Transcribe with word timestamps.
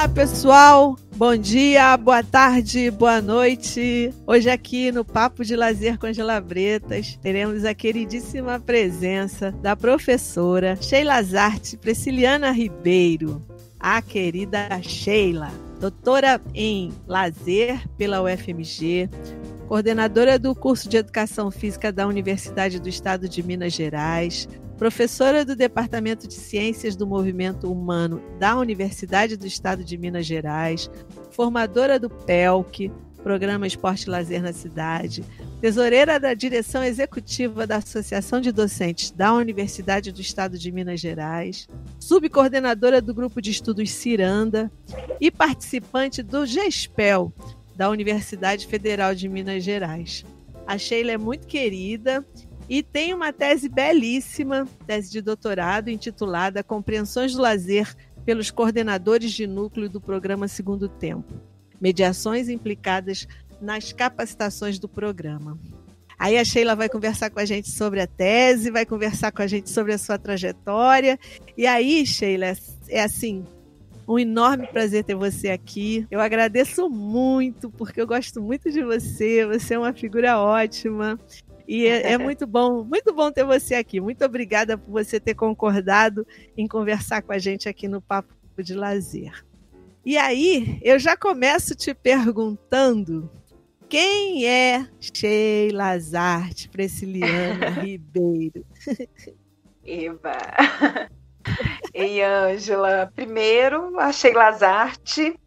Olá, 0.00 0.08
pessoal. 0.08 0.96
Bom 1.14 1.36
dia, 1.36 1.94
boa 1.98 2.24
tarde, 2.24 2.90
boa 2.90 3.20
noite. 3.20 4.14
Hoje 4.26 4.48
aqui 4.48 4.90
no 4.90 5.04
Papo 5.04 5.44
de 5.44 5.54
Lazer 5.54 5.98
com 5.98 6.10
Gelabretas, 6.10 7.18
teremos 7.20 7.66
a 7.66 7.74
queridíssima 7.74 8.58
presença 8.58 9.52
da 9.60 9.76
professora 9.76 10.74
Sheila 10.80 11.22
Zarte 11.22 11.76
Presciliana 11.76 12.50
Ribeiro, 12.50 13.44
a 13.78 14.00
querida 14.00 14.70
Sheila, 14.80 15.52
doutora 15.78 16.40
em 16.54 16.90
lazer 17.06 17.86
pela 17.98 18.22
UFMG, 18.22 19.10
coordenadora 19.68 20.38
do 20.38 20.54
curso 20.54 20.88
de 20.88 20.96
Educação 20.96 21.50
Física 21.50 21.92
da 21.92 22.06
Universidade 22.06 22.80
do 22.80 22.88
Estado 22.88 23.28
de 23.28 23.42
Minas 23.42 23.74
Gerais, 23.74 24.48
professora 24.80 25.44
do 25.44 25.54
Departamento 25.54 26.26
de 26.26 26.32
Ciências 26.32 26.96
do 26.96 27.06
Movimento 27.06 27.70
Humano 27.70 28.18
da 28.38 28.56
Universidade 28.56 29.36
do 29.36 29.46
Estado 29.46 29.84
de 29.84 29.98
Minas 29.98 30.24
Gerais, 30.24 30.90
formadora 31.32 31.98
do 31.98 32.08
PELC, 32.08 32.90
Programa 33.22 33.66
Esporte 33.66 34.04
e 34.04 34.08
Lazer 34.08 34.42
na 34.42 34.54
Cidade, 34.54 35.22
tesoureira 35.60 36.18
da 36.18 36.32
direção 36.32 36.82
executiva 36.82 37.66
da 37.66 37.76
Associação 37.76 38.40
de 38.40 38.50
Docentes 38.50 39.10
da 39.10 39.34
Universidade 39.34 40.12
do 40.12 40.22
Estado 40.22 40.56
de 40.56 40.72
Minas 40.72 40.98
Gerais, 40.98 41.68
subcoordenadora 41.98 43.02
do 43.02 43.12
Grupo 43.12 43.42
de 43.42 43.50
Estudos 43.50 43.90
Ciranda 43.90 44.72
e 45.20 45.30
participante 45.30 46.22
do 46.22 46.46
GESPEL, 46.46 47.30
da 47.76 47.90
Universidade 47.90 48.66
Federal 48.66 49.14
de 49.14 49.28
Minas 49.28 49.62
Gerais. 49.62 50.24
A 50.66 50.78
Sheila 50.78 51.12
é 51.12 51.18
muito 51.18 51.46
querida 51.46 52.24
e 52.70 52.84
tem 52.84 53.12
uma 53.12 53.32
tese 53.32 53.68
belíssima, 53.68 54.64
tese 54.86 55.10
de 55.10 55.20
doutorado, 55.20 55.90
intitulada 55.90 56.62
Compreensões 56.62 57.34
do 57.34 57.42
Lazer 57.42 57.92
pelos 58.24 58.52
coordenadores 58.52 59.32
de 59.32 59.44
núcleo 59.44 59.88
do 59.88 60.00
programa 60.00 60.46
Segundo 60.46 60.88
Tempo. 60.88 61.34
Mediações 61.80 62.48
implicadas 62.48 63.26
nas 63.60 63.92
capacitações 63.92 64.78
do 64.78 64.88
programa. 64.88 65.58
Aí 66.16 66.38
a 66.38 66.44
Sheila 66.44 66.76
vai 66.76 66.88
conversar 66.88 67.28
com 67.30 67.40
a 67.40 67.44
gente 67.44 67.68
sobre 67.68 68.00
a 68.00 68.06
tese, 68.06 68.70
vai 68.70 68.86
conversar 68.86 69.32
com 69.32 69.42
a 69.42 69.48
gente 69.48 69.68
sobre 69.68 69.92
a 69.92 69.98
sua 69.98 70.16
trajetória. 70.16 71.18
E 71.56 71.66
aí, 71.66 72.06
Sheila, 72.06 72.56
é, 72.88 73.02
assim, 73.02 73.44
um 74.06 74.16
enorme 74.16 74.68
prazer 74.68 75.02
ter 75.02 75.16
você 75.16 75.48
aqui. 75.48 76.06
Eu 76.08 76.20
agradeço 76.20 76.88
muito, 76.88 77.68
porque 77.68 78.00
eu 78.00 78.06
gosto 78.06 78.40
muito 78.40 78.70
de 78.70 78.84
você. 78.84 79.44
Você 79.44 79.74
é 79.74 79.78
uma 79.78 79.92
figura 79.92 80.38
ótima. 80.38 81.18
E 81.70 81.86
é, 81.86 82.14
é, 82.14 82.18
muito 82.18 82.48
bom, 82.48 82.82
muito 82.82 83.14
bom 83.14 83.30
ter 83.30 83.44
você 83.44 83.76
aqui. 83.76 84.00
Muito 84.00 84.24
obrigada 84.24 84.76
por 84.76 84.90
você 84.90 85.20
ter 85.20 85.36
concordado 85.36 86.26
em 86.56 86.66
conversar 86.66 87.22
com 87.22 87.32
a 87.32 87.38
gente 87.38 87.68
aqui 87.68 87.86
no 87.86 88.02
Papo 88.02 88.34
de 88.58 88.74
Lazer. 88.74 89.46
E 90.04 90.18
aí, 90.18 90.80
eu 90.82 90.98
já 90.98 91.16
começo 91.16 91.76
te 91.76 91.94
perguntando 91.94 93.30
quem 93.88 94.48
é 94.48 94.84
Sheila 94.98 95.96
Zarte 96.00 96.68
Presciliana 96.68 97.68
Ribeiro? 97.80 98.66
Eva. 99.86 100.38
Ei, 101.94 102.20
Ângela. 102.20 103.12
Primeiro, 103.14 103.96
a 104.00 104.12
Sheila 104.12 104.50
Zarte 104.50 105.38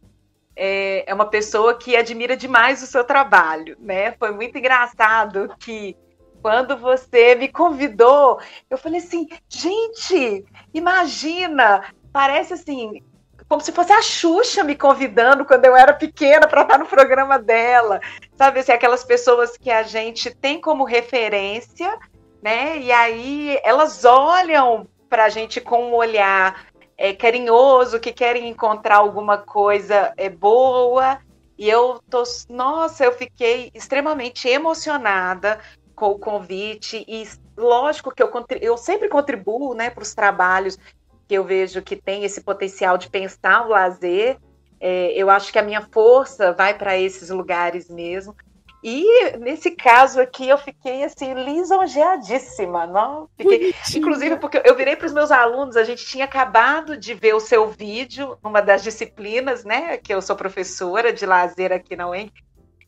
é, 0.55 1.03
é 1.05 1.13
uma 1.13 1.25
pessoa 1.25 1.77
que 1.77 1.97
admira 1.97 2.37
demais 2.37 2.81
o 2.81 2.87
seu 2.87 3.03
trabalho, 3.03 3.75
né? 3.77 4.13
Foi 4.13 4.31
muito 4.31 4.57
engraçado 4.57 5.53
que 5.59 5.97
quando 6.43 6.75
você 6.75 7.35
me 7.35 7.47
convidou, 7.47 8.37
eu 8.69 8.77
falei 8.77 8.99
assim, 8.99 9.29
gente, 9.47 10.45
imagina, 10.73 11.85
parece 12.11 12.53
assim, 12.53 13.01
como 13.47 13.61
se 13.61 13.71
fosse 13.71 13.93
a 13.93 14.01
Xuxa 14.01 14.61
me 14.61 14.75
convidando 14.75 15.45
quando 15.45 15.63
eu 15.63 15.73
era 15.73 15.93
pequena 15.93 16.45
para 16.45 16.63
estar 16.63 16.77
no 16.77 16.85
programa 16.85 17.39
dela. 17.39 18.01
Sabe 18.35 18.59
assim, 18.59 18.73
aquelas 18.73 19.05
pessoas 19.05 19.55
que 19.55 19.71
a 19.71 19.83
gente 19.83 20.35
tem 20.35 20.59
como 20.59 20.83
referência, 20.83 21.97
né? 22.41 22.77
E 22.77 22.91
aí 22.91 23.57
elas 23.63 24.03
olham 24.03 24.85
para 25.09 25.23
a 25.25 25.29
gente 25.29 25.61
com 25.61 25.91
um 25.91 25.93
olhar 25.93 26.65
é, 26.97 27.13
carinhoso, 27.13 28.01
que 28.01 28.11
querem 28.11 28.49
encontrar 28.49 28.97
alguma 28.97 29.37
coisa 29.37 30.11
é, 30.17 30.29
boa. 30.29 31.19
E 31.57 31.69
eu 31.69 32.01
tô, 32.09 32.23
nossa, 32.49 33.05
eu 33.05 33.13
fiquei 33.13 33.71
extremamente 33.73 34.49
emocionada 34.49 35.59
com 36.03 36.11
o 36.11 36.19
convite 36.19 37.05
e 37.07 37.25
lógico 37.55 38.13
que 38.13 38.21
eu, 38.21 38.29
eu 38.59 38.77
sempre 38.77 39.07
contribuo 39.07 39.73
né, 39.73 39.89
para 39.89 40.03
os 40.03 40.13
trabalhos 40.13 40.77
que 41.25 41.33
eu 41.33 41.45
vejo 41.45 41.81
que 41.81 41.95
tem 41.95 42.25
esse 42.25 42.41
potencial 42.41 42.97
de 42.97 43.09
pensar 43.09 43.65
o 43.65 43.69
lazer. 43.69 44.37
É, 44.81 45.13
eu 45.13 45.29
acho 45.29 45.49
que 45.49 45.57
a 45.57 45.63
minha 45.63 45.87
força 45.93 46.51
vai 46.51 46.77
para 46.77 46.97
esses 46.97 47.29
lugares 47.29 47.89
mesmo. 47.89 48.35
E 48.83 49.37
nesse 49.37 49.71
caso 49.71 50.19
aqui 50.19 50.49
eu 50.49 50.57
fiquei 50.57 51.05
assim 51.05 51.33
lisonjeadíssima, 51.35 52.85
não? 52.85 53.29
Fiquei, 53.37 53.73
inclusive 53.95 54.35
porque 54.35 54.61
eu 54.65 54.75
virei 54.75 54.97
para 54.97 55.07
os 55.07 55.13
meus 55.13 55.31
alunos, 55.31 55.77
a 55.77 55.85
gente 55.85 56.05
tinha 56.05 56.25
acabado 56.25 56.97
de 56.97 57.13
ver 57.13 57.33
o 57.33 57.39
seu 57.39 57.69
vídeo 57.69 58.37
numa 58.43 58.61
das 58.61 58.83
disciplinas, 58.83 59.63
né? 59.63 59.95
Que 59.95 60.13
eu 60.13 60.21
sou 60.21 60.35
professora 60.35 61.13
de 61.13 61.25
lazer 61.25 61.71
aqui 61.71 61.95
na 61.95 62.09
UEM. 62.09 62.29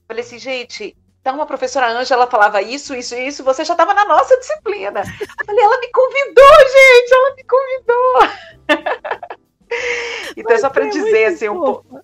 Falei 0.06 0.22
assim, 0.22 0.38
gente, 0.38 0.98
então, 1.26 1.42
a 1.42 1.46
professora 1.48 1.90
Ângela 1.90 2.28
falava 2.28 2.62
isso, 2.62 2.94
isso, 2.94 3.16
isso, 3.16 3.44
você 3.44 3.66
já 3.66 3.74
estava 3.74 3.96
na 3.96 4.06
nossa 4.06 4.38
disciplina. 4.38 5.02
Eu 5.02 5.46
falei, 5.48 5.66
ela 5.66 5.80
me 5.80 5.90
convidou, 5.90 6.60
gente, 6.60 7.14
ela 7.14 7.36
me 7.36 7.44
convidou. 7.44 8.20
então, 10.38 10.52
Mas 10.52 10.62
só 10.62 10.70
para 10.70 10.86
é 10.86 10.90
dizer 10.90 11.26
assim, 11.26 11.50
um 11.50 11.60
pouco. 11.60 12.00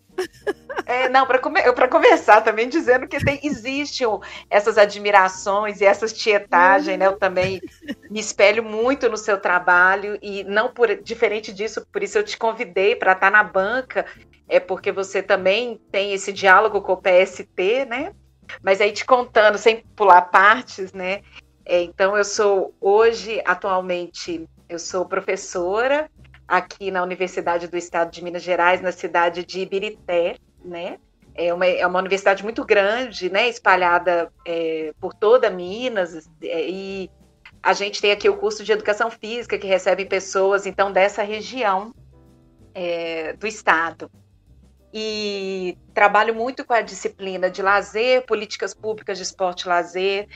É, 0.87 1.07
não, 1.07 1.27
para 1.27 1.37
come... 1.37 1.61
começar 1.87 2.41
também 2.41 2.67
dizendo 2.67 3.07
que 3.07 3.23
tem, 3.23 3.39
existem 3.43 4.07
essas 4.49 4.75
admirações 4.79 5.81
e 5.81 5.85
essas 5.85 6.11
tietagens, 6.11 6.97
né? 6.97 7.05
Eu 7.05 7.15
também 7.15 7.61
me 8.09 8.19
espelho 8.19 8.63
muito 8.63 9.07
no 9.07 9.17
seu 9.17 9.39
trabalho 9.39 10.17
e 10.19 10.43
não 10.45 10.73
por 10.73 10.95
diferente 10.95 11.53
disso, 11.53 11.85
por 11.93 12.01
isso 12.01 12.17
eu 12.17 12.23
te 12.23 12.39
convidei 12.39 12.95
para 12.95 13.11
estar 13.11 13.29
na 13.29 13.43
banca, 13.43 14.03
é 14.49 14.59
porque 14.59 14.91
você 14.91 15.21
também 15.21 15.79
tem 15.91 16.11
esse 16.11 16.33
diálogo 16.33 16.81
com 16.81 16.93
o 16.93 16.97
PST, 16.97 17.85
né? 17.85 18.15
Mas 18.61 18.81
aí 18.81 18.91
te 18.91 19.05
contando, 19.05 19.57
sem 19.57 19.83
pular 19.95 20.21
partes, 20.23 20.93
né? 20.93 21.21
É, 21.65 21.81
então, 21.83 22.17
eu 22.17 22.23
sou 22.23 22.73
hoje, 22.81 23.41
atualmente, 23.45 24.47
eu 24.67 24.79
sou 24.79 25.05
professora 25.05 26.09
aqui 26.47 26.91
na 26.91 27.03
Universidade 27.03 27.67
do 27.67 27.77
Estado 27.77 28.11
de 28.11 28.23
Minas 28.23 28.43
Gerais, 28.43 28.81
na 28.81 28.91
cidade 28.91 29.45
de 29.45 29.61
Ibirité, 29.61 30.35
né? 30.63 30.97
É 31.33 31.53
uma, 31.53 31.65
é 31.65 31.87
uma 31.87 31.99
universidade 31.99 32.43
muito 32.43 32.65
grande, 32.65 33.29
né? 33.29 33.47
Espalhada 33.47 34.31
é, 34.45 34.93
por 34.99 35.13
toda 35.13 35.49
Minas, 35.49 36.29
é, 36.41 36.69
e 36.69 37.09
a 37.63 37.73
gente 37.73 38.01
tem 38.01 38.11
aqui 38.11 38.27
o 38.27 38.37
curso 38.37 38.63
de 38.63 38.71
Educação 38.71 39.09
Física, 39.09 39.57
que 39.57 39.67
recebe 39.67 40.05
pessoas, 40.05 40.65
então, 40.65 40.91
dessa 40.91 41.23
região 41.23 41.93
é, 42.73 43.33
do 43.33 43.47
Estado 43.47 44.11
e 44.93 45.77
trabalho 45.93 46.35
muito 46.35 46.65
com 46.65 46.73
a 46.73 46.81
disciplina 46.81 47.49
de 47.49 47.61
lazer, 47.61 48.25
políticas 48.25 48.73
públicas 48.73 49.17
de 49.17 49.23
esporte 49.23 49.61
e 49.61 49.69
lazer, 49.69 50.27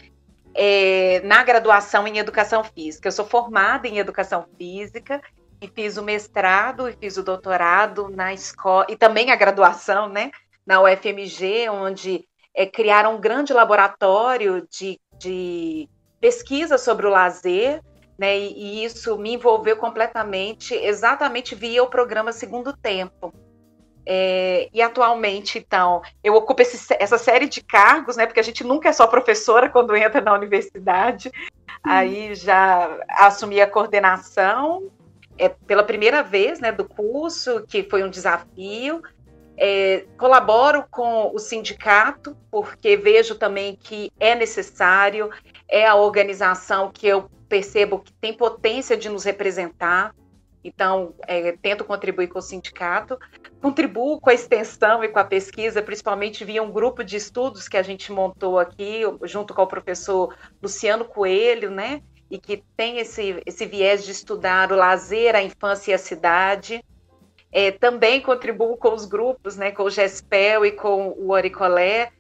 é, 0.54 1.22
na 1.26 1.44
graduação 1.44 2.08
em 2.08 2.18
educação 2.18 2.64
física. 2.64 3.08
Eu 3.08 3.12
sou 3.12 3.26
formada 3.26 3.88
em 3.88 3.98
educação 3.98 4.46
física 4.58 5.22
e 5.62 5.68
fiz 5.68 5.98
o 5.98 6.04
mestrado 6.04 6.88
e 6.88 6.94
fiz 6.94 7.18
o 7.18 7.24
doutorado 7.24 8.10
na 8.10 8.34
escola, 8.34 8.86
e 8.90 8.96
também 8.96 9.32
a 9.32 9.36
graduação, 9.36 10.08
né, 10.08 10.32
na 10.66 10.82
UFMG, 10.82 11.70
onde 11.70 12.26
é, 12.54 12.66
criaram 12.66 13.16
um 13.16 13.20
grande 13.20 13.52
laboratório 13.52 14.66
de, 14.70 15.00
de 15.18 15.90
pesquisa 16.22 16.78
sobre 16.78 17.06
o 17.06 17.10
lazer, 17.10 17.82
né, 18.18 18.38
e, 18.38 18.54
e 18.54 18.86
isso 18.86 19.18
me 19.18 19.34
envolveu 19.34 19.76
completamente, 19.76 20.74
exatamente 20.74 21.54
via 21.54 21.84
o 21.84 21.90
programa 21.90 22.32
Segundo 22.32 22.72
Tempo 22.72 23.34
é, 24.06 24.70
e 24.74 24.82
atualmente, 24.82 25.58
então, 25.58 26.02
eu 26.24 26.36
ocupo 26.36 26.62
esse, 26.62 26.96
essa 27.00 27.18
série 27.18 27.48
de 27.48 27.62
cargos, 27.62 28.16
né? 28.16 28.26
Porque 28.26 28.40
a 28.40 28.44
gente 28.44 28.64
nunca 28.64 28.90
é 28.90 28.94
só 28.94 29.08
professora 29.08 29.70
quando 29.70 29.96
entra 29.96 30.22
na 30.22 30.34
universidade. 30.34 31.32
Aí 31.84 32.36
já 32.36 33.00
assumi 33.10 33.60
a 33.60 33.70
coordenação 33.70 34.92
é, 35.38 35.50
pela 35.50 35.84
primeira 35.84 36.22
vez, 36.22 36.60
né? 36.60 36.72
Do 36.72 36.86
curso, 36.86 37.66
que 37.68 37.84
foi 37.84 38.04
um 38.04 38.10
desafio. 38.10 39.02
É, 39.58 40.06
colaboro 40.18 40.86
com 40.92 41.32
o 41.34 41.40
sindicato, 41.40 42.38
porque 42.52 42.98
vejo 42.98 43.36
também 43.36 43.76
que 43.76 44.12
é 44.20 44.36
necessário, 44.36 45.30
é 45.68 45.88
a 45.88 45.96
organização 45.96 46.92
que 46.92 47.08
eu 47.08 47.30
percebo 47.48 48.00
que 48.00 48.12
tem 48.14 48.34
potência 48.34 48.98
de 48.98 49.08
nos 49.10 49.24
representar. 49.24 50.14
Então, 50.66 51.14
é, 51.28 51.52
tento 51.52 51.86
contribuir 51.86 52.28
com 52.28 52.40
o 52.40 52.42
sindicato, 52.42 53.20
contribuo 53.62 54.20
com 54.20 54.32
a 54.32 54.34
extensão 54.34 55.04
e 55.04 55.08
com 55.08 55.20
a 55.20 55.24
pesquisa, 55.24 55.80
principalmente 55.80 56.44
via 56.44 56.64
um 56.64 56.72
grupo 56.72 57.04
de 57.04 57.16
estudos 57.16 57.68
que 57.68 57.78
a 57.78 57.84
gente 57.84 58.12
montou 58.12 58.58
aqui, 58.58 59.02
junto 59.26 59.54
com 59.54 59.62
o 59.62 59.68
professor 59.68 60.36
Luciano 60.60 61.06
Coelho, 61.06 61.70
né? 61.70 62.02
E 62.32 62.40
que 62.40 62.64
tem 62.76 62.98
esse, 62.98 63.40
esse 63.46 63.68
viés 63.68 64.04
de 64.04 64.12
estudar 64.12 64.72
o 64.72 64.76
lazer, 64.76 65.36
a 65.36 65.44
infância 65.44 65.92
e 65.92 65.94
a 65.94 66.00
cidade. 66.00 66.84
É, 67.52 67.70
também 67.70 68.20
contribuo 68.20 68.76
com 68.76 68.92
os 68.92 69.06
grupos, 69.06 69.56
né, 69.56 69.72
com 69.72 69.84
o 69.84 69.90
GESPEL 69.90 70.66
e 70.66 70.72
com 70.72 71.10
o 71.10 71.32
Oricolé. 71.32 72.12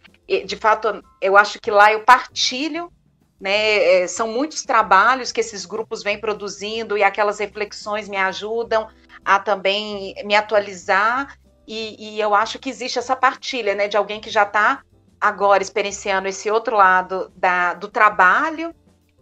De 0.45 0.56
fato, 0.56 1.03
eu 1.19 1.36
acho 1.36 1.59
que 1.59 1.71
lá 1.71 1.92
eu 1.92 2.01
partilho, 2.01 2.92
né, 3.39 4.03
é, 4.03 4.07
são 4.07 4.27
muitos 4.27 4.63
trabalhos 4.63 5.31
que 5.31 5.41
esses 5.41 5.65
grupos 5.65 6.03
vêm 6.03 6.19
produzindo 6.19 6.97
e 6.97 7.03
aquelas 7.03 7.39
reflexões 7.39 8.07
me 8.07 8.17
ajudam 8.17 8.87
a 9.23 9.39
também 9.39 10.15
me 10.23 10.35
atualizar. 10.35 11.37
E, 11.67 12.15
e 12.15 12.19
eu 12.19 12.35
acho 12.35 12.59
que 12.59 12.69
existe 12.69 12.99
essa 12.99 13.15
partilha, 13.15 13.73
né, 13.75 13.87
de 13.87 13.97
alguém 13.97 14.21
que 14.21 14.29
já 14.29 14.43
está 14.43 14.83
agora 15.19 15.63
experienciando 15.63 16.27
esse 16.27 16.49
outro 16.49 16.77
lado 16.77 17.31
da, 17.35 17.73
do 17.73 17.87
trabalho, 17.87 18.73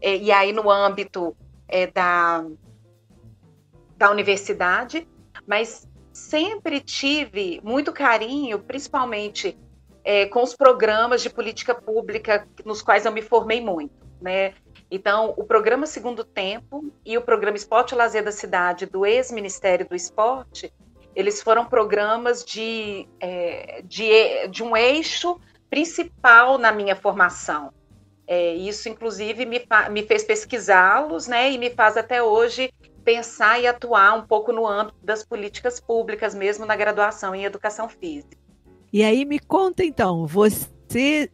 é, 0.01 0.18
e 0.18 0.31
aí 0.31 0.51
no 0.51 0.69
âmbito 0.69 1.36
é, 1.68 1.88
da, 1.88 2.45
da 3.95 4.12
universidade, 4.12 5.07
mas 5.48 5.88
sempre 6.12 6.80
tive 6.81 7.62
muito 7.63 7.94
carinho, 7.94 8.60
principalmente 8.60 9.57
é, 10.04 10.25
com 10.25 10.44
os 10.44 10.56
programas 10.56 11.21
de 11.21 11.30
política 11.30 11.74
pública 11.74 12.48
nos 12.65 12.81
quais 12.81 13.06
eu 13.06 13.12
me 13.12 13.21
formei 13.21 13.62
muito, 13.62 14.03
né? 14.24 14.54
Então, 14.90 15.34
o 15.38 15.44
programa 15.44 15.86
Segundo 15.86 16.24
Tempo 16.24 16.92
e 17.06 17.18
o 17.18 17.22
programa 17.22 17.58
Esporte 17.58 17.94
e 17.94 17.98
Lazer 17.98 18.24
da 18.24 18.31
Cidade 18.31 18.86
do 18.86 19.06
ex-Ministério 19.06 19.88
do 19.88 19.96
Esporte, 19.96 20.74
eles 21.16 21.42
foram 21.42 21.66
programas 21.66 22.44
de, 22.44 23.08
é, 23.20 23.84
de, 23.86 24.48
de 24.48 24.64
um 24.64 24.75
eixo 24.75 25.40
principal 25.70 26.58
na 26.58 26.72
minha 26.72 26.96
formação. 26.96 27.72
É, 28.25 28.54
isso, 28.54 28.88
inclusive, 28.88 29.46
me, 29.46 29.62
me 29.92 30.04
fez 30.04 30.24
pesquisá-los, 30.24 31.28
né, 31.28 31.52
e 31.52 31.58
me 31.58 31.70
faz 31.70 31.98
até 31.98 32.24
hoje 32.24 32.72
pensar 33.04 33.60
e 33.60 33.68
atuar 33.68 34.14
um 34.14 34.25
pouco 34.25 34.54
no 34.54 34.66
âmbito 34.66 34.98
das 35.04 35.25
políticas 35.25 35.80
públicas, 35.80 36.34
mesmo 36.34 36.66
na 36.66 36.75
graduação 36.75 37.36
em 37.36 37.44
educação 37.44 37.90
física. 37.90 38.38
E 38.94 39.04
aí 39.04 39.25
me 39.25 39.40
conta 39.40 39.84
então, 39.84 40.25
você, 40.25 40.68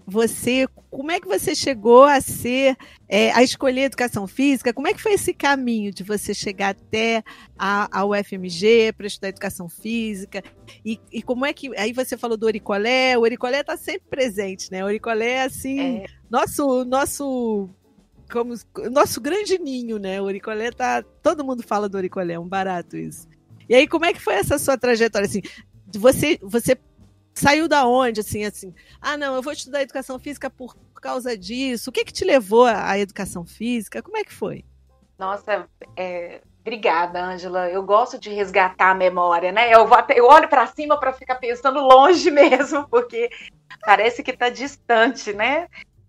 você, 0.05 0.67
como 0.89 1.11
é 1.11 1.19
que 1.19 1.27
você 1.27 1.53
chegou 1.55 2.03
a 2.03 2.21
ser, 2.21 2.75
é, 3.07 3.31
a 3.31 3.43
escolher 3.43 3.81
educação 3.83 4.27
física? 4.27 4.73
Como 4.73 4.87
é 4.87 4.93
que 4.93 5.01
foi 5.01 5.13
esse 5.13 5.33
caminho 5.33 5.91
de 5.91 6.03
você 6.03 6.33
chegar 6.33 6.69
até 6.69 7.23
a, 7.57 7.99
a 7.99 8.05
UFMG 8.05 8.93
para 8.93 9.07
estudar 9.07 9.29
educação 9.29 9.69
física? 9.69 10.43
E, 10.85 10.99
e, 11.11 11.21
como 11.21 11.45
é 11.45 11.53
que, 11.53 11.75
aí 11.77 11.93
você 11.93 12.17
falou 12.17 12.37
do 12.37 12.45
Oricolé, 12.45 13.17
o 13.17 13.21
Oricolé 13.21 13.61
está 13.61 13.77
sempre 13.77 14.07
presente, 14.09 14.71
né? 14.71 14.83
O 14.83 14.87
Oricolé 14.87 15.31
é 15.31 15.43
assim, 15.43 15.79
é. 15.79 16.05
nosso, 16.29 16.85
nosso 16.85 17.69
como 18.31 18.53
nosso 18.91 19.19
grande 19.19 19.57
ninho, 19.57 19.97
né? 19.97 20.21
O 20.21 20.25
Oricolé 20.25 20.71
tá. 20.71 21.03
Todo 21.23 21.43
mundo 21.43 21.63
fala 21.63 21.89
do 21.89 21.97
Oricolé, 21.97 22.33
é 22.33 22.39
um 22.39 22.47
barato 22.47 22.95
isso. 22.95 23.27
E 23.67 23.75
aí, 23.75 23.87
como 23.87 24.05
é 24.05 24.13
que 24.13 24.21
foi 24.21 24.35
essa 24.35 24.57
sua 24.57 24.77
trajetória? 24.77 25.27
Assim, 25.27 25.41
você, 25.97 26.39
você 26.41 26.77
saiu 27.39 27.67
da 27.67 27.85
onde? 27.85 28.19
Assim, 28.19 28.43
assim, 28.43 28.73
ah, 29.01 29.17
não, 29.17 29.35
eu 29.35 29.41
vou 29.41 29.53
estudar 29.53 29.81
educação 29.81 30.19
física 30.19 30.49
por, 30.49 30.75
causa 30.99 31.37
disso. 31.37 31.89
O 31.89 31.93
que 31.93 32.05
que 32.05 32.13
te 32.13 32.25
levou 32.25 32.65
à 32.65 32.97
educação 32.99 33.45
física? 33.45 34.01
Como 34.01 34.17
é 34.17 34.23
que 34.23 34.33
foi? 34.33 34.65
Nossa, 35.17 35.67
é, 35.95 36.41
obrigada, 36.61 37.23
Ângela. 37.23 37.69
Eu 37.69 37.83
gosto 37.83 38.19
de 38.19 38.29
resgatar 38.29 38.91
a 38.91 38.95
memória, 38.95 39.51
né? 39.51 39.73
Eu, 39.73 39.87
vou 39.87 39.97
até, 39.97 40.19
eu 40.19 40.25
olho 40.25 40.47
para 40.47 40.67
cima 40.67 40.99
para 40.99 41.13
ficar 41.13 41.35
pensando 41.35 41.79
longe 41.79 42.29
mesmo, 42.31 42.87
porque 42.89 43.29
parece 43.85 44.21
que 44.23 44.31
está 44.31 44.49
distante, 44.49 45.33
né? 45.33 45.67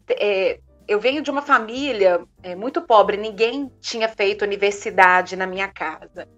É, 0.08 0.58
eu 0.88 0.98
venho 0.98 1.22
de 1.22 1.30
uma 1.30 1.42
família 1.42 2.24
é, 2.42 2.56
muito 2.56 2.82
pobre, 2.82 3.16
ninguém 3.16 3.70
tinha 3.80 4.08
feito 4.08 4.44
universidade 4.44 5.36
na 5.36 5.46
minha 5.46 5.68
casa. 5.68 6.28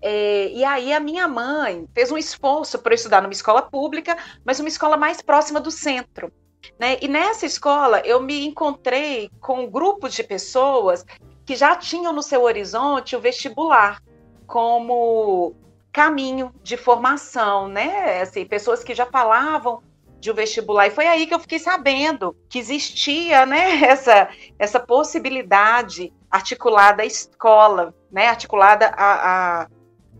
É, 0.00 0.50
e 0.52 0.64
aí 0.64 0.92
a 0.92 1.00
minha 1.00 1.26
mãe 1.26 1.86
fez 1.94 2.12
um 2.12 2.18
esforço 2.18 2.78
para 2.78 2.94
estudar 2.94 3.22
numa 3.22 3.32
escola 3.32 3.62
pública, 3.62 4.16
mas 4.44 4.60
uma 4.60 4.68
escola 4.68 4.96
mais 4.96 5.20
próxima 5.22 5.60
do 5.60 5.70
centro. 5.70 6.32
Né? 6.78 6.98
E 7.00 7.08
nessa 7.08 7.46
escola 7.46 8.00
eu 8.00 8.20
me 8.20 8.46
encontrei 8.46 9.30
com 9.40 9.70
grupos 9.70 10.14
de 10.14 10.22
pessoas 10.22 11.04
que 11.44 11.54
já 11.54 11.76
tinham 11.76 12.12
no 12.12 12.22
seu 12.22 12.42
horizonte 12.42 13.14
o 13.14 13.20
vestibular 13.20 14.02
como 14.46 15.54
caminho 15.92 16.52
de 16.62 16.76
formação, 16.76 17.68
né? 17.68 18.20
Assim, 18.20 18.44
pessoas 18.44 18.84
que 18.84 18.94
já 18.94 19.06
falavam 19.06 19.82
de 20.20 20.30
um 20.30 20.34
vestibular. 20.34 20.86
E 20.86 20.90
foi 20.90 21.06
aí 21.06 21.26
que 21.26 21.34
eu 21.34 21.40
fiquei 21.40 21.58
sabendo 21.58 22.36
que 22.48 22.58
existia 22.58 23.46
né, 23.46 23.80
essa, 23.84 24.28
essa 24.58 24.80
possibilidade 24.80 26.12
articulada 26.30 27.02
à 27.02 27.06
escola, 27.06 27.94
né, 28.10 28.28
articulada 28.28 28.88
a, 28.88 29.62
a, 29.62 29.68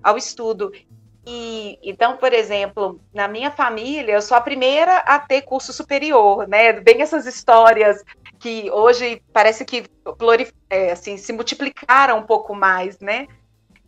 ao 0.07 0.17
estudo. 0.17 0.71
E, 1.27 1.77
então, 1.83 2.17
por 2.17 2.33
exemplo, 2.33 3.01
na 3.13 3.27
minha 3.27 3.51
família, 3.51 4.13
eu 4.13 4.23
sou 4.23 4.37
a 4.37 4.41
primeira 4.41 4.99
a 4.99 5.19
ter 5.19 5.43
curso 5.43 5.73
superior, 5.73 6.47
né? 6.47 6.75
Bem 6.75 7.03
essas 7.03 7.27
histórias 7.27 8.05
que 8.39 8.71
hoje 8.71 9.21
parece 9.33 9.65
que 9.65 9.85
é, 10.71 10.93
assim, 10.93 11.17
se 11.17 11.33
multiplicaram 11.33 12.19
um 12.19 12.23
pouco 12.23 12.55
mais, 12.55 13.01
né? 13.01 13.27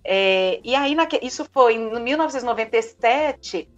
É, 0.03 0.61
e 0.65 0.75
aí, 0.75 0.97
isso 1.23 1.47
foi 1.53 1.75
em 1.75 2.03
1997, 2.03 3.69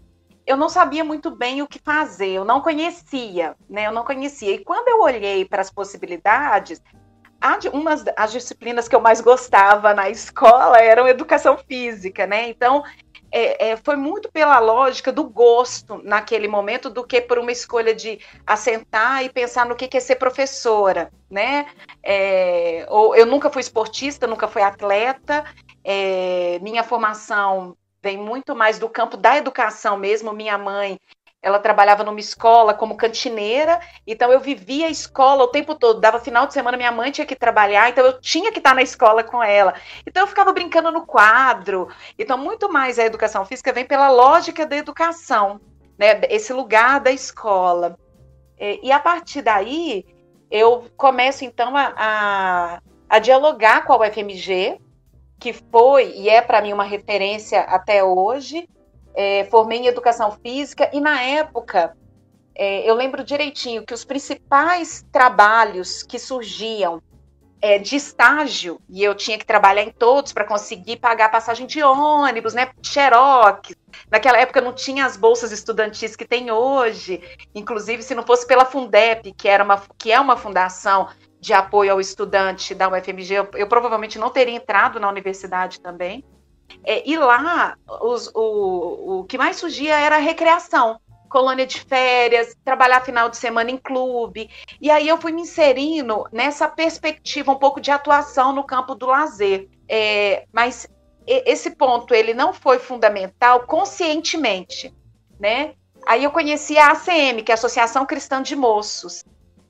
eu 0.47 0.57
não 0.57 0.69
sabia 0.71 1.05
muito 1.05 1.31
bem 1.31 1.61
o 1.61 1.67
que 1.67 1.79
fazer, 1.79 2.31
eu 2.31 2.45
não 2.47 2.63
conhecia, 2.63 3.55
né? 3.69 3.87
Eu 3.87 3.93
não 3.93 4.05
conhecia. 4.05 4.53
E 4.53 4.65
quando 4.65 4.89
eu 4.89 5.03
olhei 5.03 5.45
para 5.45 5.61
as 5.61 5.71
possibilidades, 5.71 6.81
uma 7.73 7.97
das 7.97 8.33
disciplinas 8.33 8.89
que 8.89 8.95
eu 8.95 9.01
mais 9.01 9.21
gostava 9.21 9.95
na 9.95 10.11
escola 10.11 10.79
eram 10.79 11.09
educação 11.09 11.57
física, 11.57 12.27
né? 12.27 12.49
Então, 12.49 12.83
é, 13.33 13.71
é, 13.71 13.77
foi 13.77 13.97
muito 13.97 14.31
pela 14.31 14.59
lógica 14.59 15.13
do 15.13 15.25
gosto 15.25 16.01
naquele 16.03 16.49
momento 16.49 16.91
do 16.91 17.05
que 17.05 17.21
por 17.21 17.39
uma 17.39 17.53
escolha 17.53 17.95
de 17.95 18.19
assentar 18.47 19.25
e 19.25 19.29
pensar 19.29 19.67
no 19.67 19.77
que, 19.77 19.89
que 19.89 19.97
é 19.97 20.01
ser 20.01 20.17
professora, 20.17 21.11
né? 21.31 21.67
É, 22.03 22.87
ou, 22.89 23.15
eu 23.15 23.25
nunca 23.25 23.49
fui 23.49 23.61
esportista, 23.61 24.27
nunca 24.27 24.49
fui 24.49 24.63
atleta, 24.63 25.45
é, 25.85 26.59
minha 26.61 26.83
formação 26.83 27.77
vem 28.03 28.17
muito 28.17 28.57
mais 28.57 28.79
do 28.79 28.89
campo 28.89 29.17
da 29.17 29.37
educação 29.37 29.97
mesmo. 29.97 30.33
Minha 30.33 30.59
mãe, 30.59 30.99
ela 31.43 31.59
trabalhava 31.59 32.05
numa 32.05 32.21
escola 32.21 32.75
como 32.75 32.97
cantineira, 32.97 33.81
então 34.07 34.31
eu 34.31 34.41
vivia 34.41 34.87
a 34.87 34.91
escola 34.91 35.45
o 35.45 35.49
tempo 35.49 35.75
todo. 35.75 36.01
Dava 36.01 36.19
final 36.21 36.47
de 36.47 36.53
semana, 36.53 36.77
minha 36.77 36.93
mãe 36.93 37.11
tinha 37.11 37.27
que 37.27 37.35
trabalhar, 37.35 37.89
então 37.89 38.05
eu 38.05 38.21
tinha 38.21 38.53
que 38.53 38.59
estar 38.59 38.75
na 38.75 38.83
escola 38.83 39.25
com 39.25 39.43
ela. 39.43 39.75
Então 40.07 40.23
eu 40.23 40.27
ficava 40.27 40.53
brincando 40.53 40.93
no 40.93 41.07
quadro. 41.07 41.89
Então, 42.19 42.37
muito 42.37 42.71
mais 42.71 42.99
a 42.99 43.05
educação 43.05 43.45
física 43.47 43.73
vem 43.73 43.87
pela 43.87 44.11
lógica 44.11 44.67
da 44.67 44.77
educação, 44.77 45.61
né? 45.99 46.21
Esse 46.29 46.53
lugar 46.53 47.01
da 47.01 47.11
escola. 47.11 47.99
E, 48.59 48.93
a 48.93 49.01
partir 49.01 49.41
daí, 49.41 50.05
eu 50.51 50.85
começo 50.95 51.47
então 51.47 51.75
a, 51.75 51.95
a, 51.97 52.83
a 53.09 53.19
dialogar 53.19 53.87
com 53.87 53.95
a 53.95 54.07
UFMG, 54.07 54.79
que 55.39 55.55
foi 55.55 56.13
e 56.15 56.29
é 56.29 56.43
para 56.43 56.61
mim 56.61 56.75
uma 56.75 56.85
referência 56.85 57.61
até 57.63 58.05
hoje. 58.05 58.69
É, 59.15 59.45
formei 59.51 59.79
em 59.79 59.87
educação 59.87 60.33
física 60.43 60.89
e 60.93 61.01
na 61.01 61.21
época 61.23 61.97
é, 62.55 62.89
eu 62.89 62.95
lembro 62.95 63.25
direitinho 63.25 63.85
que 63.85 63.95
os 63.95 64.05
principais 64.05 65.05
trabalhos 65.11 66.03
que 66.03 66.19
surgiam 66.19 67.03
é, 67.63 67.79
de 67.79 67.97
estágio, 67.97 68.81
e 68.89 69.05
eu 69.05 69.15
tinha 69.15 69.37
que 69.37 69.45
trabalhar 69.45 69.83
em 69.83 69.91
todos 69.91 70.33
para 70.33 70.45
conseguir 70.45 70.97
pagar 70.97 71.27
a 71.27 71.31
passagem 71.31 71.67
de 71.67 71.83
ônibus, 71.83 72.55
né? 72.55 72.71
Xerox. 72.83 73.75
Naquela 74.11 74.39
época 74.39 74.61
não 74.61 74.73
tinha 74.73 75.05
as 75.05 75.17
bolsas 75.17 75.53
estudantis 75.53 76.17
que 76.17 76.25
tem 76.25 76.51
hoje. 76.51 77.23
Inclusive, 77.55 78.03
se 78.03 78.15
não 78.15 78.23
fosse 78.23 78.47
pela 78.47 78.65
Fundep, 78.65 79.33
que, 79.33 79.49
era 79.49 79.63
uma, 79.63 79.83
que 79.99 80.11
é 80.11 80.19
uma 80.19 80.37
fundação 80.37 81.09
de 81.39 81.53
apoio 81.53 81.93
ao 81.93 82.01
estudante 82.01 82.75
da 82.75 82.89
UFMG, 82.89 83.35
eu, 83.35 83.49
eu 83.55 83.67
provavelmente 83.67 84.19
não 84.19 84.31
teria 84.31 84.55
entrado 84.55 84.99
na 84.99 85.09
universidade 85.09 85.81
também. 85.81 86.25
É, 86.85 87.09
e 87.09 87.17
lá, 87.17 87.77
os, 88.03 88.31
o, 88.35 89.21
o 89.21 89.25
que 89.25 89.39
mais 89.39 89.57
surgia 89.57 89.99
era 89.99 90.17
a 90.17 90.21
recreação, 90.21 91.01
colônia 91.29 91.67
de 91.67 91.81
férias, 91.81 92.57
trabalhar 92.65 93.01
final 93.01 93.29
de 93.29 93.37
semana 93.37 93.71
em 93.71 93.77
clube. 93.77 94.51
E 94.81 94.91
aí 94.91 95.09
eu 95.09 95.19
fui 95.19 95.33
me 95.33 95.43
inserindo 95.43 96.25
nessa 96.33 96.69
perspectiva 96.69 97.53
um 97.53 97.59
pouco 97.59 97.81
de 97.81 97.91
atuação 97.91 98.53
no 98.53 98.65
campo 98.65 98.95
do 98.95 99.07
lazer. 99.07 99.69
É, 99.89 100.45
mas 100.53 100.89
esse 101.27 101.71
ponto 101.71 102.15
ele 102.15 102.35
não 102.35 102.53
foi 102.53 102.79
fundamental 102.79 103.61
conscientemente, 103.61 104.95
né? 105.39 105.75
Aí 106.07 106.25
eu 106.25 106.31
conheci 106.31 106.79
a 106.79 106.93
ACM, 106.93 107.43
que 107.45 107.53
é 107.53 107.55
a 107.55 107.59
Associação 107.59 108.07
Cristã 108.07 108.43
de 108.43 108.57
Moços, 108.57 109.25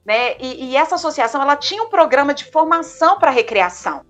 né? 0.05 0.37
E, 0.39 0.71
e 0.71 0.77
essa 0.77 0.95
associação 0.95 1.43
ela 1.43 1.57
tinha 1.57 1.83
um 1.83 1.91
programa 1.91 2.33
de 2.33 2.45
formação 2.51 3.19
para 3.19 3.31
recreação. 3.31 4.05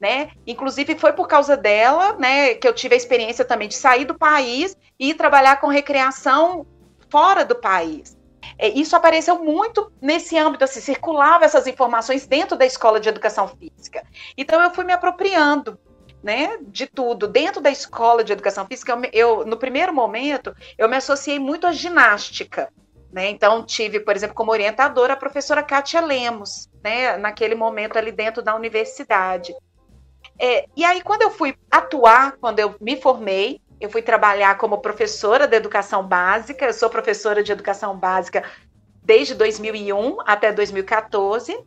Né? 0.00 0.30
Inclusive 0.46 0.98
foi 0.98 1.12
por 1.12 1.26
causa 1.26 1.56
dela, 1.56 2.14
né, 2.18 2.54
que 2.54 2.66
eu 2.66 2.74
tive 2.74 2.94
a 2.94 2.98
experiência 2.98 3.44
também 3.44 3.68
de 3.68 3.74
sair 3.74 4.04
do 4.04 4.14
país 4.14 4.76
e 4.98 5.14
trabalhar 5.14 5.60
com 5.60 5.68
recreação 5.68 6.66
fora 7.08 7.44
do 7.44 7.54
país. 7.54 8.16
É, 8.58 8.68
isso 8.68 8.94
apareceu 8.94 9.42
muito 9.42 9.90
nesse 10.00 10.36
âmbito, 10.36 10.64
assim, 10.64 10.80
circulava 10.80 11.44
essas 11.44 11.66
informações 11.66 12.26
dentro 12.26 12.56
da 12.56 12.66
escola 12.66 13.00
de 13.00 13.08
educação 13.08 13.48
física. 13.48 14.04
Então 14.36 14.60
eu 14.62 14.70
fui 14.70 14.84
me 14.84 14.92
apropriando, 14.92 15.78
né, 16.22 16.58
de 16.62 16.86
tudo. 16.86 17.26
Dentro 17.26 17.60
da 17.60 17.70
escola 17.70 18.24
de 18.24 18.32
educação 18.32 18.66
física, 18.66 18.92
eu, 19.12 19.38
eu, 19.38 19.46
no 19.46 19.56
primeiro 19.56 19.92
momento, 19.92 20.54
eu 20.76 20.88
me 20.88 20.96
associei 20.96 21.38
muito 21.38 21.66
à 21.66 21.72
ginástica. 21.72 22.70
Né? 23.12 23.30
Então, 23.30 23.64
tive, 23.64 24.00
por 24.00 24.16
exemplo, 24.16 24.34
como 24.34 24.50
orientadora 24.50 25.12
a 25.12 25.16
professora 25.16 25.62
Kátia 25.62 26.00
Lemos, 26.00 26.68
né, 26.82 27.16
naquele 27.16 27.54
momento 27.54 27.96
ali 27.96 28.10
dentro 28.10 28.42
da 28.42 28.56
universidade. 28.56 29.54
É, 30.38 30.66
e 30.76 30.84
aí, 30.84 31.00
quando 31.02 31.22
eu 31.22 31.30
fui 31.30 31.56
atuar, 31.70 32.32
quando 32.40 32.58
eu 32.60 32.74
me 32.80 33.00
formei, 33.00 33.60
eu 33.80 33.90
fui 33.90 34.02
trabalhar 34.02 34.56
como 34.56 34.78
professora 34.78 35.46
de 35.46 35.56
educação 35.56 36.02
básica. 36.06 36.66
Eu 36.66 36.72
sou 36.72 36.88
professora 36.88 37.42
de 37.42 37.52
educação 37.52 37.96
básica 37.96 38.42
desde 39.02 39.34
2001 39.34 40.18
até 40.26 40.52
2014. 40.52 41.58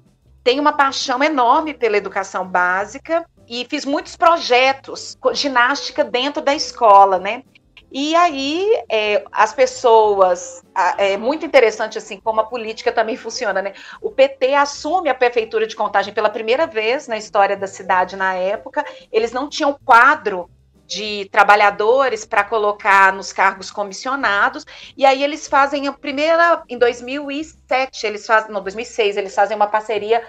Tenho 0.44 0.62
uma 0.62 0.74
paixão 0.74 1.24
enorme 1.24 1.74
pela 1.74 1.98
educação 1.98 2.48
básica 2.48 3.26
e 3.48 3.66
fiz 3.70 3.86
muitos 3.86 4.16
projetos, 4.16 5.18
ginástica 5.34 6.04
dentro 6.04 6.42
da 6.42 6.56
escola, 6.56 7.20
né? 7.20 7.44
E 7.92 8.16
aí 8.16 8.84
é, 8.90 9.24
as 9.32 9.54
pessoas, 9.54 10.62
é 10.98 11.16
muito 11.16 11.46
interessante 11.46 11.98
assim 11.98 12.20
como 12.20 12.42
a 12.42 12.46
política 12.46 12.92
também 12.92 13.16
funciona, 13.16 13.62
né? 13.62 13.74
O 14.02 14.12
PT 14.12 14.54
assume 14.56 15.10
a 15.10 15.16
prefeitura 15.16 15.66
de 15.66 15.76
Contagem 15.76 16.14
pela 16.14 16.30
primeira 16.30 16.68
vez 16.68 17.08
na 17.08 17.18
história 17.18 17.56
da 17.56 17.68
cidade 17.68 18.16
na 18.16 18.34
época. 18.34 18.86
Eles 19.12 19.32
não 19.32 19.48
tinham 19.48 19.78
quadro 19.86 20.50
de 20.88 21.26
trabalhadores 21.32 22.26
para 22.26 22.44
colocar 22.44 23.14
nos 23.14 23.34
cargos 23.34 23.70
comissionados. 23.70 24.66
E 24.96 25.06
aí 25.06 25.24
eles 25.24 25.48
fazem 25.48 25.88
a 25.88 25.94
primeira 25.94 26.64
em 26.68 26.78
2007, 26.78 28.08
eles 28.08 28.26
fazem, 28.26 28.52
não, 28.52 28.62
2006, 28.62 29.18
eles 29.18 29.36
fazem 29.36 29.56
uma 29.56 29.68
parceria 29.68 30.26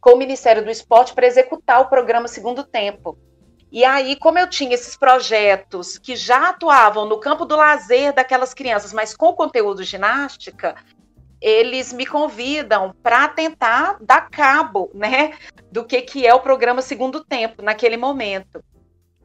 com 0.00 0.10
o 0.10 0.18
Ministério 0.18 0.64
do 0.64 0.70
Esporte 0.70 1.14
para 1.14 1.26
executar 1.26 1.80
o 1.80 1.88
programa 1.88 2.28
Segundo 2.28 2.62
Tempo. 2.64 3.18
E 3.72 3.86
aí, 3.86 4.16
como 4.16 4.38
eu 4.38 4.46
tinha 4.46 4.74
esses 4.74 4.94
projetos 4.98 5.96
que 5.96 6.14
já 6.14 6.50
atuavam 6.50 7.06
no 7.06 7.18
campo 7.18 7.46
do 7.46 7.56
lazer 7.56 8.12
daquelas 8.12 8.52
crianças, 8.52 8.92
mas 8.92 9.16
com 9.16 9.32
conteúdo 9.32 9.82
ginástica, 9.82 10.76
eles 11.40 11.90
me 11.90 12.04
convidam 12.04 12.94
para 13.02 13.28
tentar 13.28 13.96
dar 13.98 14.28
cabo, 14.28 14.90
né, 14.92 15.32
do 15.70 15.86
que 15.86 16.02
que 16.02 16.26
é 16.26 16.34
o 16.34 16.40
programa 16.40 16.82
Segundo 16.82 17.24
Tempo 17.24 17.62
naquele 17.62 17.96
momento. 17.96 18.62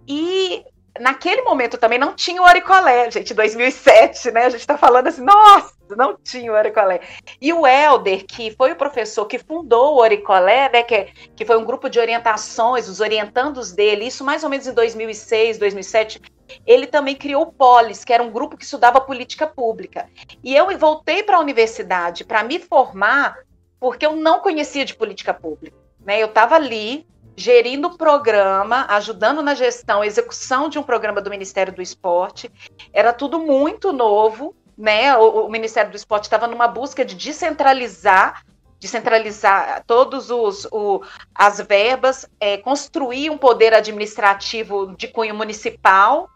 E 0.07 0.63
naquele 0.97 1.41
momento 1.41 1.77
também 1.77 1.99
não 1.99 2.15
tinha 2.15 2.41
o 2.41 2.45
Oricolé, 2.45 3.11
gente, 3.11 3.33
2007, 3.33 4.31
né? 4.31 4.45
A 4.45 4.49
gente 4.49 4.61
está 4.61 4.77
falando 4.77 5.07
assim, 5.07 5.23
nossa, 5.23 5.73
não 5.95 6.17
tinha 6.17 6.51
o 6.51 6.55
Oricolé. 6.55 7.01
E 7.39 7.53
o 7.53 7.65
Helder, 7.65 8.25
que 8.25 8.51
foi 8.51 8.71
o 8.71 8.75
professor 8.75 9.25
que 9.25 9.39
fundou 9.39 9.95
o 9.95 10.01
Oricolé, 10.01 10.69
né, 10.71 10.83
que, 10.83 11.05
que 11.35 11.45
foi 11.45 11.57
um 11.57 11.65
grupo 11.65 11.89
de 11.89 11.99
orientações, 11.99 12.87
os 12.87 12.99
orientandos 12.99 13.71
dele, 13.71 14.05
isso 14.05 14.23
mais 14.23 14.43
ou 14.43 14.49
menos 14.49 14.67
em 14.67 14.73
2006, 14.73 15.57
2007, 15.57 16.21
ele 16.65 16.87
também 16.87 17.15
criou 17.15 17.43
o 17.43 17.51
Polis, 17.51 18.03
que 18.03 18.13
era 18.13 18.23
um 18.23 18.31
grupo 18.31 18.57
que 18.57 18.63
estudava 18.63 19.01
política 19.01 19.45
pública. 19.45 20.09
E 20.43 20.55
eu 20.55 20.77
voltei 20.77 21.23
para 21.23 21.37
a 21.37 21.41
universidade 21.41 22.25
para 22.25 22.43
me 22.43 22.59
formar 22.59 23.37
porque 23.79 24.05
eu 24.05 24.15
não 24.15 24.39
conhecia 24.39 24.83
de 24.83 24.95
política 24.95 25.33
pública. 25.33 25.77
Né? 25.99 26.21
Eu 26.21 26.27
estava 26.27 26.55
ali 26.55 27.05
gerindo 27.35 27.89
o 27.89 27.97
programa, 27.97 28.87
ajudando 28.89 29.43
na 29.43 29.53
gestão, 29.53 30.03
execução 30.03 30.67
de 30.67 30.79
um 30.79 30.83
programa 30.83 31.21
do 31.21 31.29
Ministério 31.29 31.71
do 31.71 31.83
Esporte. 31.83 32.51
Era 32.91 33.13
tudo 33.13 33.39
muito 33.39 33.93
novo, 33.93 34.55
né? 34.77 35.15
O, 35.17 35.45
o 35.45 35.49
Ministério 35.49 35.91
do 35.91 35.97
Esporte 35.97 36.25
estava 36.25 36.47
numa 36.47 36.67
busca 36.67 37.03
de 37.03 37.15
descentralizar 37.15 38.43
descentralizar 38.79 39.83
todos 39.87 40.29
os 40.29 40.65
o, 40.65 41.01
as 41.33 41.59
verbas, 41.59 42.29
é, 42.39 42.57
construir 42.57 43.31
um 43.31 43.37
poder 43.37 43.73
administrativo 43.73 44.95
de 44.95 45.07
cunho 45.07 45.33
municipal, 45.33 46.29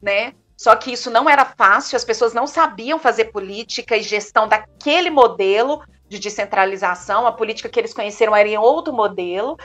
né? 0.00 0.34
Só 0.58 0.76
que 0.76 0.92
isso 0.92 1.10
não 1.10 1.28
era 1.28 1.46
fácil, 1.46 1.96
as 1.96 2.04
pessoas 2.04 2.34
não 2.34 2.46
sabiam 2.46 2.98
fazer 2.98 3.26
política 3.26 3.96
e 3.96 4.02
gestão 4.02 4.46
daquele 4.46 5.08
modelo 5.08 5.82
de 6.06 6.18
descentralização, 6.18 7.26
a 7.26 7.32
política 7.32 7.68
que 7.68 7.80
eles 7.80 7.94
conheceram 7.94 8.36
era 8.36 8.46
em 8.46 8.58
outro 8.58 8.92
modelo, 8.92 9.56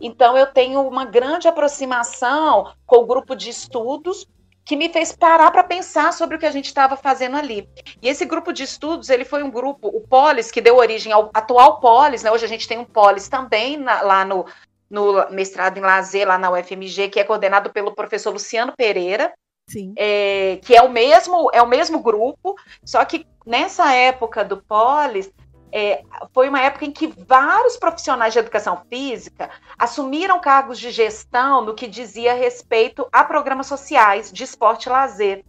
então, 0.00 0.36
eu 0.36 0.46
tenho 0.46 0.86
uma 0.86 1.04
grande 1.04 1.48
aproximação 1.48 2.72
com 2.86 2.96
o 2.96 3.06
grupo 3.06 3.34
de 3.34 3.50
estudos 3.50 4.26
que 4.66 4.74
me 4.74 4.88
fez 4.88 5.12
parar 5.12 5.52
para 5.52 5.62
pensar 5.62 6.12
sobre 6.12 6.34
o 6.36 6.38
que 6.40 6.44
a 6.44 6.50
gente 6.50 6.66
estava 6.66 6.96
fazendo 6.96 7.36
ali. 7.36 7.68
E 8.02 8.08
esse 8.08 8.24
grupo 8.24 8.52
de 8.52 8.64
estudos, 8.64 9.08
ele 9.08 9.24
foi 9.24 9.44
um 9.44 9.50
grupo, 9.50 9.86
o 9.86 10.00
Polis, 10.00 10.50
que 10.50 10.60
deu 10.60 10.76
origem 10.76 11.12
ao 11.12 11.30
atual 11.32 11.78
Polis, 11.78 12.24
né? 12.24 12.32
Hoje 12.32 12.44
a 12.44 12.48
gente 12.48 12.66
tem 12.66 12.76
um 12.76 12.84
Polis 12.84 13.28
também 13.28 13.76
na, 13.76 14.02
lá 14.02 14.24
no, 14.24 14.44
no 14.90 15.30
mestrado 15.30 15.78
em 15.78 15.82
lazer, 15.82 16.26
lá 16.26 16.36
na 16.36 16.50
UFMG, 16.50 17.08
que 17.08 17.20
é 17.20 17.24
coordenado 17.24 17.70
pelo 17.70 17.94
professor 17.94 18.32
Luciano 18.32 18.72
Pereira, 18.76 19.32
é, 19.96 20.58
que 20.62 20.74
é 20.76 20.82
o 20.82 20.88
mesmo 20.88 21.48
é 21.52 21.62
o 21.62 21.66
mesmo 21.66 22.00
grupo, 22.00 22.56
só 22.84 23.04
que 23.04 23.26
nessa 23.44 23.92
época 23.94 24.44
do 24.44 24.56
Polis, 24.62 25.30
é, 25.72 26.02
foi 26.32 26.48
uma 26.48 26.60
época 26.60 26.84
em 26.84 26.92
que 26.92 27.06
vários 27.06 27.76
profissionais 27.76 28.32
de 28.32 28.38
educação 28.38 28.82
física 28.88 29.50
assumiram 29.78 30.40
cargos 30.40 30.78
de 30.78 30.90
gestão 30.90 31.64
no 31.64 31.74
que 31.74 31.86
dizia 31.86 32.34
respeito 32.34 33.06
a 33.12 33.24
programas 33.24 33.66
sociais 33.66 34.32
de 34.32 34.44
esporte 34.44 34.86
e 34.86 34.90
lazer. 34.90 35.44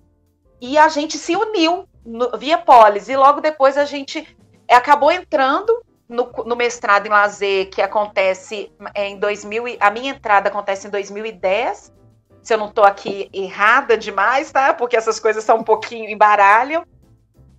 E 0.59 0.77
a 0.77 0.87
gente 0.89 1.17
se 1.17 1.35
uniu 1.35 1.87
no, 2.05 2.37
via 2.37 2.57
Polis, 2.57 3.09
e 3.09 3.15
logo 3.15 3.41
depois 3.41 3.77
a 3.77 3.85
gente 3.85 4.37
acabou 4.69 5.11
entrando 5.11 5.83
no, 6.09 6.31
no, 6.45 6.55
mestrado 6.55 7.05
em 7.05 7.09
lazer, 7.09 7.69
que 7.69 7.81
acontece 7.81 8.71
em 8.95 9.17
2000, 9.19 9.77
a 9.79 9.91
minha 9.91 10.11
entrada 10.11 10.49
acontece 10.49 10.87
em 10.87 10.89
2010, 10.89 11.93
se 12.41 12.53
eu 12.53 12.57
não 12.57 12.69
estou 12.69 12.85
aqui 12.85 13.29
errada 13.33 13.97
demais, 13.97 14.51
tá? 14.51 14.73
Porque 14.73 14.95
essas 14.95 15.19
coisas 15.19 15.43
são 15.43 15.57
um 15.57 15.63
pouquinho 15.63 16.09
embaralham. 16.09 16.85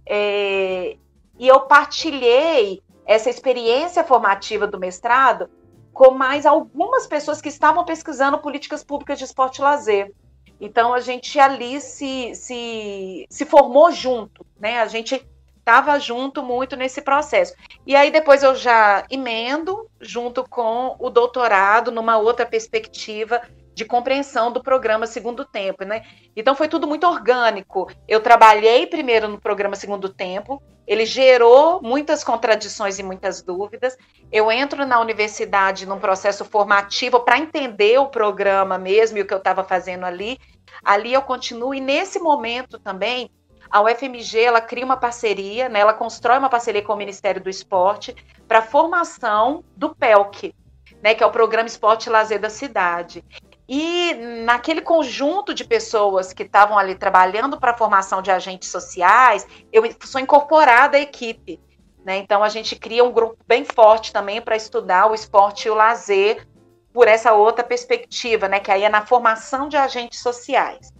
É, 0.06 0.96
e 1.38 1.46
eu 1.46 1.60
partilhei 1.60 2.82
essa 3.06 3.30
experiência 3.30 4.04
formativa 4.04 4.66
do 4.66 4.78
mestrado 4.78 5.48
com 5.92 6.10
mais 6.10 6.46
algumas 6.46 7.06
pessoas 7.06 7.40
que 7.40 7.48
estavam 7.48 7.84
pesquisando 7.84 8.38
políticas 8.38 8.84
públicas 8.84 9.18
de 9.18 9.24
esporte 9.24 9.58
e 9.58 9.62
lazer. 9.62 10.12
Então 10.60 10.92
a 10.92 11.00
gente 11.00 11.38
ali 11.38 11.80
se, 11.80 12.34
se, 12.34 13.26
se 13.28 13.44
formou 13.44 13.90
junto, 13.90 14.44
né? 14.58 14.80
A 14.80 14.86
gente 14.86 15.24
estava 15.58 15.98
junto 15.98 16.42
muito 16.42 16.76
nesse 16.76 17.02
processo. 17.02 17.54
E 17.86 17.94
aí 17.94 18.10
depois 18.10 18.42
eu 18.42 18.54
já 18.54 19.04
emendo 19.10 19.88
junto 20.00 20.42
com 20.48 20.96
o 20.98 21.10
doutorado 21.10 21.90
numa 21.92 22.16
outra 22.16 22.46
perspectiva 22.46 23.42
de 23.78 23.84
compreensão 23.84 24.50
do 24.50 24.60
programa 24.60 25.06
Segundo 25.06 25.44
Tempo, 25.44 25.84
né? 25.84 26.02
Então 26.34 26.56
foi 26.56 26.66
tudo 26.66 26.84
muito 26.88 27.06
orgânico. 27.06 27.88
Eu 28.08 28.20
trabalhei 28.20 28.88
primeiro 28.88 29.28
no 29.28 29.40
programa 29.40 29.76
Segundo 29.76 30.08
Tempo, 30.08 30.60
ele 30.84 31.06
gerou 31.06 31.80
muitas 31.80 32.24
contradições 32.24 32.98
e 32.98 33.04
muitas 33.04 33.40
dúvidas. 33.40 33.96
Eu 34.32 34.50
entro 34.50 34.84
na 34.84 34.98
universidade 35.00 35.86
num 35.86 36.00
processo 36.00 36.44
formativo 36.44 37.20
para 37.20 37.38
entender 37.38 38.00
o 38.00 38.08
programa 38.08 38.76
mesmo 38.78 39.16
e 39.16 39.20
o 39.20 39.26
que 39.26 39.32
eu 39.32 39.38
estava 39.38 39.62
fazendo 39.62 40.04
ali. 40.04 40.40
Ali 40.82 41.12
eu 41.12 41.22
continuo 41.22 41.72
e 41.72 41.80
nesse 41.80 42.18
momento 42.18 42.80
também 42.80 43.30
a 43.70 43.80
UFMG 43.80 44.40
ela 44.40 44.60
cria 44.60 44.84
uma 44.84 44.96
parceria, 44.96 45.68
né? 45.68 45.78
Ela 45.78 45.94
constrói 45.94 46.38
uma 46.38 46.48
parceria 46.48 46.82
com 46.82 46.94
o 46.94 46.96
Ministério 46.96 47.40
do 47.40 47.48
Esporte 47.48 48.16
para 48.48 48.58
a 48.58 48.62
formação 48.62 49.62
do 49.76 49.94
PELC, 49.94 50.52
né, 51.00 51.14
que 51.14 51.22
é 51.22 51.26
o 51.26 51.30
Programa 51.30 51.68
Esporte 51.68 52.06
e 52.06 52.10
Lazer 52.10 52.40
da 52.40 52.50
cidade. 52.50 53.24
E 53.68 54.14
naquele 54.44 54.80
conjunto 54.80 55.52
de 55.52 55.62
pessoas 55.62 56.32
que 56.32 56.42
estavam 56.42 56.78
ali 56.78 56.94
trabalhando 56.94 57.60
para 57.60 57.72
a 57.72 57.76
formação 57.76 58.22
de 58.22 58.30
agentes 58.30 58.70
sociais, 58.70 59.46
eu 59.70 59.82
sou 60.00 60.20
incorporada 60.20 60.96
à 60.96 61.00
equipe. 61.00 61.60
Né? 62.02 62.16
Então 62.16 62.42
a 62.42 62.48
gente 62.48 62.74
cria 62.74 63.04
um 63.04 63.12
grupo 63.12 63.36
bem 63.46 63.66
forte 63.66 64.10
também 64.10 64.40
para 64.40 64.56
estudar 64.56 65.10
o 65.10 65.14
esporte 65.14 65.68
e 65.68 65.70
o 65.70 65.74
lazer 65.74 66.48
por 66.94 67.06
essa 67.06 67.34
outra 67.34 67.62
perspectiva, 67.62 68.48
né? 68.48 68.58
Que 68.58 68.70
aí 68.70 68.82
é 68.82 68.88
na 68.88 69.04
formação 69.04 69.68
de 69.68 69.76
agentes 69.76 70.20
sociais. 70.20 70.90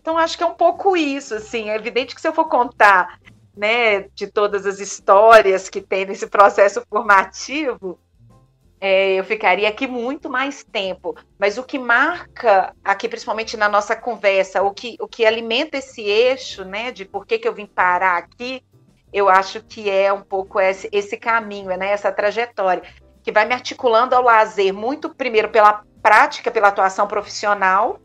Então 0.00 0.18
acho 0.18 0.36
que 0.36 0.42
é 0.42 0.46
um 0.46 0.54
pouco 0.54 0.96
isso, 0.96 1.36
assim. 1.36 1.70
É 1.70 1.76
evidente 1.76 2.14
que 2.14 2.20
se 2.20 2.26
eu 2.26 2.32
for 2.32 2.48
contar, 2.48 3.20
né, 3.56 4.08
de 4.14 4.26
todas 4.26 4.66
as 4.66 4.80
histórias 4.80 5.68
que 5.68 5.80
tem 5.80 6.04
nesse 6.04 6.26
processo 6.26 6.82
formativo, 6.90 7.98
é, 8.80 9.12
eu 9.12 9.24
ficaria 9.24 9.68
aqui 9.68 9.86
muito 9.86 10.30
mais 10.30 10.64
tempo. 10.64 11.14
Mas 11.38 11.58
o 11.58 11.62
que 11.62 11.78
marca 11.78 12.74
aqui, 12.82 13.08
principalmente 13.08 13.56
na 13.56 13.68
nossa 13.68 13.94
conversa, 13.94 14.62
o 14.62 14.72
que, 14.72 14.96
o 14.98 15.06
que 15.06 15.26
alimenta 15.26 15.76
esse 15.76 16.00
eixo, 16.00 16.64
né, 16.64 16.90
de 16.90 17.04
por 17.04 17.26
que, 17.26 17.38
que 17.38 17.46
eu 17.46 17.52
vim 17.52 17.66
parar 17.66 18.16
aqui, 18.16 18.62
eu 19.12 19.28
acho 19.28 19.62
que 19.62 19.90
é 19.90 20.10
um 20.12 20.22
pouco 20.22 20.58
esse, 20.58 20.88
esse 20.90 21.16
caminho, 21.16 21.76
né, 21.76 21.90
essa 21.90 22.10
trajetória, 22.10 22.82
que 23.22 23.30
vai 23.30 23.44
me 23.44 23.52
articulando 23.52 24.14
ao 24.14 24.22
lazer, 24.22 24.72
muito 24.72 25.14
primeiro 25.14 25.50
pela 25.50 25.84
prática, 26.02 26.50
pela 26.50 26.68
atuação 26.68 27.06
profissional, 27.06 27.98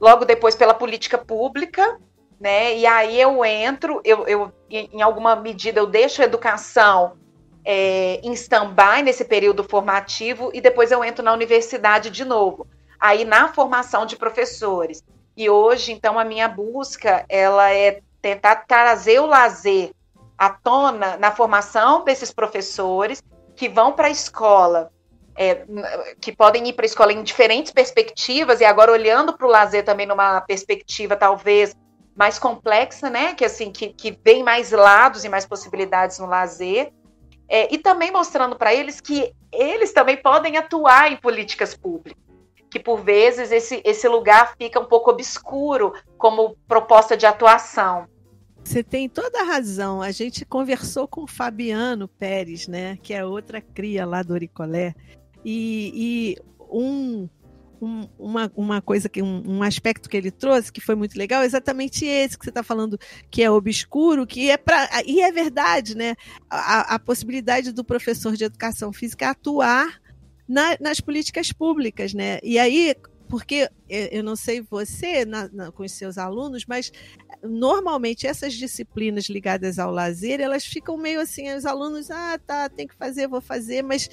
logo 0.00 0.24
depois 0.24 0.54
pela 0.54 0.72
política 0.72 1.18
pública, 1.18 1.98
né, 2.40 2.76
e 2.76 2.86
aí 2.86 3.20
eu 3.20 3.44
entro, 3.44 4.00
eu, 4.04 4.26
eu 4.26 4.52
em 4.70 5.02
alguma 5.02 5.36
medida 5.36 5.78
eu 5.78 5.86
deixo 5.86 6.22
a 6.22 6.24
educação 6.24 7.16
é, 7.64 8.20
em 8.22 8.32
stand-by 8.32 9.02
nesse 9.02 9.24
período 9.24 9.64
formativo 9.64 10.50
e 10.52 10.60
depois 10.60 10.90
eu 10.92 11.02
entro 11.02 11.24
na 11.24 11.32
universidade 11.32 12.10
de 12.10 12.24
novo. 12.24 12.66
aí 13.00 13.24
na 13.24 13.48
formação 13.48 14.06
de 14.06 14.16
professores. 14.16 15.02
E 15.36 15.50
hoje, 15.50 15.92
então, 15.92 16.18
a 16.18 16.24
minha 16.24 16.48
busca 16.48 17.24
ela 17.28 17.70
é 17.70 18.00
tentar 18.22 18.64
trazer 18.66 19.20
o 19.20 19.26
lazer 19.26 19.90
à 20.38 20.48
tona 20.48 21.16
na 21.18 21.30
formação 21.30 22.04
desses 22.04 22.32
professores 22.32 23.22
que 23.54 23.68
vão 23.68 23.92
para 23.92 24.06
a 24.06 24.10
escola, 24.10 24.90
é, 25.36 25.66
que 26.20 26.32
podem 26.32 26.66
ir 26.68 26.72
para 26.72 26.84
a 26.84 26.86
escola 26.86 27.12
em 27.12 27.22
diferentes 27.22 27.72
perspectivas, 27.72 28.60
e 28.60 28.64
agora 28.64 28.90
olhando 28.90 29.36
para 29.36 29.46
o 29.46 29.50
lazer 29.50 29.84
também 29.84 30.06
numa 30.06 30.40
perspectiva 30.40 31.14
talvez 31.14 31.76
mais 32.16 32.38
complexa, 32.38 33.10
né? 33.10 33.34
Que 33.34 33.44
assim, 33.44 33.70
que, 33.70 33.88
que 33.88 34.18
vem 34.24 34.42
mais 34.42 34.70
lados 34.70 35.24
e 35.24 35.28
mais 35.28 35.44
possibilidades 35.44 36.18
no 36.18 36.26
lazer. 36.26 36.92
É, 37.54 37.72
e 37.72 37.78
também 37.78 38.10
mostrando 38.10 38.56
para 38.56 38.74
eles 38.74 39.00
que 39.00 39.32
eles 39.52 39.92
também 39.92 40.16
podem 40.16 40.56
atuar 40.56 41.12
em 41.12 41.16
políticas 41.16 41.72
públicas. 41.72 42.20
Que 42.68 42.80
por 42.80 43.00
vezes 43.00 43.52
esse, 43.52 43.80
esse 43.84 44.08
lugar 44.08 44.56
fica 44.58 44.80
um 44.80 44.86
pouco 44.86 45.12
obscuro 45.12 45.92
como 46.18 46.56
proposta 46.66 47.16
de 47.16 47.26
atuação. 47.26 48.08
Você 48.64 48.82
tem 48.82 49.08
toda 49.08 49.40
a 49.40 49.44
razão. 49.44 50.02
A 50.02 50.10
gente 50.10 50.44
conversou 50.44 51.06
com 51.06 51.22
o 51.22 51.28
Fabiano 51.28 52.08
Pérez, 52.08 52.66
né, 52.66 52.98
que 53.00 53.14
é 53.14 53.24
outra 53.24 53.60
cria 53.60 54.04
lá 54.04 54.20
do 54.24 54.32
Oricolé, 54.34 54.92
e, 55.44 55.92
e 55.94 56.36
um, 56.68 57.28
um, 57.80 58.08
uma, 58.18 58.50
uma 58.54 58.82
coisa 58.82 59.08
que 59.08 59.22
um, 59.22 59.42
um, 59.46 59.62
aspecto 59.62 60.08
que 60.08 60.16
ele 60.16 60.30
trouxe 60.30 60.72
que 60.72 60.80
foi 60.80 60.94
muito 60.94 61.16
legal, 61.16 61.42
é 61.42 61.46
exatamente 61.46 62.04
esse 62.04 62.38
que 62.38 62.44
você 62.44 62.50
está 62.50 62.62
falando, 62.62 62.98
que 63.30 63.42
é 63.42 63.50
obscuro, 63.50 64.26
que 64.26 64.50
é 64.50 64.56
para 64.56 64.88
e 65.06 65.20
é 65.20 65.30
verdade, 65.30 65.96
né? 65.96 66.14
A, 66.48 66.94
a, 66.94 66.98
possibilidade 66.98 67.72
do 67.72 67.84
professor 67.84 68.34
de 68.36 68.44
educação 68.44 68.92
física 68.92 69.30
atuar 69.30 70.00
na, 70.48 70.76
nas 70.80 71.00
políticas 71.00 71.52
públicas, 71.52 72.14
né? 72.14 72.38
E 72.42 72.58
aí 72.58 72.94
porque 73.28 73.68
eu 73.88 74.22
não 74.22 74.36
sei 74.36 74.60
você 74.60 75.24
na, 75.24 75.48
na, 75.52 75.72
com 75.72 75.82
os 75.82 75.92
seus 75.92 76.18
alunos, 76.18 76.64
mas 76.66 76.92
normalmente 77.42 78.26
essas 78.26 78.54
disciplinas 78.54 79.24
ligadas 79.28 79.78
ao 79.78 79.90
lazer, 79.90 80.40
elas 80.40 80.64
ficam 80.64 80.96
meio 80.96 81.20
assim, 81.20 81.52
os 81.52 81.66
alunos, 81.66 82.10
ah, 82.10 82.38
tá, 82.46 82.68
tem 82.68 82.86
que 82.86 82.94
fazer, 82.94 83.26
vou 83.26 83.40
fazer, 83.40 83.82
mas 83.82 84.08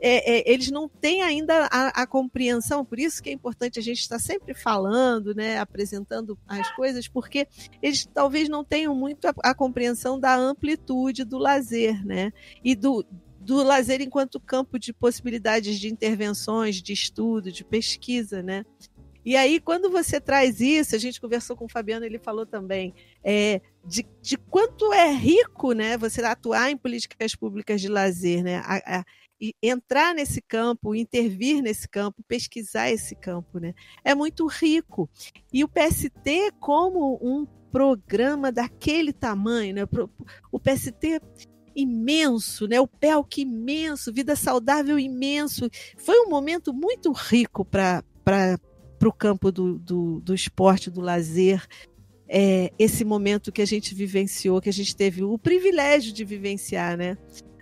é, 0.00 0.38
é, 0.38 0.52
eles 0.52 0.70
não 0.70 0.88
têm 0.88 1.22
ainda 1.22 1.68
a, 1.70 2.02
a, 2.02 2.06
compreensão, 2.06 2.84
por 2.84 2.98
isso 2.98 3.22
que 3.22 3.30
é 3.30 3.32
importante 3.32 3.78
a 3.78 3.82
gente 3.82 4.00
estar 4.00 4.18
sempre 4.18 4.54
falando, 4.54 5.34
né, 5.34 5.58
apresentando 5.58 6.38
as 6.46 6.70
coisas, 6.74 7.08
porque 7.08 7.46
eles 7.82 8.06
talvez 8.12 8.48
não 8.48 8.64
tenham 8.64 8.94
muito 8.94 9.26
a, 9.26 9.34
a 9.42 9.54
compreensão 9.54 10.18
da 10.18 10.34
amplitude 10.36 11.24
do 11.24 11.38
lazer, 11.38 12.04
né, 12.04 12.32
e 12.62 12.74
do, 12.74 13.04
do 13.40 13.62
lazer 13.62 14.00
enquanto 14.00 14.40
campo 14.40 14.78
de 14.78 14.92
possibilidades 14.92 15.78
de 15.78 15.88
intervenções, 15.88 16.82
de 16.82 16.92
estudo, 16.92 17.52
de 17.52 17.64
pesquisa, 17.64 18.42
né? 18.42 18.64
E 19.24 19.34
aí, 19.34 19.58
quando 19.58 19.90
você 19.90 20.20
traz 20.20 20.60
isso, 20.60 20.94
a 20.94 20.98
gente 20.98 21.20
conversou 21.20 21.56
com 21.56 21.64
o 21.64 21.68
Fabiano, 21.68 22.06
ele 22.06 22.16
falou 22.16 22.46
também 22.46 22.94
é, 23.24 23.60
de, 23.84 24.06
de 24.22 24.36
quanto 24.36 24.92
é 24.92 25.12
rico, 25.12 25.72
né, 25.72 25.98
você 25.98 26.22
atuar 26.22 26.70
em 26.70 26.76
políticas 26.76 27.34
públicas 27.34 27.80
de 27.80 27.88
lazer, 27.88 28.44
né? 28.44 28.62
A, 28.64 28.98
a, 28.98 29.04
entrar 29.62 30.14
nesse 30.14 30.40
campo, 30.40 30.94
intervir 30.94 31.62
nesse 31.62 31.88
campo, 31.88 32.22
pesquisar 32.26 32.90
esse 32.90 33.14
campo, 33.14 33.58
né? 33.58 33.74
É 34.04 34.14
muito 34.14 34.46
rico. 34.46 35.08
E 35.52 35.62
o 35.62 35.68
PST, 35.68 36.52
como 36.58 37.18
um 37.22 37.46
programa 37.70 38.50
daquele 38.50 39.12
tamanho, 39.12 39.74
né? 39.74 39.82
O 40.50 40.58
PST 40.58 41.20
imenso, 41.74 42.66
né? 42.66 42.80
O 42.80 42.88
PELC 42.88 43.42
imenso, 43.42 44.12
vida 44.12 44.34
saudável 44.34 44.98
imenso. 44.98 45.68
Foi 45.98 46.18
um 46.20 46.30
momento 46.30 46.72
muito 46.72 47.12
rico 47.12 47.64
para 47.64 48.02
o 49.04 49.12
campo 49.12 49.52
do, 49.52 49.78
do, 49.78 50.20
do 50.20 50.34
esporte, 50.34 50.90
do 50.90 51.00
lazer. 51.02 51.66
É, 52.28 52.72
esse 52.76 53.04
momento 53.04 53.52
que 53.52 53.62
a 53.62 53.66
gente 53.66 53.94
vivenciou, 53.94 54.60
que 54.60 54.70
a 54.70 54.72
gente 54.72 54.96
teve 54.96 55.22
o 55.22 55.38
privilégio 55.38 56.12
de 56.12 56.24
vivenciar, 56.24 56.96
né? 56.96 57.16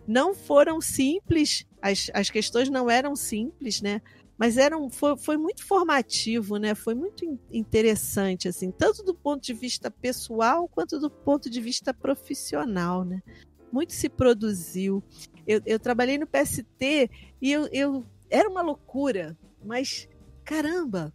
Não 0.07 0.35
foram 0.35 0.81
simples, 0.81 1.67
as, 1.81 2.11
as 2.13 2.31
questões 2.31 2.69
não 2.69 2.91
eram 2.91 3.17
simples, 3.17 3.81
né? 3.81 4.01
Mas 4.37 4.57
eram, 4.57 4.91
foi, 4.91 5.17
foi 5.17 5.37
muito 5.37 5.65
formativo, 5.65 6.57
né? 6.57 6.75
Foi 6.75 6.95
muito 6.95 7.39
interessante, 7.53 8.49
assim, 8.49 8.71
tanto 8.71 9.03
do 9.03 9.15
ponto 9.15 9.43
de 9.43 9.55
vista 9.55 9.91
pessoal 9.91 10.69
quanto 10.69 10.99
do 10.99 11.09
ponto 11.11 11.49
de 11.49 11.61
vista 11.61 11.95
profissional, 11.95 13.05
né? 13.05 13.23
Muito 13.71 13.93
se 13.93 14.09
produziu. 14.09 15.03
Eu, 15.47 15.61
eu 15.65 15.79
trabalhei 15.79 16.19
no 16.19 16.27
PST 16.27 17.11
e 17.41 17.53
eu, 17.53 17.69
eu 17.73 18.05
era 18.31 18.49
uma 18.49 18.63
loucura, 18.63 19.37
mas 19.65 20.09
caramba, 20.45 21.13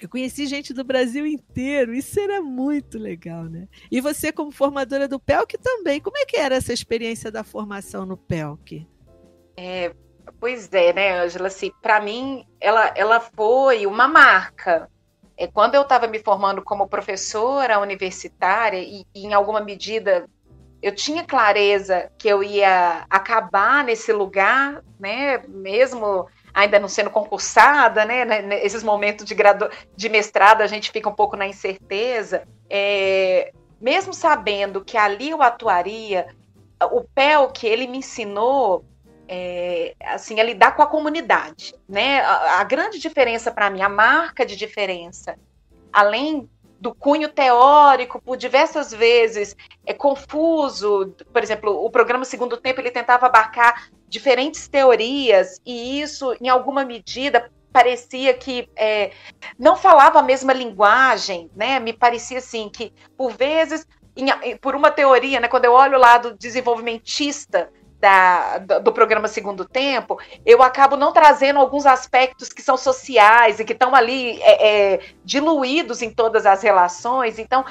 eu 0.00 0.08
conheci 0.08 0.46
gente 0.46 0.74
do 0.74 0.84
Brasil 0.84 1.26
inteiro, 1.26 1.94
isso 1.94 2.20
era 2.20 2.42
muito 2.42 2.98
legal, 2.98 3.44
né? 3.44 3.66
E 3.90 4.00
você, 4.00 4.30
como 4.30 4.50
formadora 4.50 5.08
do 5.08 5.18
PELC 5.18 5.56
também, 5.58 6.00
como 6.00 6.18
é 6.18 6.24
que 6.26 6.36
era 6.36 6.54
essa 6.54 6.72
experiência 6.72 7.30
da 7.30 7.42
formação 7.42 8.04
no 8.04 8.16
PELC? 8.16 8.86
É, 9.56 9.94
pois 10.38 10.70
é, 10.72 10.92
né, 10.92 11.18
Angela? 11.18 11.46
Assim, 11.46 11.70
Para 11.80 12.00
mim, 12.00 12.46
ela, 12.60 12.92
ela 12.94 13.20
foi 13.20 13.86
uma 13.86 14.06
marca. 14.06 14.90
É, 15.36 15.46
quando 15.46 15.74
eu 15.74 15.82
estava 15.82 16.06
me 16.06 16.18
formando 16.18 16.62
como 16.62 16.88
professora 16.88 17.78
universitária, 17.78 18.78
e, 18.78 19.04
e 19.14 19.26
em 19.26 19.32
alguma 19.32 19.60
medida 19.60 20.28
eu 20.82 20.94
tinha 20.94 21.24
clareza 21.24 22.10
que 22.18 22.28
eu 22.28 22.42
ia 22.42 23.06
acabar 23.08 23.82
nesse 23.82 24.12
lugar, 24.12 24.82
né? 25.00 25.38
Mesmo 25.48 26.28
ainda 26.56 26.78
não 26.78 26.88
sendo 26.88 27.10
concursada, 27.10 28.06
né? 28.06 28.24
Nesses 28.40 28.82
momentos 28.82 29.26
de, 29.26 29.34
gradu... 29.34 29.68
de 29.94 30.08
mestrado 30.08 30.62
a 30.62 30.66
gente 30.66 30.90
fica 30.90 31.06
um 31.06 31.14
pouco 31.14 31.36
na 31.36 31.46
incerteza. 31.46 32.48
É... 32.70 33.52
Mesmo 33.78 34.14
sabendo 34.14 34.82
que 34.82 34.96
ali 34.96 35.28
eu 35.28 35.42
atuaria, 35.42 36.26
o 36.80 37.02
PEL 37.02 37.48
que 37.50 37.66
ele 37.66 37.86
me 37.86 37.98
ensinou 37.98 38.82
é, 39.28 39.94
assim, 40.00 40.40
a 40.40 40.42
lidar 40.42 40.74
com 40.74 40.80
a 40.80 40.86
comunidade, 40.86 41.74
né? 41.86 42.20
A, 42.20 42.60
a 42.60 42.64
grande 42.64 42.98
diferença 42.98 43.50
para 43.50 43.68
mim, 43.68 43.82
a 43.82 43.88
marca 43.88 44.46
de 44.46 44.56
diferença, 44.56 45.38
além 45.92 46.48
do 46.80 46.94
cunho 46.94 47.28
teórico, 47.28 48.20
por 48.20 48.36
diversas 48.36 48.92
vezes 48.92 49.56
é 49.84 49.92
confuso. 49.92 51.14
Por 51.32 51.42
exemplo, 51.42 51.84
o 51.84 51.90
programa 51.90 52.24
Segundo 52.24 52.56
Tempo 52.56 52.80
ele 52.80 52.90
tentava 52.90 53.26
abarcar 53.26 53.88
diferentes 54.08 54.68
teorias 54.68 55.60
e 55.64 56.00
isso, 56.00 56.36
em 56.40 56.48
alguma 56.48 56.84
medida, 56.84 57.50
parecia 57.72 58.32
que 58.32 58.68
é, 58.76 59.10
não 59.58 59.76
falava 59.76 60.18
a 60.18 60.22
mesma 60.22 60.52
linguagem, 60.52 61.50
né? 61.54 61.78
Me 61.78 61.92
parecia 61.92 62.38
assim 62.38 62.68
que, 62.68 62.92
por 63.16 63.32
vezes, 63.32 63.86
em, 64.16 64.56
por 64.56 64.74
uma 64.74 64.90
teoria, 64.90 65.40
né? 65.40 65.48
Quando 65.48 65.66
eu 65.66 65.72
olho 65.72 65.96
o 65.96 66.00
lado 66.00 66.36
desenvolvimentista 66.38 67.70
da, 68.00 68.58
do 68.58 68.92
programa 68.92 69.28
Segundo 69.28 69.64
Tempo, 69.64 70.18
eu 70.44 70.62
acabo 70.62 70.96
não 70.96 71.12
trazendo 71.12 71.58
alguns 71.58 71.86
aspectos 71.86 72.50
que 72.50 72.62
são 72.62 72.76
sociais 72.76 73.58
e 73.58 73.64
que 73.64 73.72
estão 73.72 73.94
ali 73.94 74.40
é, 74.42 74.94
é, 74.94 75.00
diluídos 75.24 76.02
em 76.02 76.10
todas 76.10 76.46
as 76.46 76.62
relações. 76.62 77.38
Então, 77.38 77.64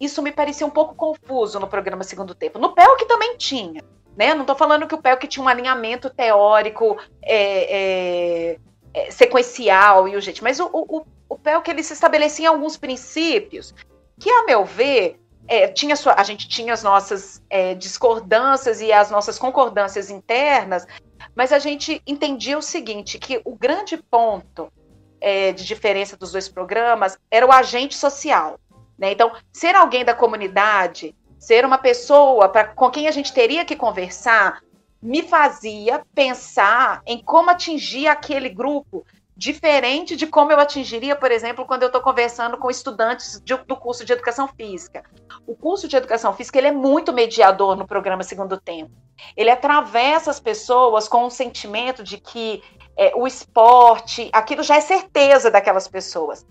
isso 0.00 0.22
me 0.22 0.32
parecia 0.32 0.66
um 0.66 0.70
pouco 0.70 0.94
confuso 0.94 1.60
no 1.60 1.68
programa 1.68 2.04
Segundo 2.04 2.34
Tempo. 2.34 2.58
No 2.58 2.74
PEL 2.74 2.96
que 2.96 3.06
também 3.06 3.36
tinha. 3.36 3.82
Né? 4.16 4.34
Não 4.34 4.42
estou 4.42 4.56
falando 4.56 4.86
que 4.86 4.94
o 4.94 5.00
PEL 5.00 5.16
que 5.16 5.28
tinha 5.28 5.44
um 5.44 5.48
alinhamento 5.48 6.10
teórico 6.10 6.98
é, 7.22 8.52
é, 8.52 8.58
é 8.92 9.10
sequencial 9.10 10.08
e 10.08 10.16
o 10.16 10.20
gente, 10.20 10.42
mas 10.42 10.58
o, 10.58 10.68
o, 10.72 11.04
o 11.28 11.38
PEL 11.38 11.62
que 11.62 11.70
ele 11.70 11.82
se 11.82 11.92
estabelecia 11.92 12.46
em 12.46 12.48
alguns 12.48 12.76
princípios 12.76 13.72
que, 14.18 14.28
a 14.28 14.44
meu 14.44 14.64
ver, 14.64 15.19
é, 15.50 15.66
tinha 15.66 15.96
sua, 15.96 16.14
a 16.16 16.22
gente 16.22 16.48
tinha 16.48 16.72
as 16.72 16.84
nossas 16.84 17.42
é, 17.50 17.74
discordâncias 17.74 18.80
e 18.80 18.92
as 18.92 19.10
nossas 19.10 19.36
concordâncias 19.36 20.08
internas, 20.08 20.86
mas 21.34 21.52
a 21.52 21.58
gente 21.58 22.00
entendia 22.06 22.56
o 22.56 22.62
seguinte, 22.62 23.18
que 23.18 23.42
o 23.44 23.56
grande 23.56 23.96
ponto 23.96 24.72
é, 25.20 25.50
de 25.50 25.64
diferença 25.64 26.16
dos 26.16 26.30
dois 26.30 26.48
programas 26.48 27.18
era 27.28 27.44
o 27.44 27.50
agente 27.50 27.96
social. 27.96 28.60
Né? 28.96 29.10
Então, 29.10 29.32
ser 29.52 29.74
alguém 29.74 30.04
da 30.04 30.14
comunidade, 30.14 31.16
ser 31.36 31.64
uma 31.64 31.78
pessoa 31.78 32.48
pra, 32.48 32.68
com 32.68 32.88
quem 32.88 33.08
a 33.08 33.10
gente 33.10 33.32
teria 33.32 33.64
que 33.64 33.74
conversar, 33.74 34.60
me 35.02 35.22
fazia 35.22 36.00
pensar 36.14 37.02
em 37.04 37.20
como 37.20 37.50
atingir 37.50 38.06
aquele 38.06 38.50
grupo 38.50 39.04
diferente 39.40 40.16
de 40.16 40.26
como 40.26 40.52
eu 40.52 40.60
atingiria, 40.60 41.16
por 41.16 41.32
exemplo, 41.32 41.64
quando 41.64 41.82
eu 41.82 41.86
estou 41.86 42.02
conversando 42.02 42.58
com 42.58 42.70
estudantes 42.70 43.40
de, 43.42 43.56
do 43.56 43.74
curso 43.74 44.04
de 44.04 44.12
educação 44.12 44.46
física. 44.46 45.02
O 45.46 45.56
curso 45.56 45.88
de 45.88 45.96
educação 45.96 46.34
física 46.34 46.58
ele 46.58 46.66
é 46.66 46.72
muito 46.72 47.10
mediador 47.10 47.74
no 47.74 47.86
programa 47.86 48.22
Segundo 48.22 48.60
Tempo. 48.60 48.92
Ele 49.34 49.48
atravessa 49.48 50.30
as 50.30 50.38
pessoas 50.38 51.08
com 51.08 51.24
um 51.24 51.30
sentimento 51.30 52.04
de 52.04 52.18
que 52.18 52.62
é, 52.94 53.14
o 53.16 53.26
esporte, 53.26 54.28
aquilo 54.30 54.62
já 54.62 54.76
é 54.76 54.80
certeza 54.82 55.50
daquelas 55.50 55.88
pessoas. 55.88 56.46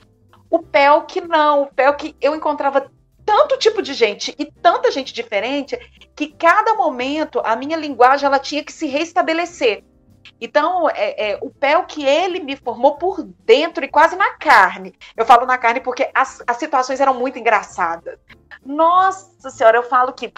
O 0.49 0.57
PELC 0.57 1.21
não, 1.21 1.61
o 1.61 1.67
PELC 1.67 2.15
eu 2.19 2.35
encontrava 2.35 2.89
tanto 3.23 3.55
tipo 3.59 3.83
de 3.83 3.93
gente 3.93 4.33
e 4.39 4.45
tanta 4.45 4.89
gente 4.89 5.13
diferente 5.13 5.77
que 6.15 6.29
cada 6.29 6.73
momento 6.73 7.39
a 7.45 7.55
minha 7.55 7.77
linguagem 7.77 8.25
ela 8.25 8.39
tinha 8.39 8.63
que 8.63 8.73
se 8.73 8.87
restabelecer 8.87 9.83
Então, 10.41 10.89
é, 10.89 11.31
é, 11.31 11.39
o 11.41 11.49
PEL 11.49 11.83
que 11.83 12.05
ele 12.05 12.39
me 12.39 12.55
formou 12.55 12.95
por 12.97 13.23
dentro 13.23 13.83
e 13.83 13.89
quase 13.89 14.15
na 14.15 14.33
carne. 14.35 14.93
Eu 15.15 15.25
falo 15.25 15.45
na 15.45 15.57
carne 15.57 15.81
porque 15.81 16.09
as, 16.13 16.41
as 16.47 16.57
situações 16.57 16.99
eram 16.99 17.13
muito 17.13 17.37
engraçadas. 17.37 18.17
Nossa 18.65 19.49
senhora, 19.49 19.77
eu 19.77 19.83
falo 19.83 20.13
que, 20.13 20.31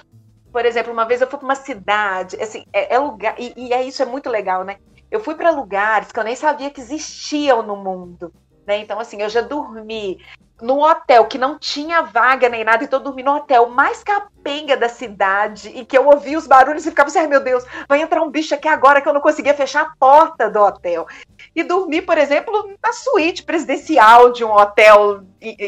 por 0.51 0.65
exemplo, 0.65 0.91
uma 0.91 1.05
vez 1.05 1.21
eu 1.21 1.27
fui 1.27 1.37
para 1.37 1.45
uma 1.45 1.55
cidade, 1.55 2.41
assim, 2.41 2.65
é, 2.73 2.95
é 2.95 2.99
lugar, 2.99 3.35
e, 3.37 3.53
e, 3.55 3.73
é 3.73 3.83
isso, 3.83 4.01
é 4.01 4.05
muito 4.05 4.29
legal, 4.29 4.63
né? 4.63 4.77
Eu 5.09 5.19
fui 5.19 5.35
para 5.35 5.51
lugares 5.51 6.11
que 6.11 6.19
eu 6.19 6.23
nem 6.23 6.35
sabia 6.35 6.69
que 6.69 6.79
existiam 6.79 7.61
no 7.61 7.75
mundo. 7.75 8.33
Né? 8.71 8.77
Então, 8.77 9.01
assim, 9.01 9.21
eu 9.21 9.27
já 9.27 9.41
dormi 9.41 10.17
num 10.61 10.79
hotel 10.79 11.25
que 11.25 11.37
não 11.37 11.59
tinha 11.59 12.03
vaga 12.03 12.47
nem 12.47 12.63
nada, 12.63 12.85
então 12.85 12.99
eu 12.99 13.03
dormi 13.03 13.21
no 13.21 13.35
hotel 13.35 13.69
mais 13.69 14.01
capenga 14.01 14.77
da 14.77 14.87
cidade, 14.87 15.69
e 15.75 15.83
que 15.83 15.97
eu 15.97 16.07
ouvia 16.07 16.37
os 16.37 16.47
barulhos 16.47 16.85
e 16.85 16.89
ficava 16.89 17.09
assim, 17.09 17.19
ai 17.19 17.27
meu 17.27 17.43
Deus, 17.43 17.65
vai 17.89 17.99
entrar 17.99 18.21
um 18.21 18.29
bicho 18.29 18.53
aqui 18.53 18.69
agora 18.69 19.01
que 19.01 19.09
eu 19.09 19.13
não 19.13 19.19
conseguia 19.19 19.53
fechar 19.53 19.81
a 19.81 19.93
porta 19.99 20.49
do 20.49 20.61
hotel. 20.61 21.05
E 21.53 21.63
dormi, 21.63 22.01
por 22.01 22.17
exemplo, 22.17 22.77
na 22.81 22.93
suíte 22.93 23.43
presidencial 23.43 24.31
de 24.31 24.45
um 24.45 24.51
hotel 24.51 25.25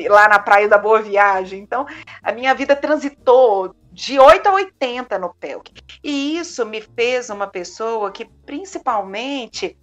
lá 0.08 0.30
na 0.30 0.40
Praia 0.40 0.70
da 0.70 0.78
Boa 0.78 1.02
Viagem. 1.02 1.60
Então, 1.60 1.86
a 2.22 2.32
minha 2.32 2.54
vida 2.54 2.74
transitou 2.74 3.76
de 3.92 4.18
8 4.18 4.48
a 4.48 4.54
80 4.54 5.20
no 5.20 5.34
PELC. 5.34 5.72
E 6.02 6.38
isso 6.38 6.66
me 6.66 6.80
fez 6.80 7.30
uma 7.30 7.48
pessoa 7.48 8.12
que, 8.12 8.26
principalmente, 8.46 9.78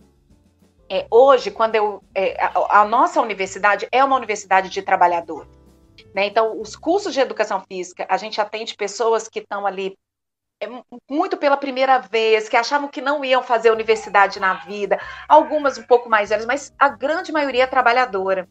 é, 0.91 1.07
hoje, 1.09 1.53
quando 1.53 1.77
eu. 1.77 2.03
É, 2.13 2.43
a, 2.43 2.81
a, 2.81 2.85
nossa 2.85 3.21
universidade 3.21 3.87
é 3.93 4.03
uma 4.03 4.17
universidade 4.17 4.69
de 4.69 4.83
trabalhadores. 4.83 5.49
Né? 6.13 6.27
Então, 6.27 6.61
os 6.61 6.75
cursos 6.75 7.15
de 7.15 7.21
educação 7.21 7.63
física, 7.69 8.05
a 8.09 8.17
gente 8.17 8.41
atende 8.41 8.75
pessoas 8.75 9.29
que 9.29 9.39
estão 9.39 9.65
ali 9.65 9.97
é, 10.61 10.69
muito 11.09 11.37
pela 11.37 11.57
primeira 11.57 11.99
vez, 11.99 12.49
que 12.49 12.57
achavam 12.57 12.89
que 12.89 13.01
não 13.01 13.25
iam 13.25 13.41
fazer 13.41 13.71
universidade 13.71 14.41
na 14.41 14.55
vida, 14.55 14.99
algumas 15.29 15.79
um 15.79 15.85
pouco 15.85 16.09
mais 16.09 16.31
velhas, 16.31 16.45
mas 16.45 16.75
a 16.77 16.89
grande 16.89 17.31
maioria 17.31 17.63
é 17.63 17.69
trabalhadora. 17.69 18.49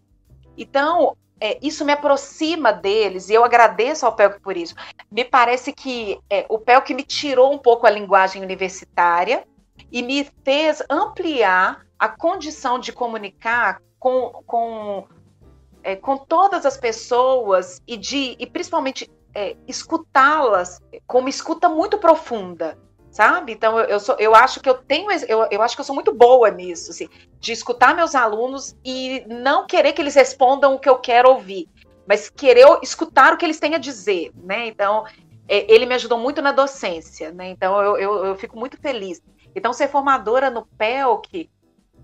Então, 0.57 1.17
é, 1.41 1.59
isso 1.61 1.83
me 1.83 1.91
aproxima 1.91 2.71
deles 2.71 3.29
e 3.29 3.33
eu 3.33 3.43
agradeço 3.43 4.05
ao 4.05 4.15
PELC 4.15 4.39
por 4.39 4.55
isso. 4.55 4.75
Me 5.11 5.25
parece 5.25 5.73
que 5.73 6.17
é, 6.29 6.45
o 6.47 6.57
PELC 6.57 6.93
me 6.93 7.03
tirou 7.03 7.51
um 7.51 7.57
pouco 7.57 7.85
a 7.85 7.89
linguagem 7.89 8.41
universitária 8.41 9.43
e 9.91 10.01
me 10.01 10.25
fez 10.45 10.81
ampliar 10.89 11.88
a 11.99 12.07
condição 12.07 12.79
de 12.79 12.93
comunicar 12.93 13.81
com, 13.99 14.41
com, 14.47 15.05
é, 15.83 15.95
com 15.97 16.17
todas 16.17 16.65
as 16.65 16.77
pessoas 16.77 17.81
e 17.85 17.97
de 17.97 18.37
e 18.39 18.47
principalmente 18.47 19.11
é, 19.35 19.57
escutá-las 19.67 20.81
com 21.05 21.19
uma 21.19 21.29
escuta 21.29 21.67
muito 21.67 21.97
profunda, 21.97 22.77
sabe? 23.11 23.51
Então 23.51 23.77
eu, 23.77 23.85
eu, 23.85 23.99
sou, 23.99 24.15
eu 24.17 24.33
acho 24.33 24.61
que 24.61 24.69
eu 24.69 24.75
tenho, 24.75 25.11
eu, 25.27 25.45
eu 25.51 25.61
acho 25.61 25.75
que 25.75 25.81
eu 25.81 25.85
sou 25.85 25.93
muito 25.93 26.13
boa 26.13 26.49
nisso, 26.49 26.91
assim, 26.91 27.09
de 27.39 27.51
escutar 27.51 27.93
meus 27.93 28.15
alunos 28.15 28.75
e 28.83 29.25
não 29.27 29.67
querer 29.67 29.91
que 29.91 30.01
eles 30.01 30.15
respondam 30.15 30.73
o 30.73 30.79
que 30.79 30.89
eu 30.89 30.97
quero 30.97 31.29
ouvir, 31.29 31.67
mas 32.07 32.29
querer 32.29 32.65
escutar 32.81 33.33
o 33.33 33.37
que 33.37 33.45
eles 33.45 33.59
têm 33.59 33.75
a 33.75 33.79
dizer, 33.79 34.31
né? 34.35 34.67
Então 34.67 35.05
é, 35.49 35.71
ele 35.71 35.85
me 35.85 35.95
ajudou 35.95 36.17
muito 36.17 36.41
na 36.41 36.53
docência, 36.53 37.31
né? 37.31 37.49
Então 37.49 37.79
eu, 37.81 37.97
eu, 37.97 38.25
eu 38.27 38.35
fico 38.35 38.57
muito 38.57 38.77
feliz. 38.79 39.21
Então 39.53 39.73
ser 39.73 39.89
formadora 39.89 40.49
no 40.49 40.65
PELC 40.65 41.49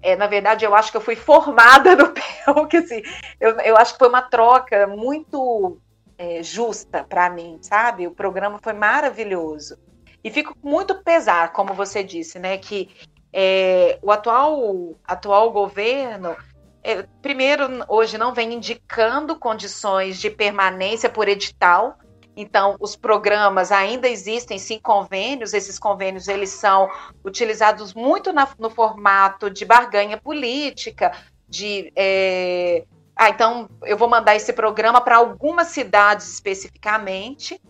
é, 0.02 0.16
na 0.16 0.28
verdade, 0.28 0.66
eu 0.66 0.76
acho 0.76 0.92
que 0.92 0.98
eu 0.98 1.02
fui 1.02 1.16
formada 1.16 1.96
no 1.96 2.10
PEL, 2.14 2.84
assim, 2.84 3.02
eu, 3.40 3.60
eu 3.60 3.78
acho 3.78 3.94
que 3.94 4.00
foi 4.00 4.10
uma 4.10 4.22
troca 4.22 4.88
muito 4.88 5.80
é, 6.18 6.42
justa 6.44 7.04
para 7.04 7.30
mim, 7.30 7.58
sabe? 7.62 8.08
O 8.08 8.12
programa 8.12 8.60
foi 8.62 8.74
maravilhoso. 8.74 9.78
E 10.24 10.32
fico 10.32 10.56
muito 10.64 11.04
pesar, 11.04 11.54
como 11.54 11.74
você 11.74 12.04
disse, 12.04 12.40
né, 12.40 12.58
que 12.58 12.90
é, 13.32 14.00
o 14.02 14.12
atual, 14.12 14.96
atual 15.06 15.52
governo, 15.52 16.36
é, 16.82 17.04
primeiro, 17.22 17.68
hoje 17.88 18.18
não 18.18 18.34
vem 18.34 18.54
indicando 18.54 19.38
condições 19.38 20.20
de 20.20 20.30
permanência 20.30 21.10
por 21.10 21.28
edital, 21.28 21.98
então, 22.36 22.76
os 22.80 22.96
programas 22.96 23.72
ainda 23.72 24.10
existem 24.10 24.60
sim 24.60 24.78
convênios, 24.78 25.54
esses 25.54 25.80
convênios 25.80 26.28
eles 26.28 26.50
são 26.50 26.90
utilizados 27.24 27.94
muito 27.94 28.34
na, 28.34 28.48
no 28.60 28.70
formato 28.70 29.50
de 29.50 29.64
barganha 29.64 30.18
política, 30.18 31.14
de 31.48 31.94
é... 31.96 32.84
ah, 33.16 33.30
então 33.30 33.70
eu 33.84 33.96
vou 33.98 34.10
mandar 34.10 34.36
esse 34.36 34.52
programa 34.52 35.00
para 35.00 35.18
algumas 35.18 35.68
cidades 35.68 36.28
especificamente. 36.34 37.62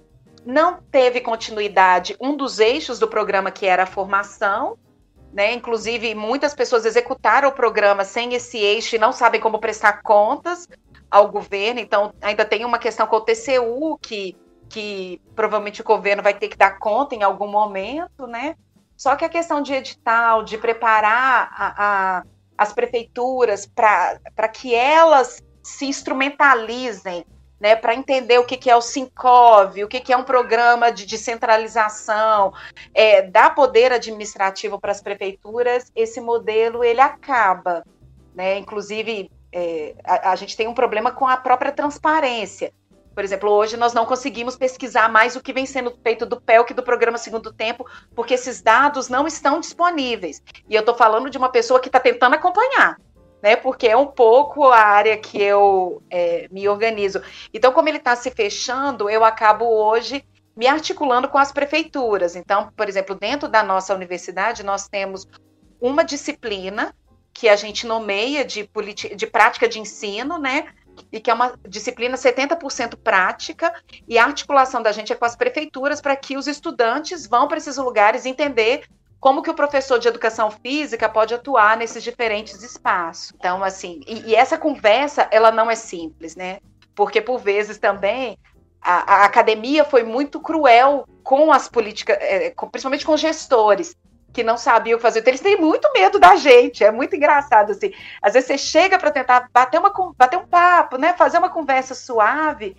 Não 0.44 0.80
teve 0.92 1.22
continuidade 1.22 2.16
um 2.20 2.36
dos 2.36 2.60
eixos 2.60 2.98
do 2.98 3.08
programa 3.08 3.52
que 3.52 3.66
era 3.66 3.84
a 3.84 3.88
formação, 3.88 4.78
né? 5.32 5.54
Inclusive, 5.54 6.16
muitas 6.16 6.54
pessoas 6.54 6.86
executaram 6.86 7.50
o 7.50 7.52
programa 7.52 8.04
sem 8.04 8.34
esse 8.34 8.58
eixo 8.58 8.96
e 8.96 9.00
não 9.00 9.12
sabem 9.12 9.42
como 9.42 9.60
prestar 9.60 10.02
contas 10.02 10.68
ao 11.10 11.30
governo. 11.30 11.80
Então, 11.80 12.14
ainda 12.22 12.46
tem 12.46 12.64
uma 12.64 12.80
questão 12.80 13.06
com 13.06 13.18
o 13.18 13.22
TCU 13.22 13.98
que 14.02 14.36
que 14.70 15.22
provavelmente 15.36 15.82
o 15.82 15.86
governo 15.86 16.24
vai 16.24 16.34
ter 16.34 16.48
que 16.48 16.58
dar 16.58 16.78
conta 16.80 17.16
em 17.16 17.24
algum 17.24 17.48
momento, 17.48 18.28
né? 18.28 18.56
Só 18.98 19.16
que 19.16 19.26
a 19.26 19.30
questão 19.30 19.62
de 19.62 19.74
edital, 19.74 20.44
de 20.44 20.58
preparar 20.58 21.52
a, 21.52 21.74
a, 21.78 22.24
as 22.58 22.74
prefeituras 22.74 23.66
para 23.66 24.48
que 24.48 24.74
elas 24.74 25.44
se 25.62 25.86
instrumentalizem, 25.86 27.26
né, 27.60 27.76
para 27.76 27.96
entender 27.96 28.38
o 28.38 28.46
que, 28.46 28.58
que 28.58 28.70
é 28.70 28.76
o 28.76 28.82
Sincov, 28.82 29.84
o 29.84 29.88
que, 29.88 30.00
que 30.00 30.14
é 30.14 30.18
um 30.18 30.24
programa 30.24 30.92
de 30.92 31.06
descentralização, 31.06 32.54
é, 32.94 33.22
dar 33.24 33.56
poder 33.56 33.92
administrativo 33.92 34.80
para 34.80 34.92
as 34.92 35.02
prefeituras, 35.02 35.92
esse 35.96 36.22
modelo 36.22 36.84
ele 36.84 37.02
acaba. 37.02 37.84
Né? 38.34 38.60
Inclusive, 38.60 39.32
é, 39.52 39.96
a, 40.04 40.32
a 40.32 40.36
gente 40.36 40.56
tem 40.56 40.68
um 40.68 40.74
problema 40.74 41.12
com 41.12 41.26
a 41.28 41.38
própria 41.38 41.72
transparência. 41.72 42.74
Por 43.16 43.24
exemplo, 43.24 43.50
hoje 43.50 43.78
nós 43.78 43.94
não 43.94 44.06
conseguimos 44.06 44.58
pesquisar 44.58 45.10
mais 45.10 45.38
o 45.38 45.42
que 45.42 45.54
vem 45.54 45.66
sendo 45.66 45.98
feito 46.04 46.26
do 46.26 46.40
PELC 46.40 46.74
do 46.74 46.84
programa 46.84 47.18
Segundo 47.18 47.54
Tempo, 47.54 47.86
porque 48.14 48.34
esses 48.34 48.62
dados 48.62 49.08
não 49.08 49.26
estão 49.26 49.62
disponíveis. 49.62 50.44
E 50.70 50.76
eu 50.76 50.82
estou 50.82 50.94
falando 50.94 51.30
de 51.30 51.38
uma 51.38 51.50
pessoa 51.50 51.80
que 51.80 51.88
está 51.88 52.00
tentando 52.00 52.36
acompanhar, 52.36 53.00
né? 53.42 53.56
Porque 53.56 53.88
é 53.88 53.96
um 53.96 54.08
pouco 54.08 54.66
a 54.66 54.80
área 54.80 55.18
que 55.18 55.42
eu 55.42 56.04
é, 56.10 56.50
me 56.52 56.68
organizo. 56.68 57.22
Então, 57.54 57.72
como 57.72 57.88
ele 57.88 58.00
está 58.00 58.18
se 58.18 58.30
fechando, 58.30 59.10
eu 59.10 59.24
acabo 59.24 59.66
hoje 59.66 60.26
me 60.54 60.68
articulando 60.68 61.30
com 61.30 61.38
as 61.38 61.54
prefeituras. 61.54 62.36
Então, 62.36 62.70
por 62.76 62.90
exemplo, 62.90 63.16
dentro 63.16 63.48
da 63.48 63.64
nossa 63.64 63.96
universidade, 63.96 64.62
nós 64.62 64.90
temos 64.90 65.26
uma 65.80 66.04
disciplina 66.04 66.94
que 67.34 67.50
a 67.50 67.56
gente 67.56 67.86
nomeia 67.86 68.44
de, 68.46 68.70
de 69.16 69.28
prática 69.28 69.68
de 69.68 69.80
ensino, 69.80 70.38
né? 70.38 70.68
E 71.12 71.20
que 71.20 71.30
é 71.30 71.34
uma 71.34 71.54
disciplina 71.68 72.18
70% 72.18 72.98
prática, 73.04 73.74
e 74.08 74.18
a 74.18 74.26
articulação 74.26 74.82
da 74.82 74.92
gente 74.92 75.12
é 75.12 75.16
com 75.16 75.26
as 75.26 75.36
prefeituras 75.36 76.02
para 76.02 76.16
que 76.16 76.38
os 76.38 76.48
estudantes 76.48 77.28
vão 77.28 77.48
para 77.48 77.58
esses 77.58 77.78
lugares 77.78 78.26
entender 78.26 78.84
como 79.20 79.42
que 79.42 79.50
o 79.50 79.56
professor 79.56 79.98
de 79.98 80.08
educação 80.08 80.52
física 80.52 81.10
pode 81.10 81.34
atuar 81.34 81.78
nesses 81.78 82.04
diferentes 82.04 82.62
espaços. 82.62 83.34
Então, 83.36 83.64
assim, 83.64 84.02
e, 84.06 84.32
e 84.32 84.36
essa 84.36 84.58
conversa, 84.58 85.28
ela 85.32 85.52
não 85.52 85.70
é 85.70 85.76
simples, 85.76 86.36
né? 86.36 86.60
Porque, 86.94 87.20
por 87.20 87.40
vezes, 87.40 87.78
também, 87.78 88.38
a, 88.82 89.16
a 89.16 89.26
academia 89.26 89.84
foi 89.84 90.04
muito 90.04 90.40
cruel 90.40 91.08
com 91.24 91.52
as 91.52 91.68
políticas, 91.68 92.18
é, 92.22 92.54
principalmente 92.72 93.06
com 93.06 93.18
gestores 93.18 93.96
que 94.36 94.44
não 94.44 94.58
sabiam 94.58 95.00
fazer. 95.00 95.20
Então, 95.20 95.32
eles 95.32 95.40
têm 95.40 95.56
muito 95.60 95.90
medo 95.94 96.20
da 96.20 96.36
gente. 96.36 96.84
É 96.84 96.92
muito 96.92 97.16
engraçado 97.16 97.72
assim. 97.72 97.94
Às 98.22 98.34
vezes 98.34 98.48
você 98.48 98.58
chega 98.58 99.00
para 99.00 99.10
tentar 99.10 99.50
bater, 99.54 99.80
uma, 99.80 99.94
bater 100.18 100.38
um 100.38 100.46
papo, 100.46 100.98
né? 100.98 101.14
Fazer 101.14 101.38
uma 101.38 101.50
conversa 101.50 101.96
suave. 101.96 102.76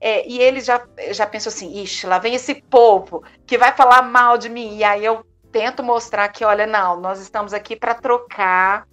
É, 0.00 0.26
e 0.26 0.40
eles 0.40 0.64
já, 0.64 0.82
já 1.10 1.26
pensam 1.26 1.52
assim, 1.52 1.82
ixi, 1.82 2.06
lá 2.06 2.18
vem 2.18 2.34
esse 2.34 2.54
povo 2.54 3.22
que 3.46 3.58
vai 3.58 3.72
falar 3.72 4.00
mal 4.00 4.38
de 4.38 4.48
mim. 4.48 4.78
E 4.78 4.82
aí 4.82 5.04
eu 5.04 5.24
tento 5.52 5.82
mostrar 5.82 6.26
que, 6.28 6.42
olha, 6.42 6.66
não, 6.66 6.98
nós 6.98 7.20
estamos 7.20 7.52
aqui 7.52 7.76
para 7.76 7.94
trocar 7.94 8.86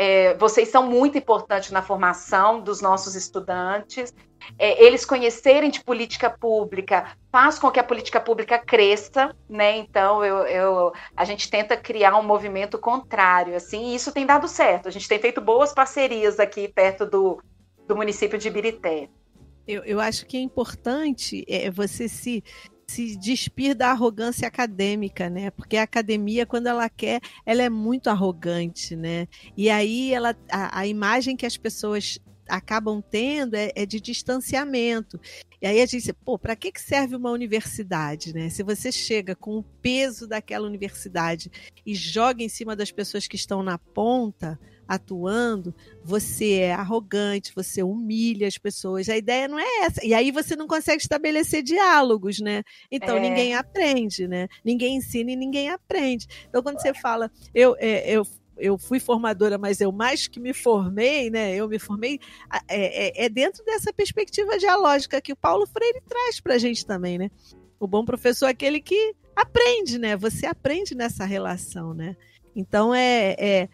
é, 0.00 0.34
vocês 0.34 0.68
são 0.68 0.86
muito 0.86 1.18
importantes 1.18 1.72
na 1.72 1.82
formação 1.82 2.60
dos 2.60 2.80
nossos 2.80 3.16
estudantes. 3.16 4.14
É, 4.58 4.84
eles 4.84 5.04
conhecerem 5.04 5.70
de 5.70 5.82
política 5.82 6.30
pública 6.30 7.16
faz 7.30 7.58
com 7.58 7.70
que 7.70 7.80
a 7.80 7.84
política 7.84 8.20
pública 8.20 8.58
cresça, 8.58 9.34
né? 9.48 9.78
Então 9.78 10.24
eu, 10.24 10.38
eu, 10.46 10.92
a 11.16 11.24
gente 11.24 11.50
tenta 11.50 11.76
criar 11.76 12.16
um 12.16 12.22
movimento 12.22 12.78
contrário, 12.78 13.56
assim, 13.56 13.90
e 13.90 13.94
isso 13.94 14.12
tem 14.12 14.24
dado 14.24 14.46
certo. 14.46 14.88
A 14.88 14.90
gente 14.90 15.08
tem 15.08 15.18
feito 15.18 15.40
boas 15.40 15.72
parcerias 15.72 16.38
aqui 16.38 16.68
perto 16.68 17.04
do, 17.04 17.42
do 17.86 17.96
município 17.96 18.38
de 18.38 18.48
Birité. 18.50 19.08
Eu, 19.66 19.84
eu 19.84 20.00
acho 20.00 20.24
que 20.26 20.36
é 20.36 20.40
importante 20.40 21.44
é, 21.48 21.70
você 21.70 22.08
se 22.08 22.42
se 22.90 23.16
despir 23.16 23.74
da 23.74 23.90
arrogância 23.90 24.48
acadêmica, 24.48 25.28
né? 25.28 25.50
Porque 25.50 25.76
a 25.76 25.82
academia, 25.82 26.46
quando 26.46 26.68
ela 26.68 26.88
quer, 26.88 27.20
ela 27.44 27.62
é 27.62 27.68
muito 27.68 28.08
arrogante, 28.08 28.96
né? 28.96 29.28
E 29.54 29.68
aí 29.68 30.12
ela, 30.12 30.34
a, 30.50 30.80
a 30.80 30.86
imagem 30.86 31.36
que 31.36 31.44
as 31.44 31.58
pessoas 31.58 32.18
acabam 32.48 33.02
tendo 33.02 33.54
é, 33.54 33.70
é, 33.74 33.86
de 33.86 34.00
distanciamento. 34.00 35.20
E 35.60 35.66
aí 35.66 35.80
a 35.80 35.86
gente 35.86 36.12
pô, 36.12 36.38
para 36.38 36.56
que, 36.56 36.72
que 36.72 36.80
serve 36.80 37.16
uma 37.16 37.30
universidade, 37.30 38.32
né? 38.32 38.48
Se 38.48 38.62
você 38.62 38.90
chega 38.90 39.34
com 39.34 39.58
o 39.58 39.62
peso 39.62 40.26
daquela 40.26 40.66
universidade 40.66 41.50
e 41.84 41.94
joga 41.94 42.42
em 42.42 42.48
cima 42.48 42.74
das 42.74 42.90
pessoas 42.90 43.26
que 43.26 43.36
estão 43.36 43.62
na 43.62 43.78
ponta, 43.78 44.58
atuando, 44.88 45.74
você 46.02 46.60
é 46.60 46.72
arrogante, 46.72 47.52
você 47.54 47.82
humilha 47.82 48.48
as 48.48 48.56
pessoas. 48.56 49.08
A 49.10 49.16
ideia 49.16 49.46
não 49.46 49.58
é 49.58 49.84
essa. 49.84 50.04
E 50.04 50.14
aí 50.14 50.30
você 50.30 50.56
não 50.56 50.66
consegue 50.66 51.02
estabelecer 51.02 51.62
diálogos, 51.62 52.40
né? 52.40 52.62
Então 52.90 53.16
é. 53.16 53.20
ninguém 53.20 53.54
aprende, 53.54 54.26
né? 54.26 54.48
Ninguém 54.64 54.96
ensina 54.96 55.30
e 55.30 55.36
ninguém 55.36 55.68
aprende. 55.68 56.26
Então 56.48 56.62
quando 56.62 56.80
você 56.80 56.94
fala, 56.94 57.30
eu, 57.54 57.76
é, 57.78 58.10
eu 58.10 58.26
eu 58.58 58.76
fui 58.76 58.98
formadora, 59.00 59.56
mas 59.56 59.80
eu 59.80 59.92
mais 59.92 60.26
que 60.26 60.40
me 60.40 60.52
formei, 60.52 61.30
né? 61.30 61.54
Eu 61.54 61.68
me 61.68 61.78
formei 61.78 62.20
é, 62.68 63.22
é, 63.22 63.26
é 63.26 63.28
dentro 63.28 63.64
dessa 63.64 63.92
perspectiva 63.92 64.58
dialógica 64.58 65.20
que 65.20 65.32
o 65.32 65.36
Paulo 65.36 65.66
Freire 65.66 66.02
traz 66.06 66.40
para 66.40 66.54
a 66.54 66.58
gente 66.58 66.84
também, 66.84 67.18
né? 67.18 67.30
O 67.78 67.86
bom 67.86 68.04
professor 68.04 68.46
é 68.46 68.50
aquele 68.50 68.80
que 68.80 69.14
aprende, 69.34 69.98
né? 69.98 70.16
Você 70.16 70.46
aprende 70.46 70.94
nessa 70.94 71.24
relação, 71.24 71.94
né? 71.94 72.16
Então 72.54 72.94
é, 72.94 73.36
é 73.38 73.68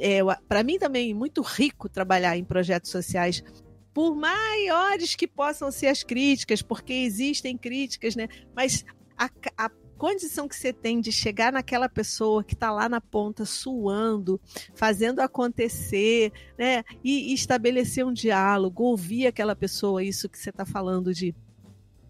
é, 0.00 0.20
para 0.48 0.62
mim 0.62 0.78
também 0.78 1.12
muito 1.12 1.42
rico 1.42 1.88
trabalhar 1.88 2.36
em 2.36 2.42
projetos 2.42 2.90
sociais 2.90 3.44
por 3.92 4.14
maiores 4.16 5.14
que 5.14 5.26
possam 5.26 5.70
ser 5.70 5.88
as 5.88 6.02
críticas, 6.02 6.62
porque 6.62 6.92
existem 6.92 7.56
críticas, 7.58 8.16
né? 8.16 8.28
Mas 8.56 8.84
a, 9.16 9.28
a 9.58 9.70
condição 10.00 10.48
que 10.48 10.56
você 10.56 10.72
tem 10.72 10.98
de 10.98 11.12
chegar 11.12 11.52
naquela 11.52 11.86
pessoa 11.86 12.42
que 12.42 12.54
está 12.54 12.72
lá 12.72 12.88
na 12.88 13.02
ponta 13.02 13.44
suando, 13.44 14.40
fazendo 14.74 15.20
acontecer, 15.20 16.32
né? 16.58 16.82
E, 17.04 17.30
e 17.30 17.34
estabelecer 17.34 18.06
um 18.06 18.12
diálogo, 18.12 18.82
ouvir 18.82 19.26
aquela 19.26 19.54
pessoa, 19.54 20.02
isso 20.02 20.26
que 20.26 20.38
você 20.38 20.48
está 20.48 20.64
falando 20.64 21.12
de 21.12 21.34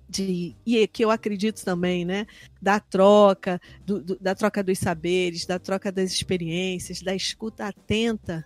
de 0.08 0.56
e 0.66 0.86
que 0.88 1.04
eu 1.04 1.10
acredito 1.10 1.64
também, 1.64 2.04
né, 2.04 2.26
da 2.60 2.80
troca, 2.80 3.60
do, 3.86 4.02
do, 4.02 4.18
da 4.18 4.34
troca 4.34 4.62
dos 4.62 4.76
saberes, 4.78 5.46
da 5.46 5.56
troca 5.56 5.92
das 5.92 6.10
experiências, 6.12 7.00
da 7.00 7.14
escuta 7.14 7.66
atenta, 7.66 8.44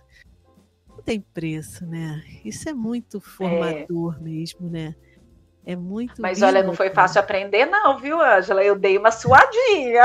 não 0.87 1.01
tem 1.01 1.19
preço, 1.19 1.85
né? 1.85 2.23
Isso 2.43 2.69
é 2.69 2.73
muito 2.73 3.19
formador 3.19 4.17
é. 4.19 4.23
mesmo, 4.23 4.69
né? 4.69 4.95
É 5.65 5.75
muito. 5.75 6.21
Mas 6.21 6.41
olha, 6.41 6.61
não 6.61 6.73
foi 6.73 6.91
fácil 6.91 7.19
aprender, 7.19 7.65
não, 7.65 7.97
viu, 7.97 8.21
Ângela? 8.21 8.63
Eu 8.63 8.75
dei 8.75 8.97
uma 8.97 9.11
suadinha. 9.11 10.03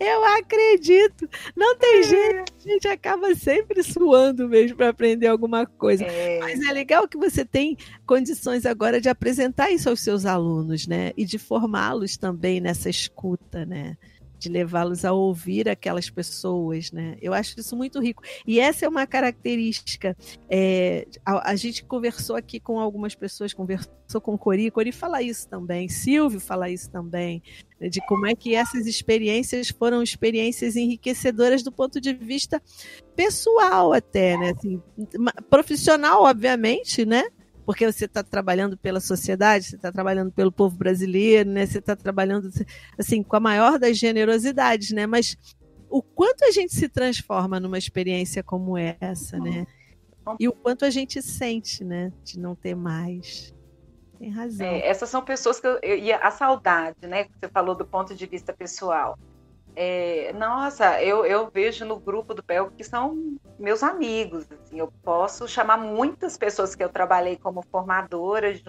Eu 0.00 0.24
acredito. 0.24 1.28
Não 1.54 1.76
tem 1.76 2.00
é. 2.00 2.02
jeito. 2.02 2.52
A 2.64 2.68
gente 2.68 2.88
acaba 2.88 3.34
sempre 3.34 3.82
suando 3.82 4.48
mesmo 4.48 4.76
para 4.76 4.88
aprender 4.88 5.28
alguma 5.28 5.66
coisa. 5.66 6.04
É. 6.04 6.40
Mas 6.40 6.60
é 6.66 6.72
legal 6.72 7.06
que 7.06 7.16
você 7.16 7.44
tem 7.44 7.76
condições 8.06 8.66
agora 8.66 9.00
de 9.00 9.08
apresentar 9.08 9.70
isso 9.70 9.88
aos 9.88 10.00
seus 10.00 10.26
alunos, 10.26 10.86
né? 10.86 11.12
E 11.16 11.24
de 11.24 11.38
formá-los 11.38 12.16
também 12.16 12.60
nessa 12.60 12.90
escuta, 12.90 13.64
né? 13.64 13.96
De 14.38 14.48
levá-los 14.48 15.04
a 15.04 15.12
ouvir 15.12 15.68
aquelas 15.68 16.08
pessoas, 16.08 16.92
né? 16.92 17.16
Eu 17.20 17.34
acho 17.34 17.58
isso 17.58 17.76
muito 17.76 18.00
rico. 18.00 18.22
E 18.46 18.60
essa 18.60 18.86
é 18.86 18.88
uma 18.88 19.06
característica. 19.06 20.16
É, 20.48 21.06
a, 21.24 21.50
a, 21.50 21.56
gente 21.56 21.84
conversou 21.84 22.36
aqui 22.36 22.60
com 22.60 22.78
algumas 22.78 23.14
pessoas, 23.14 23.52
conversou 23.52 24.20
com 24.22 24.38
Cori, 24.38 24.70
Cori 24.70 24.92
fala 24.92 25.20
isso 25.20 25.48
também, 25.48 25.88
Silvio 25.88 26.40
fala 26.40 26.70
isso 26.70 26.90
também, 26.90 27.42
né, 27.80 27.88
de 27.88 28.00
como 28.06 28.26
é 28.26 28.34
que 28.34 28.54
essas 28.54 28.86
experiências 28.86 29.68
foram 29.68 30.02
experiências 30.02 30.76
enriquecedoras 30.76 31.62
do 31.62 31.72
ponto 31.72 32.00
de 32.00 32.14
vista 32.14 32.62
pessoal 33.14 33.92
até, 33.92 34.36
né? 34.36 34.54
Assim, 34.56 34.82
profissional, 35.50 36.22
obviamente, 36.22 37.04
né? 37.04 37.24
Porque 37.68 37.84
você 37.84 38.06
está 38.06 38.22
trabalhando 38.22 38.78
pela 38.78 38.98
sociedade, 38.98 39.66
você 39.66 39.76
está 39.76 39.92
trabalhando 39.92 40.32
pelo 40.32 40.50
povo 40.50 40.74
brasileiro, 40.74 41.50
né? 41.50 41.66
Você 41.66 41.80
está 41.80 41.94
trabalhando 41.94 42.48
assim 42.98 43.22
com 43.22 43.36
a 43.36 43.40
maior 43.40 43.78
das 43.78 43.98
generosidades, 43.98 44.90
né? 44.90 45.06
Mas 45.06 45.36
o 45.90 46.00
quanto 46.02 46.46
a 46.46 46.50
gente 46.50 46.74
se 46.74 46.88
transforma 46.88 47.60
numa 47.60 47.76
experiência 47.76 48.42
como 48.42 48.78
essa, 48.78 49.38
né? 49.38 49.66
E 50.40 50.48
o 50.48 50.52
quanto 50.54 50.86
a 50.86 50.88
gente 50.88 51.20
sente, 51.20 51.84
né? 51.84 52.10
De 52.24 52.38
não 52.38 52.54
ter 52.54 52.74
mais. 52.74 53.54
Tem 54.18 54.30
razão. 54.30 54.66
É, 54.66 54.88
essas 54.88 55.10
são 55.10 55.22
pessoas 55.22 55.60
que 55.60 55.66
eu, 55.66 55.78
eu, 55.82 55.98
e 55.98 56.10
a 56.10 56.30
saudade, 56.30 57.06
né? 57.06 57.26
Você 57.38 57.50
falou 57.50 57.74
do 57.74 57.84
ponto 57.84 58.14
de 58.14 58.24
vista 58.24 58.50
pessoal. 58.50 59.18
É, 59.76 60.32
nossa, 60.32 61.00
eu, 61.02 61.24
eu 61.24 61.50
vejo 61.52 61.84
no 61.84 61.98
grupo 61.98 62.34
do 62.34 62.42
PEL 62.42 62.70
que 62.76 62.82
são 62.82 63.36
meus 63.58 63.82
amigos. 63.82 64.46
Assim, 64.50 64.78
eu 64.78 64.92
posso 65.02 65.46
chamar 65.46 65.76
muitas 65.76 66.36
pessoas 66.36 66.74
que 66.74 66.82
eu 66.82 66.88
trabalhei 66.88 67.36
como 67.36 67.62
formadora 67.62 68.52
de, 68.52 68.64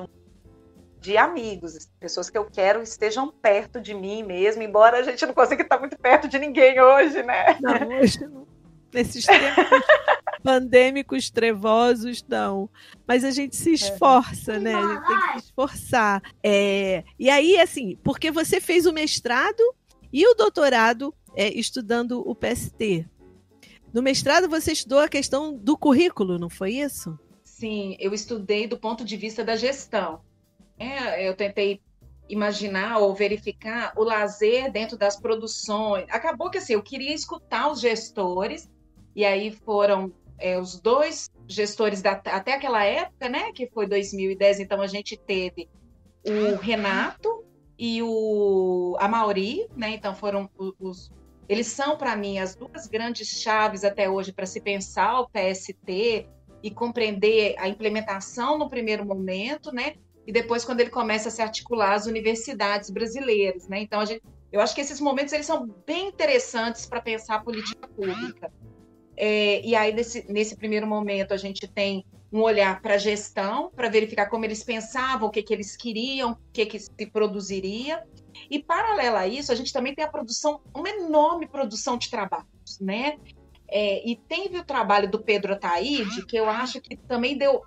de 1.00 1.18
amigos, 1.18 1.90
pessoas 2.00 2.30
que 2.30 2.38
eu 2.38 2.46
quero 2.46 2.82
estejam 2.82 3.32
perto 3.32 3.82
de 3.82 3.94
mim 3.94 4.24
mesmo, 4.24 4.62
embora 4.62 5.00
a 5.00 5.04
gente 5.04 5.26
não 5.26 5.34
consiga 5.34 5.64
estar 5.64 5.80
muito 5.80 5.98
perto 5.98 6.28
de 6.28 6.38
ninguém 6.38 6.80
hoje, 6.80 7.24
né? 7.24 7.58
Não, 7.60 8.00
hoje 8.00 8.28
não. 8.28 8.48
Nesses 8.94 9.26
tempos 9.26 9.66
pandêmicos 10.44 11.30
trevosos, 11.30 12.26
não. 12.28 12.70
Mas 13.08 13.24
a 13.24 13.32
gente 13.32 13.56
se 13.56 13.74
esforça, 13.74 14.54
é. 14.54 14.60
né? 14.60 14.76
A 14.76 14.88
gente 14.88 15.08
tem 15.08 15.18
que 15.18 15.32
se 15.32 15.46
esforçar. 15.46 16.22
É, 16.44 17.04
e 17.18 17.30
aí, 17.30 17.60
assim, 17.60 17.98
porque 18.04 18.32
você 18.32 18.60
fez 18.60 18.86
o 18.86 18.94
mestrado 18.94 19.64
e 20.12 20.28
o 20.28 20.34
doutorado 20.34 21.14
é, 21.36 21.50
estudando 21.50 22.28
o 22.28 22.36
PST. 22.36 23.06
No 23.94 24.02
mestrado 24.02 24.48
você 24.48 24.72
estudou 24.72 25.00
a 25.00 25.10
questão 25.10 25.56
do 25.56 25.78
currículo, 25.78 26.38
não 26.38 26.50
foi 26.50 26.74
isso? 26.74 27.18
Sim, 27.44 27.96
eu 28.00 28.14
estudei 28.14 28.68
do 28.68 28.78
ponto 28.78 29.04
de 29.04 29.18
vista 29.18 29.44
da 29.44 29.56
gestão. 29.56 30.22
É, 30.78 31.28
eu 31.28 31.36
tentei 31.36 31.82
imaginar 32.30 33.00
ou 33.00 33.14
verificar 33.14 33.92
o 33.98 34.04
lazer 34.04 34.72
dentro 34.72 34.96
das 34.96 35.20
produções. 35.20 36.06
Acabou 36.10 36.50
que 36.50 36.60
assim, 36.60 36.74
eu 36.74 36.84
queria 36.84 37.14
escutar 37.14 37.72
os 37.72 37.82
gestores, 37.82 38.70
e 39.16 39.26
aí 39.26 39.52
foram 39.52 40.14
é, 40.38 40.60
os 40.60 40.80
dois 40.80 41.30
gestores 41.48 42.02
da, 42.02 42.12
até 42.12 42.54
aquela 42.54 42.84
época, 42.84 43.28
né, 43.28 43.52
que 43.52 43.68
foi 43.68 43.88
2010, 43.88 44.60
então 44.60 44.82
a 44.82 44.88
gente 44.88 45.18
teve 45.18 45.68
o 46.24 46.56
Renato, 46.56 47.44
e 47.80 48.04
o 48.04 48.98
a 49.00 49.08
Mauri, 49.08 49.66
né? 49.76 49.92
Então 49.92 50.14
foram 50.14 50.50
os 50.78 51.10
eles 51.48 51.66
são 51.66 51.98
para 51.98 52.16
mim 52.16 52.38
as 52.38 52.54
duas 52.54 52.86
grandes 52.86 53.28
chaves 53.28 53.84
até 53.84 54.08
hoje 54.08 54.32
para 54.32 54.46
se 54.46 54.62
pensar 54.62 55.22
o 55.22 55.30
PST 55.30 56.28
e 56.62 56.70
compreender 56.70 57.56
a 57.58 57.68
implementação 57.68 58.58
no 58.58 58.70
primeiro 58.70 59.04
momento, 59.04 59.72
né? 59.72 59.96
E 60.28 60.32
depois 60.32 60.64
quando 60.64 60.82
ele 60.82 60.92
começa 60.92 61.30
a 61.30 61.32
se 61.32 61.42
articular 61.42 61.94
as 61.94 62.06
universidades 62.06 62.92
brasileiras, 62.92 63.68
né? 63.68 63.80
Então 63.82 64.02
a 64.02 64.06
gente, 64.06 64.22
eu 64.52 64.62
acho 64.62 64.76
que 64.76 64.82
esses 64.82 65.00
momentos 65.00 65.34
eles 65.34 65.48
são 65.48 65.66
bem 65.88 66.10
interessantes 66.10 66.86
para 66.86 67.02
pensar 67.02 67.36
a 67.36 67.40
política 67.40 67.88
pública. 67.88 68.52
É, 69.18 69.66
e 69.66 69.76
aí 69.76 69.92
nesse, 69.92 70.32
nesse 70.32 70.56
primeiro 70.56 70.86
momento 70.86 71.34
a 71.34 71.38
gente 71.38 71.68
tem 71.68 72.06
um 72.32 72.42
olhar 72.42 72.82
para 72.82 72.96
a 72.96 72.98
gestão, 72.98 73.72
para 73.76 73.90
verificar 73.90 74.28
como 74.28 74.46
eles 74.46 74.64
pensavam, 74.64 75.28
o 75.28 75.32
que, 75.32 75.42
que 75.42 75.54
eles 75.54 75.76
queriam, 75.76 76.32
o 76.32 76.38
que, 76.54 76.66
que 76.66 76.80
se 76.80 77.06
produziria. 77.12 78.04
E, 78.50 78.62
paralelo 78.62 79.18
a 79.18 79.28
isso, 79.28 79.52
a 79.52 79.56
gente 79.56 79.74
também 79.74 79.96
tem 79.96 80.06
a 80.06 80.08
produção, 80.08 80.62
uma 80.74 80.90
enorme 80.90 81.48
produção 81.48 81.98
de 81.98 82.10
trabalhos, 82.10 82.80
né? 82.80 83.18
É, 83.68 84.08
e 84.08 84.16
teve 84.16 84.58
o 84.58 84.64
trabalho 84.64 85.10
do 85.10 85.20
Pedro 85.20 85.54
Ataíde, 85.54 86.26
que 86.26 86.38
eu 86.38 86.50
acho 86.50 86.82
que 86.82 86.96
também 86.96 87.38
deu, 87.38 87.62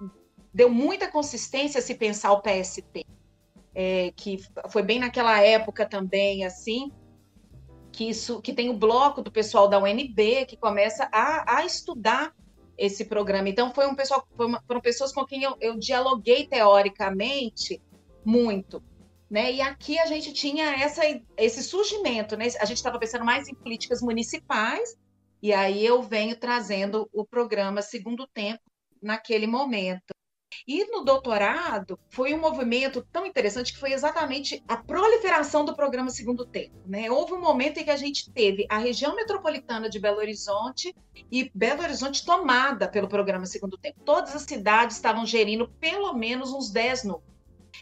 deu 0.52 0.68
muita 0.68 1.10
consistência 1.10 1.80
se 1.80 1.94
pensar 1.94 2.32
o 2.32 2.40
PST, 2.40 3.04
é, 3.74 4.12
que 4.16 4.38
foi 4.70 4.82
bem 4.82 4.98
naquela 4.98 5.40
época 5.40 5.86
também, 5.86 6.44
assim, 6.44 6.90
que 7.92 8.08
isso 8.08 8.40
que 8.40 8.52
tem 8.52 8.70
o 8.70 8.76
bloco 8.76 9.22
do 9.22 9.30
pessoal 9.30 9.68
da 9.68 9.78
UNB 9.78 10.46
que 10.46 10.56
começa 10.56 11.08
a, 11.12 11.58
a 11.58 11.64
estudar 11.64 12.34
esse 12.76 13.04
programa. 13.04 13.48
Então, 13.48 13.72
foi 13.72 13.86
um 13.86 13.94
pessoal, 13.94 14.26
foram 14.66 14.80
pessoas 14.80 15.12
com 15.12 15.24
quem 15.24 15.42
eu, 15.42 15.56
eu 15.60 15.78
dialoguei 15.78 16.46
teoricamente 16.46 17.80
muito. 18.24 18.82
Né? 19.30 19.52
E 19.52 19.60
aqui 19.60 19.98
a 19.98 20.06
gente 20.06 20.32
tinha 20.32 20.74
essa, 20.76 21.02
esse 21.38 21.62
surgimento, 21.62 22.36
né? 22.36 22.48
A 22.60 22.66
gente 22.66 22.76
estava 22.76 22.98
pensando 22.98 23.24
mais 23.24 23.48
em 23.48 23.54
políticas 23.54 24.02
municipais, 24.02 24.94
e 25.42 25.52
aí 25.52 25.84
eu 25.84 26.02
venho 26.02 26.36
trazendo 26.36 27.08
o 27.12 27.24
programa 27.24 27.80
Segundo 27.80 28.26
Tempo 28.26 28.62
naquele 29.02 29.46
momento. 29.46 30.12
E 30.66 30.84
no 30.90 31.04
doutorado 31.04 31.98
foi 32.10 32.34
um 32.34 32.40
movimento 32.40 33.06
tão 33.12 33.26
interessante 33.26 33.72
que 33.72 33.80
foi 33.80 33.92
exatamente 33.92 34.62
a 34.68 34.76
proliferação 34.76 35.64
do 35.64 35.74
programa 35.74 36.10
Segundo 36.10 36.44
Tempo. 36.44 36.76
Né? 36.86 37.10
Houve 37.10 37.34
um 37.34 37.40
momento 37.40 37.78
em 37.78 37.84
que 37.84 37.90
a 37.90 37.96
gente 37.96 38.30
teve 38.30 38.66
a 38.68 38.78
região 38.78 39.14
metropolitana 39.14 39.88
de 39.88 39.98
Belo 39.98 40.18
Horizonte 40.18 40.94
e 41.30 41.50
Belo 41.54 41.82
Horizonte 41.82 42.24
tomada 42.24 42.88
pelo 42.88 43.08
programa 43.08 43.46
Segundo 43.46 43.78
Tempo. 43.78 44.00
Todas 44.04 44.34
as 44.34 44.42
cidades 44.42 44.96
estavam 44.96 45.26
gerindo 45.26 45.68
pelo 45.80 46.12
menos 46.14 46.52
uns 46.52 46.70
10 46.70 47.04
núcleos. 47.04 47.32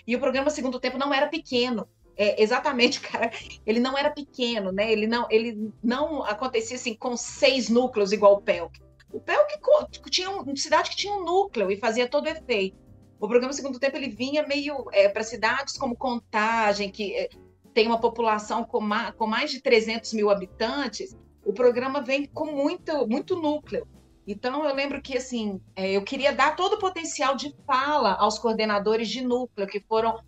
E 0.07 0.15
o 0.17 0.21
programa 0.21 0.51
Segundo 0.51 0.81
Tempo 0.81 0.99
não 0.99 1.13
era 1.13 1.29
pequeno. 1.29 1.89
É, 2.17 2.43
exatamente, 2.43 3.01
cara, 3.01 3.31
ele 3.67 3.81
não 3.81 3.97
era 3.97 4.11
pequeno, 4.11 4.71
né? 4.73 4.91
Ele 4.91 5.07
não, 5.07 5.27
ele 5.31 5.73
não 5.83 6.23
acontecia 6.25 6.77
assim 6.77 6.95
com 6.95 7.17
seis 7.17 7.69
núcleos 7.69 8.13
igual 8.13 8.35
o 8.35 8.43
PELC 8.43 8.90
O 9.13 9.21
PEL 9.21 9.47
que 9.91 10.11
tinha 10.11 10.31
uma 10.31 10.57
cidade 10.57 10.91
que 10.91 10.97
tinha 10.97 11.13
um 11.13 11.25
núcleo 11.25 11.71
e 11.71 11.77
fazia 11.77 12.09
todo 12.09 12.27
o 12.27 12.29
efeito. 12.29 12.79
O 13.19 13.29
programa 13.29 13.53
Segundo 13.53 13.79
Tempo 13.79 13.97
ele 13.97 14.09
vinha 14.09 14.47
meio 14.47 14.87
é, 14.93 15.09
para 15.09 15.23
cidades 15.23 15.77
como 15.77 15.97
Contagem, 15.97 16.91
que 16.91 17.15
é, 17.15 17.29
tem 17.75 17.87
uma 17.87 18.01
população 18.01 18.65
com, 18.65 18.81
ma 18.81 19.13
com 19.13 19.27
mais 19.27 19.51
de 19.51 19.61
300 19.61 20.13
mil 20.15 20.31
habitantes, 20.31 21.17
o 21.45 21.53
programa 21.53 22.01
vem 22.01 22.27
com 22.27 22.47
muito, 22.47 23.07
muito 23.07 23.37
núcleo. 23.37 23.87
Então, 24.27 24.65
eu 24.65 24.75
lembro 24.75 25.03
que 25.03 25.17
assim, 25.17 25.61
é, 25.75 25.93
eu 25.93 26.03
queria 26.03 26.33
dar 26.33 26.55
todo 26.55 26.75
o 26.75 26.79
potencial 26.79 27.35
de 27.35 27.55
fala 27.67 28.15
aos 28.15 28.39
coordenadores 28.39 29.09
de 29.09 29.23
núcleo, 29.23 29.67
que 29.67 29.81
foram. 29.81 30.21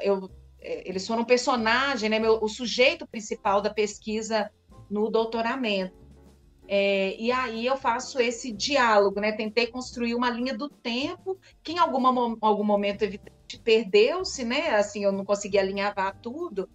Eu, 0.00 0.30
é, 0.60 0.88
eles 0.88 1.06
foram 1.06 1.24
personagem, 1.24 2.08
né, 2.08 2.18
meu, 2.18 2.42
o 2.42 2.48
sujeito 2.48 3.06
principal 3.06 3.60
da 3.60 3.70
pesquisa 3.72 4.50
no 4.90 5.10
doutoramento. 5.10 5.96
É, 6.68 7.16
e 7.18 7.32
aí 7.32 7.64
eu 7.64 7.76
faço 7.76 8.20
esse 8.20 8.52
diálogo, 8.52 9.20
né? 9.20 9.32
Tentei 9.32 9.66
construir 9.66 10.14
uma 10.14 10.28
linha 10.28 10.56
do 10.56 10.68
tempo 10.68 11.38
que 11.62 11.72
em 11.72 11.78
alguma, 11.78 12.10
algum 12.42 12.64
momento 12.64 13.04
perdeu-se, 13.64 14.44
né? 14.44 14.70
Assim, 14.76 15.02
eu 15.02 15.10
não 15.10 15.24
consegui 15.24 15.58
alinhavar 15.58 16.18
tudo, 16.20 16.68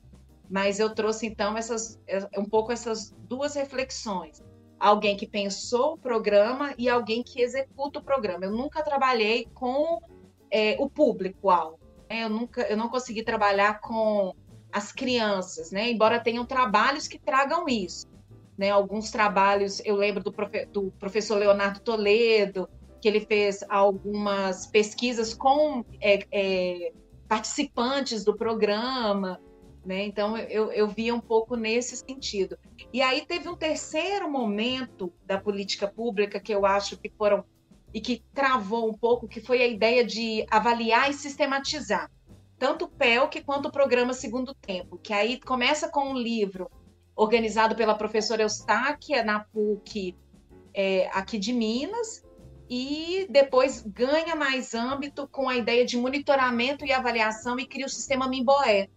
mas 0.49 0.79
eu 0.79 0.93
trouxe 0.95 1.27
então 1.27 1.55
essas 1.55 2.01
é, 2.07 2.27
um 2.39 2.45
pouco 2.45 2.71
essas 2.71 3.11
duas 3.27 3.53
reflexões 3.55 4.41
alguém 4.83 5.15
que 5.15 5.25
pensou 5.25 5.93
o 5.93 5.97
programa 5.97 6.73
e 6.77 6.89
alguém 6.89 7.23
que 7.23 7.41
executa 7.41 7.99
o 7.99 8.03
programa. 8.03 8.43
Eu 8.43 8.51
nunca 8.51 8.83
trabalhei 8.83 9.47
com 9.53 10.01
é, 10.51 10.75
o 10.77 10.89
público-alvo. 10.89 11.79
Né? 12.09 12.25
Eu 12.25 12.29
nunca, 12.29 12.61
eu 12.63 12.75
não 12.75 12.89
consegui 12.89 13.23
trabalhar 13.23 13.79
com 13.79 14.35
as 14.69 14.91
crianças, 14.91 15.71
né? 15.71 15.89
Embora 15.89 16.19
tenham 16.19 16.45
trabalhos 16.45 17.07
que 17.07 17.17
tragam 17.17 17.65
isso, 17.69 18.07
né? 18.57 18.69
Alguns 18.69 19.11
trabalhos, 19.11 19.81
eu 19.85 19.95
lembro 19.95 20.23
do, 20.23 20.31
profe, 20.31 20.65
do 20.65 20.91
professor 20.99 21.37
Leonardo 21.37 21.79
Toledo, 21.79 22.69
que 23.01 23.07
ele 23.07 23.21
fez 23.21 23.63
algumas 23.67 24.65
pesquisas 24.67 25.33
com 25.33 25.83
é, 25.99 26.25
é, 26.31 26.93
participantes 27.27 28.23
do 28.23 28.35
programa, 28.35 29.39
né? 29.85 30.05
Então 30.05 30.37
eu, 30.37 30.71
eu 30.71 30.87
via 30.87 31.13
um 31.13 31.19
pouco 31.19 31.55
nesse 31.55 31.97
sentido. 31.97 32.57
E 32.91 33.01
aí 33.01 33.25
teve 33.25 33.49
um 33.49 33.55
terceiro 33.55 34.29
momento 34.31 35.11
da 35.25 35.37
política 35.37 35.87
pública 35.87 36.39
que 36.39 36.53
eu 36.53 36.65
acho 36.65 36.97
que 36.97 37.09
foram 37.09 37.43
e 37.93 38.01
que 38.01 38.23
travou 38.33 38.89
um 38.89 38.93
pouco, 38.93 39.27
que 39.27 39.39
foi 39.39 39.61
a 39.61 39.67
ideia 39.67 40.03
de 40.03 40.45
avaliar 40.49 41.11
e 41.11 41.13
sistematizar 41.13 42.09
tanto 42.63 42.85
o 42.85 42.87
PELC 42.87 43.41
quanto 43.41 43.67
o 43.67 43.71
programa 43.71 44.13
Segundo 44.13 44.53
Tempo, 44.53 44.97
que 44.97 45.11
aí 45.11 45.37
começa 45.37 45.89
com 45.89 46.11
um 46.11 46.17
livro 46.17 46.71
organizado 47.15 47.75
pela 47.75 47.95
professora 47.95 48.41
Eustáquia 48.41 49.23
na 49.23 49.41
PUC 49.41 50.15
é, 50.73 51.07
aqui 51.13 51.37
de 51.37 51.53
Minas, 51.53 52.23
e 52.69 53.27
depois 53.29 53.81
ganha 53.85 54.35
mais 54.35 54.73
âmbito 54.73 55.27
com 55.27 55.47
a 55.47 55.55
ideia 55.55 55.85
de 55.85 55.97
monitoramento 55.97 56.85
e 56.85 56.91
avaliação 56.91 57.59
e 57.59 57.65
cria 57.65 57.85
o 57.85 57.89
sistema 57.89 58.27
Mimboé, 58.27 58.89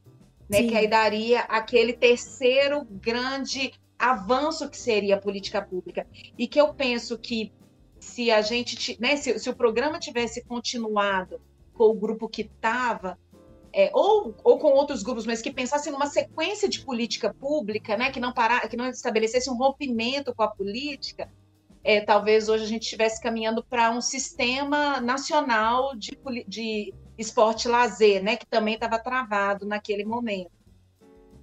né? 0.48 0.62
Que 0.62 0.76
aí 0.76 0.88
daria 0.88 1.40
aquele 1.40 1.92
terceiro 1.92 2.84
grande 2.84 3.72
avanço 3.98 4.70
que 4.70 4.76
seria 4.76 5.16
a 5.16 5.20
política 5.20 5.60
pública. 5.60 6.06
E 6.38 6.46
que 6.46 6.60
eu 6.60 6.72
penso 6.72 7.18
que 7.18 7.52
se 7.98 8.30
a 8.30 8.40
gente, 8.40 8.96
né, 9.00 9.16
se, 9.16 9.38
se 9.38 9.50
o 9.50 9.56
programa 9.56 9.98
tivesse 9.98 10.44
continuado 10.44 11.40
com 11.74 11.84
o 11.84 11.94
grupo 11.94 12.28
que 12.28 12.42
estava, 12.42 13.18
é, 13.76 13.90
ou, 13.92 14.34
ou 14.42 14.58
com 14.58 14.68
outros 14.68 15.02
grupos, 15.02 15.26
mas 15.26 15.42
que 15.42 15.52
pensassem 15.52 15.92
numa 15.92 16.06
sequência 16.06 16.66
de 16.66 16.80
política 16.80 17.34
pública, 17.34 17.94
né, 17.94 18.10
que 18.10 18.18
não 18.18 18.32
parar, 18.32 18.66
que 18.70 18.76
não 18.76 18.88
estabelecesse 18.88 19.50
um 19.50 19.54
rompimento 19.54 20.34
com 20.34 20.42
a 20.42 20.48
política, 20.48 21.30
é, 21.84 22.00
talvez 22.00 22.48
hoje 22.48 22.64
a 22.64 22.66
gente 22.66 22.84
estivesse 22.84 23.22
caminhando 23.22 23.62
para 23.62 23.90
um 23.90 24.00
sistema 24.00 24.98
nacional 24.98 25.94
de, 25.94 26.18
de 26.48 26.94
esporte 27.18 27.68
lazer, 27.68 28.24
né, 28.24 28.36
que 28.36 28.46
também 28.46 28.74
estava 28.74 28.98
travado 28.98 29.66
naquele 29.66 30.06
momento. 30.06 30.50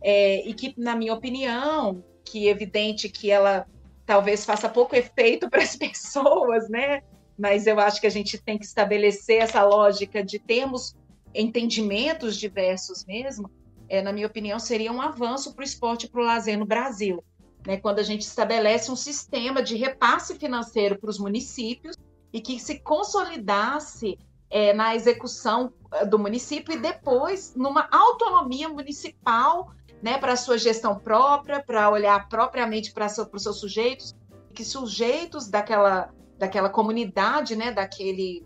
É, 0.01 0.43
e 0.43 0.55
que, 0.55 0.73
na 0.75 0.95
minha 0.95 1.13
opinião, 1.13 2.03
que 2.25 2.47
é 2.47 2.51
evidente 2.51 3.09
que 3.09 3.29
ela 3.29 3.67
talvez 4.07 4.43
faça 4.43 4.67
pouco 4.67 4.95
efeito 4.95 5.47
para 5.51 5.61
as 5.61 5.75
pessoas, 5.75 6.67
né? 6.67 7.03
Mas 7.37 7.67
eu 7.67 7.79
acho 7.79 8.01
que 8.01 8.07
a 8.07 8.11
gente 8.11 8.41
tem 8.41 8.57
que 8.57 8.65
estabelecer 8.65 9.43
essa 9.43 9.63
lógica 9.63 10.23
de 10.23 10.39
termos 10.39 10.95
entendimentos 11.33 12.37
diversos 12.37 13.05
mesmo. 13.05 13.49
É, 13.89 14.01
na 14.01 14.11
minha 14.11 14.27
opinião, 14.27 14.59
seria 14.59 14.91
um 14.91 15.01
avanço 15.01 15.53
para 15.53 15.61
o 15.61 15.65
esporte 15.65 16.05
e 16.05 16.09
para 16.09 16.21
o 16.21 16.25
lazer 16.25 16.57
no 16.57 16.65
Brasil. 16.65 17.23
Né? 17.65 17.77
Quando 17.77 17.99
a 17.99 18.03
gente 18.03 18.21
estabelece 18.21 18.91
um 18.91 18.95
sistema 18.95 19.61
de 19.61 19.75
repasse 19.75 20.35
financeiro 20.35 20.97
para 20.97 21.09
os 21.09 21.19
municípios 21.19 21.95
e 22.31 22.41
que 22.41 22.59
se 22.59 22.79
consolidasse 22.79 24.17
é, 24.49 24.73
na 24.73 24.95
execução 24.95 25.73
é, 25.91 26.05
do 26.05 26.19
município 26.19 26.73
e 26.73 26.79
depois 26.79 27.53
numa 27.55 27.87
autonomia 27.91 28.69
municipal 28.69 29.73
né, 30.01 30.17
para 30.17 30.33
a 30.33 30.37
sua 30.37 30.57
gestão 30.57 30.99
própria, 30.99 31.63
para 31.63 31.89
olhar 31.89 32.27
propriamente 32.27 32.91
para 32.91 33.07
os 33.07 33.43
seus 33.43 33.59
sujeitos, 33.59 34.13
que 34.53 34.65
sujeitos 34.65 35.47
daquela, 35.47 36.13
daquela 36.37 36.69
comunidade, 36.69 37.55
né, 37.55 37.71
daquele, 37.71 38.45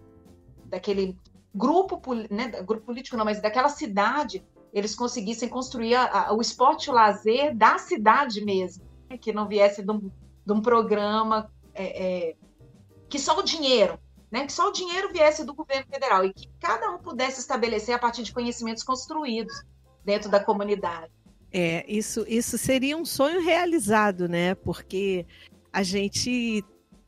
daquele 0.66 1.18
grupo, 1.58 2.02
né, 2.30 2.48
grupo 2.64 2.86
político 2.86 3.18
não, 3.18 3.26
mas 3.26 3.42
daquela 3.42 3.70
cidade, 3.70 4.46
eles 4.74 4.96
conseguissem 4.96 5.50
construir 5.50 5.96
a, 5.96 6.28
a, 6.30 6.34
o 6.34 6.42
esporte 6.42 6.90
o 6.90 6.94
lazer 6.94 7.56
da 7.56 7.78
cidade 7.78 8.44
mesmo, 8.44 8.86
né, 9.10 9.18
que 9.18 9.34
não 9.34 9.48
viesse 9.48 9.84
de 9.84 9.92
um, 9.92 10.00
de 10.46 10.54
um 10.54 10.62
programa 10.62 11.52
é, 11.74 12.30
é, 12.30 12.36
que 13.10 13.20
só 13.20 13.38
o 13.40 13.44
dinheiro 13.44 14.00
né, 14.32 14.46
que 14.46 14.52
só 14.52 14.70
o 14.70 14.72
dinheiro 14.72 15.12
viesse 15.12 15.44
do 15.44 15.54
governo 15.54 15.86
federal 15.90 16.26
e 16.26 16.34
que 16.34 16.50
cada 16.60 16.92
um 16.92 16.98
pudesse 16.98 17.40
estabelecer 17.40 17.96
a 17.96 18.00
partir 18.00 18.24
de 18.24 18.34
conhecimentos 18.34 18.84
construídos 18.84 19.64
dentro 20.04 20.30
da 20.30 20.40
comunidade. 20.40 21.12
É, 21.52 21.86
isso, 21.88 22.26
isso 22.28 22.58
seria 22.58 22.98
um 22.98 23.06
sonho 23.06 23.42
realizado, 23.42 24.28
né? 24.28 24.54
Porque 24.56 25.26
a 25.72 25.82
gente 25.82 26.64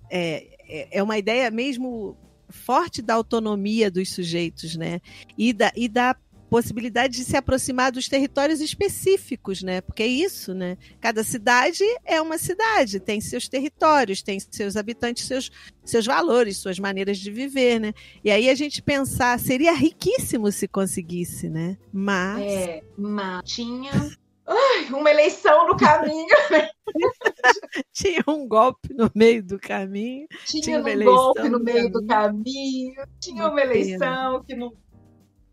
é, 0.09 0.47
é, 0.67 0.97
é 0.97 1.03
uma 1.03 1.17
ideia 1.17 1.51
mesmo 1.51 2.17
forte 2.49 3.01
da 3.01 3.13
autonomia 3.13 3.89
dos 3.89 4.11
sujeitos, 4.11 4.75
né? 4.75 4.99
E 5.37 5.53
da, 5.53 5.71
e 5.75 5.87
da 5.87 6.15
possibilidade 6.49 7.17
de 7.17 7.23
se 7.23 7.37
aproximar 7.37 7.91
dos 7.91 8.09
territórios 8.09 8.59
específicos, 8.59 9.61
né? 9.61 9.81
Porque 9.81 10.03
é 10.03 10.07
isso, 10.07 10.53
né? 10.53 10.77
Cada 10.99 11.23
cidade 11.23 11.83
é 12.03 12.19
uma 12.19 12.37
cidade, 12.37 12.99
tem 12.99 13.21
seus 13.21 13.47
territórios, 13.47 14.21
tem 14.21 14.39
seus 14.39 14.75
habitantes, 14.75 15.25
seus, 15.25 15.51
seus 15.85 16.05
valores, 16.05 16.57
suas 16.57 16.79
maneiras 16.79 17.19
de 17.19 17.31
viver, 17.31 17.79
né? 17.79 17.93
E 18.23 18.31
aí 18.31 18.49
a 18.49 18.55
gente 18.55 18.81
pensar, 18.81 19.39
seria 19.39 19.73
riquíssimo 19.73 20.51
se 20.51 20.67
conseguisse, 20.67 21.47
né? 21.49 21.77
Mas. 21.93 22.41
É, 22.41 22.83
mas 22.97 23.43
tinha. 23.45 23.91
Ai, 24.49 24.85
uma 24.89 25.11
eleição 25.11 25.67
no 25.67 25.77
caminho. 25.77 26.27
Né? 26.49 26.69
tinha 27.93 28.23
um 28.27 28.47
golpe 28.47 28.91
no 28.95 29.11
meio 29.13 29.43
do 29.43 29.59
caminho. 29.59 30.27
Tinha, 30.45 30.63
tinha 30.63 30.79
um 30.79 31.03
golpe 31.03 31.49
no, 31.49 31.59
meio 31.59 31.91
do 31.91 32.03
caminho. 32.07 32.95
Tinha 33.19 33.43
uma, 33.43 33.51
uma 33.51 33.61
eleição 33.61 34.43
que 34.43 34.55
não 34.55 34.73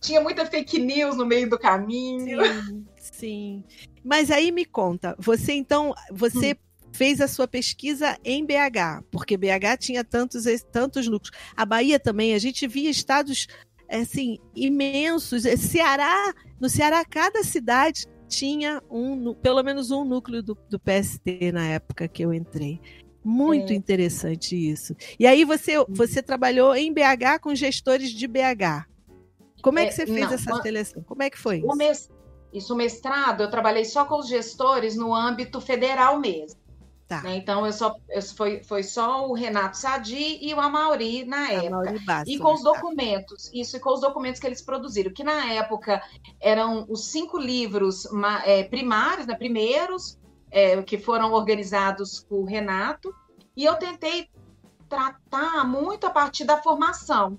tinha 0.01 0.21
muita 0.21 0.47
fake 0.47 0.79
news 0.79 1.15
no 1.15 1.27
meio 1.27 1.51
do 1.51 1.59
caminho. 1.59 2.39
Sim, 2.43 2.87
sim. 2.97 3.65
Mas 4.03 4.31
aí 4.31 4.51
me 4.51 4.65
conta, 4.65 5.15
você 5.19 5.53
então, 5.53 5.95
você 6.11 6.53
hum. 6.53 6.89
fez 6.93 7.21
a 7.21 7.29
sua 7.29 7.47
pesquisa 7.47 8.17
em 8.25 8.47
BH, 8.47 9.05
porque 9.11 9.37
BH 9.37 9.77
tinha 9.79 10.05
tantos, 10.05 10.45
tantos 10.73 11.07
núcleos. 11.07 11.37
A 11.55 11.67
Bahia 11.67 12.01
também, 12.01 12.35
a 12.35 12.39
gente 12.39 12.67
via 12.67 12.89
estados 12.89 13.47
assim 13.91 14.39
imensos. 14.55 15.43
Ceará, 15.59 16.33
no 16.59 16.69
Ceará 16.69 17.05
cada 17.05 17.43
cidade 17.43 18.07
tinha 18.29 18.83
um, 18.91 19.35
pelo 19.35 19.62
menos 19.62 19.91
um 19.91 20.05
núcleo 20.05 20.43
do, 20.43 20.57
do 20.69 20.79
PST 20.79 21.53
na 21.53 21.67
época 21.67 22.09
que 22.09 22.25
eu 22.25 22.33
entrei. 22.33 22.81
Muito 23.25 23.73
é. 23.73 23.77
interessante 23.77 24.55
isso. 24.55 24.95
E 25.19 25.27
aí 25.27 25.45
você, 25.45 25.85
você 25.89 26.23
trabalhou 26.23 26.75
em 26.77 26.93
BH 26.93 27.41
com 27.41 27.55
gestores 27.55 28.11
de 28.11 28.27
BH. 28.29 28.87
Como 29.62 29.79
é, 29.79 29.85
é 29.85 29.87
que 29.87 29.95
você 29.95 30.07
fez 30.07 30.27
não, 30.27 30.33
essa 30.33 30.62
seleção? 30.62 31.03
Como 31.03 31.23
é 31.23 31.31
que 31.31 31.39
foi 31.39 31.59
isso? 31.59 32.11
Isso, 32.53 32.77
mestrado, 32.77 33.43
eu 33.43 33.51
trabalhei 33.51 33.85
só 33.85 34.05
com 34.05 34.19
os 34.19 34.29
gestores 34.29 34.97
no 34.97 35.15
âmbito 35.15 35.61
federal 35.61 36.18
mesmo. 36.20 36.59
Tá. 37.09 37.23
Né? 37.23 37.37
Então, 37.37 37.65
eu 37.65 37.73
só, 37.73 37.95
eu, 38.09 38.21
foi, 38.21 38.65
foi 38.65 38.83
só 38.83 39.29
o 39.29 39.33
Renato 39.33 39.77
Sadi 39.77 40.39
e 40.41 40.53
o 40.53 40.61
Amauri 40.61 41.25
na 41.25 41.53
época. 41.53 42.25
E 42.27 42.39
com 42.39 42.53
os 42.53 42.63
tá. 42.63 42.73
documentos, 42.73 43.45
tá. 43.45 43.51
isso, 43.55 43.77
e 43.77 43.81
com 43.81 43.95
os 43.95 44.01
documentos 44.01 44.41
que 44.41 44.47
eles 44.47 44.61
produziram, 44.61 45.13
que 45.13 45.23
na 45.23 45.53
época 45.53 46.03
eram 46.41 46.85
os 46.89 47.07
cinco 47.07 47.39
livros 47.39 48.09
é, 48.45 48.65
primários, 48.65 49.27
né, 49.27 49.37
primeiros, 49.37 50.19
é, 50.51 50.83
que 50.83 50.99
foram 50.99 51.33
organizados 51.33 52.21
por 52.21 52.45
Renato, 52.45 53.15
e 53.57 53.65
eu 53.65 53.77
tentei 53.77 54.29
tratar 54.89 55.65
muito 55.65 56.07
a 56.07 56.11
partir 56.11 56.45
da 56.45 56.61
formação 56.61 57.39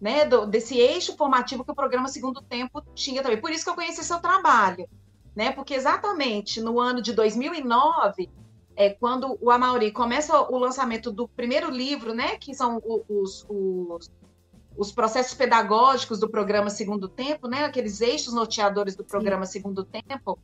né, 0.00 0.24
do, 0.24 0.46
desse 0.46 0.78
eixo 0.78 1.16
formativo 1.16 1.64
que 1.64 1.70
o 1.72 1.74
programa 1.74 2.08
Segundo 2.08 2.40
Tempo 2.40 2.80
tinha 2.94 3.22
também. 3.22 3.40
Por 3.40 3.50
isso 3.50 3.64
que 3.64 3.70
eu 3.70 3.74
conheci 3.74 4.04
seu 4.04 4.20
trabalho, 4.20 4.88
né, 5.34 5.50
porque 5.50 5.74
exatamente 5.74 6.60
no 6.60 6.78
ano 6.78 7.02
de 7.02 7.12
2009 7.12 8.30
é 8.76 8.90
quando 8.90 9.36
o 9.40 9.50
Amauri 9.50 9.90
começa 9.90 10.40
o 10.40 10.58
lançamento 10.58 11.10
do 11.10 11.28
primeiro 11.28 11.70
livro, 11.70 12.14
né, 12.14 12.36
que 12.36 12.54
são 12.54 12.80
os, 13.08 13.44
os, 13.48 14.10
os 14.76 14.92
processos 14.92 15.34
pedagógicos 15.34 16.18
do 16.18 16.28
programa 16.28 16.70
Segundo 16.70 17.08
Tempo, 17.08 17.48
né, 17.48 17.64
aqueles 17.64 18.00
eixos 18.00 18.32
norteadores 18.32 18.96
do 18.96 19.04
programa 19.04 19.44
Sim. 19.44 19.52
Segundo 19.52 19.84
Tempo, 19.84 20.38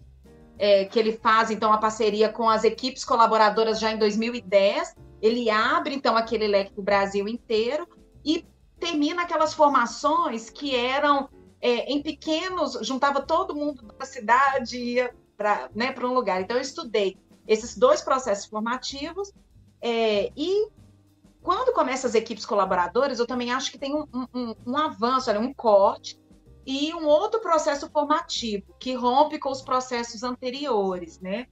é, 0.59 0.85
que 0.85 0.99
ele 0.99 1.13
faz, 1.13 1.51
então, 1.51 1.73
a 1.73 1.79
parceria 1.79 2.29
com 2.29 2.49
as 2.49 2.65
equipes 2.65 3.05
colaboradoras 3.05 3.79
já 3.79 3.93
em 3.93 3.99
2010. 3.99 4.95
Ele 5.21 5.51
abre, 5.51 5.95
então, 5.95 6.17
aquele 6.17 6.47
leque 6.47 6.73
para 6.73 6.81
o 6.81 6.85
Brasil 6.85 7.29
inteiro 7.29 7.87
e 8.25 8.45
termina 8.79 9.23
aquelas 9.23 9.55
formações 9.55 10.51
que 10.51 10.75
eram 10.75 11.29
é, 11.61 11.91
em 11.93 12.03
pequenos, 12.03 12.79
juntava 12.83 13.23
todo 13.23 13.55
mundo 13.55 13.83
da 13.99 14.05
cidade 14.05 14.77
e 14.77 14.95
ia 14.95 15.15
para 15.37 15.69
né, 15.75 15.95
um 16.03 16.15
lugar. 16.15 16.41
Então, 16.41 16.57
eu 16.57 16.63
estudei 16.63 17.17
esses 17.47 17.77
dois 17.77 18.01
processos 18.03 18.47
formativos 18.47 19.33
é, 19.81 20.33
e 20.37 20.69
quando 21.43 21.73
começa 21.73 22.09
as 22.09 22.15
equipes 22.15 22.45
colaboradoras, 22.45 23.21
eu 23.21 23.27
também 23.27 23.53
acho 23.53 23.71
que 23.71 23.79
tem 23.79 23.95
um, 23.95 24.05
um, 24.35 24.55
um 24.67 24.77
avanço, 24.77 25.31
um 25.33 25.55
corte 25.55 26.21
e 26.67 26.93
um 26.93 27.07
outro 27.07 27.41
processo 27.41 27.89
formativo 27.89 28.75
que 28.81 28.95
rompe 28.95 29.39
com 29.39 29.51
os 29.51 29.63
processos 29.63 30.25
anteriores, 30.25 31.21
né? 31.21 31.47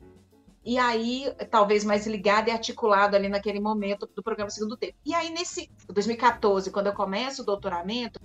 E 0.64 0.78
aí, 0.78 1.32
talvez 1.50 1.84
mais 1.84 2.06
ligado 2.06 2.48
e 2.48 2.50
articulado 2.50 3.14
ali 3.14 3.28
naquele 3.28 3.60
momento 3.60 4.08
do 4.16 4.22
programa 4.22 4.50
Segundo 4.50 4.76
Tempo. 4.76 4.96
E 5.04 5.14
aí, 5.14 5.30
nesse 5.30 5.70
2014, 5.88 6.72
quando 6.72 6.88
eu 6.88 6.94
começo 6.94 7.42
o 7.42 7.44
doutoramento, 7.44 8.18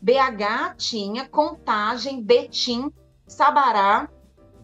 BH 0.00 0.74
tinha 0.76 1.28
Contagem, 1.28 2.20
Betim, 2.20 2.90
Sabará 3.28 4.08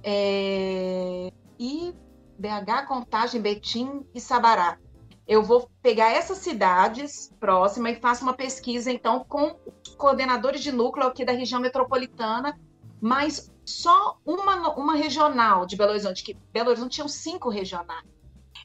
é... 0.02 1.30
e 1.56 1.94
BH, 2.38 2.86
Contagem, 2.86 3.40
Betim 3.40 4.06
e 4.14 4.20
Sabará. 4.20 4.78
Eu 5.26 5.42
vou 5.42 5.68
pegar 5.82 6.10
essas 6.10 6.38
cidades 6.38 7.30
próximas 7.38 7.96
e 7.96 8.00
faço 8.00 8.22
uma 8.22 8.32
pesquisa, 8.32 8.90
então, 8.90 9.24
com 9.28 9.56
coordenadores 9.98 10.62
de 10.62 10.72
núcleo 10.72 11.06
aqui 11.06 11.24
da 11.24 11.32
região 11.32 11.60
metropolitana, 11.60 12.58
mas 13.00 13.52
só 13.64 14.18
uma, 14.24 14.74
uma 14.74 14.94
regional 14.94 15.66
de 15.66 15.76
Belo 15.76 15.90
Horizonte, 15.90 16.24
que 16.24 16.34
Belo 16.52 16.70
Horizonte 16.70 16.94
tinha 16.94 17.08
cinco 17.08 17.50
regionais. 17.50 18.06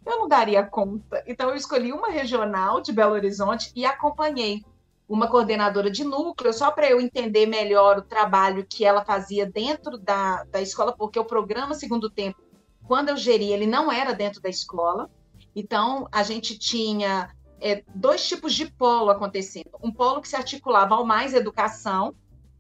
Eu 0.06 0.20
não 0.20 0.28
daria 0.28 0.64
conta. 0.64 1.24
Então, 1.28 1.50
eu 1.50 1.56
escolhi 1.56 1.92
uma 1.92 2.10
regional 2.10 2.80
de 2.80 2.94
Belo 2.94 3.14
Horizonte 3.14 3.72
e 3.76 3.86
acompanhei 3.86 4.64
uma 5.08 5.28
coordenadora 5.28 5.92
de 5.92 6.04
núcleo, 6.04 6.54
só 6.54 6.72
para 6.72 6.90
eu 6.90 7.00
entender 7.00 7.46
melhor 7.46 7.98
o 7.98 8.02
trabalho 8.02 8.66
que 8.66 8.86
ela 8.86 9.04
fazia 9.04 9.46
dentro 9.46 9.98
da, 9.98 10.44
da 10.46 10.62
escola, 10.62 10.96
porque 10.96 11.20
o 11.20 11.26
programa 11.26 11.74
Segundo 11.74 12.10
Tempo, 12.10 12.42
quando 12.88 13.10
eu 13.10 13.18
geri, 13.18 13.52
ele 13.52 13.68
não 13.68 13.92
era 13.92 14.14
dentro 14.14 14.42
da 14.42 14.50
escola. 14.50 15.10
Então, 15.56 16.08
a 16.12 16.24
gente 16.24 16.58
tinha 16.58 17.30
é, 17.60 17.84
dois 17.96 18.28
tipos 18.28 18.54
de 18.54 18.66
polo 18.72 19.10
acontecendo. 19.10 19.72
Um 19.82 19.92
polo 19.92 20.22
que 20.22 20.28
se 20.28 20.36
articulava 20.36 20.96
ao 20.96 21.06
mais 21.06 21.34
educação, 21.34 22.16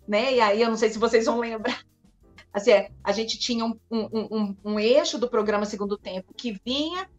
né? 0.07 0.34
E 0.34 0.41
aí, 0.41 0.61
eu 0.61 0.69
não 0.69 0.78
sei 0.78 0.89
se 0.89 0.99
vocês 0.99 1.26
vão 1.26 1.39
lembrar. 1.39 1.84
Assim, 2.53 2.71
é, 2.71 2.91
a 3.03 3.11
gente 3.11 3.39
tinha 3.39 3.65
um, 3.65 3.80
um, 3.89 4.07
um, 4.13 4.57
um 4.63 4.80
eixo 4.80 5.17
do 5.17 5.28
programa 5.28 5.65
Segundo 5.65 5.97
Tempo 5.97 6.34
que 6.36 6.59
vinha 6.63 7.09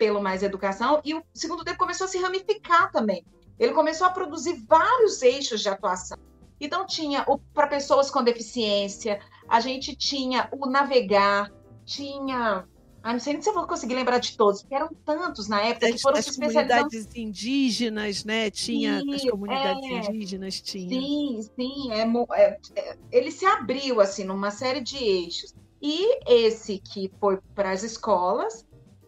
pelo 0.00 0.22
mais 0.22 0.42
educação, 0.42 0.98
e 1.04 1.14
o 1.14 1.22
segundo 1.34 1.62
tempo 1.62 1.76
começou 1.76 2.06
a 2.06 2.08
se 2.08 2.16
ramificar 2.16 2.90
também. 2.90 3.22
Ele 3.58 3.74
começou 3.74 4.06
a 4.06 4.10
produzir 4.10 4.54
vários 4.66 5.20
eixos 5.20 5.60
de 5.60 5.68
atuação. 5.68 6.16
Então, 6.58 6.86
tinha 6.86 7.26
para 7.52 7.66
pessoas 7.66 8.10
com 8.10 8.24
deficiência, 8.24 9.20
a 9.46 9.60
gente 9.60 9.94
tinha 9.94 10.48
o 10.52 10.64
navegar, 10.64 11.52
tinha. 11.90 12.64
Ah, 13.02 13.12
não 13.14 13.20
sei 13.20 13.32
nem 13.32 13.42
se 13.42 13.48
eu 13.48 13.54
vou 13.54 13.66
conseguir 13.66 13.94
lembrar 13.94 14.18
de 14.18 14.36
todos, 14.36 14.60
porque 14.60 14.74
eram 14.74 14.90
tantos 15.06 15.48
na 15.48 15.62
época 15.62 15.86
as, 15.86 15.94
que 15.94 16.02
foram 16.02 16.18
as 16.18 16.24
se 16.26 16.30
especializando. 16.32 16.84
comunidades 16.84 17.16
indígenas, 17.16 18.24
né? 18.24 18.50
Tinha 18.50 19.00
sim, 19.00 19.14
as 19.14 19.30
comunidades 19.30 19.90
é, 19.90 19.94
indígenas, 19.94 20.60
tinha. 20.60 21.00
Sim, 21.00 21.40
sim. 21.56 21.92
É, 21.92 22.02
é, 22.34 22.58
é, 22.76 22.98
ele 23.10 23.32
se 23.32 23.46
abriu 23.46 24.00
assim 24.00 24.24
numa 24.24 24.50
série 24.50 24.80
de 24.80 24.96
eixos. 24.96 25.54
E 25.82 26.20
esse 26.30 26.78
que 26.78 27.10
foi 27.18 27.38
para 27.54 27.70
as 27.70 27.82
escolas, 27.82 28.66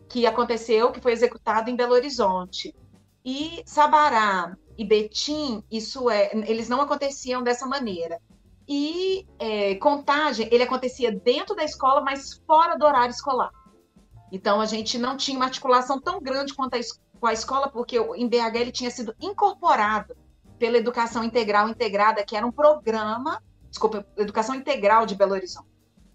que 0.09 0.27
aconteceu, 0.27 0.91
que 0.91 1.01
foi 1.01 1.13
executado 1.13 1.69
em 1.69 1.77
Belo 1.77 1.93
Horizonte. 1.93 2.75
E 3.23 3.63
Sabará 3.67 4.57
e 4.77 4.85
Betim, 4.87 5.63
isso 5.71 6.09
é, 6.09 6.31
eles 6.47 6.69
não 6.69 6.81
aconteciam 6.81 7.43
dessa 7.43 7.67
maneira. 7.67 8.19
E 8.69 9.27
é, 9.39 9.75
contagem, 9.77 10.49
ele 10.51 10.63
acontecia 10.63 11.13
dentro 11.13 11.55
da 11.55 11.65
escola, 11.65 12.01
mas 12.01 12.41
fora 12.47 12.77
do 12.77 12.85
horário 12.85 13.11
escolar. 13.11 13.51
Então 14.31 14.61
a 14.61 14.67
gente 14.67 14.99
não 14.99 15.17
tinha 15.17 15.37
uma 15.37 15.47
articulação 15.47 16.01
tão 16.01 16.21
grande 16.21 16.55
quanto 16.55 16.75
a, 16.75 16.81
com 17.21 17.27
a 17.27 17.33
escola, 17.33 17.69
porque 17.69 17.99
em 17.99 18.29
BH 18.29 18.57
ele 18.57 18.73
tinha 18.73 18.91
sido 18.91 19.15
incorporado 19.21 20.17
pela 20.59 20.79
Educação 20.79 21.25
Integral 21.25 21.69
Integrada, 21.69 22.25
que 22.25 22.37
era 22.37 22.47
um 22.47 22.53
programa, 22.53 23.43
desculpa, 23.69 24.07
Educação 24.17 24.55
Integral 24.55 25.05
de 25.05 25.17
Belo 25.17 25.33
Horizonte, 25.33 25.69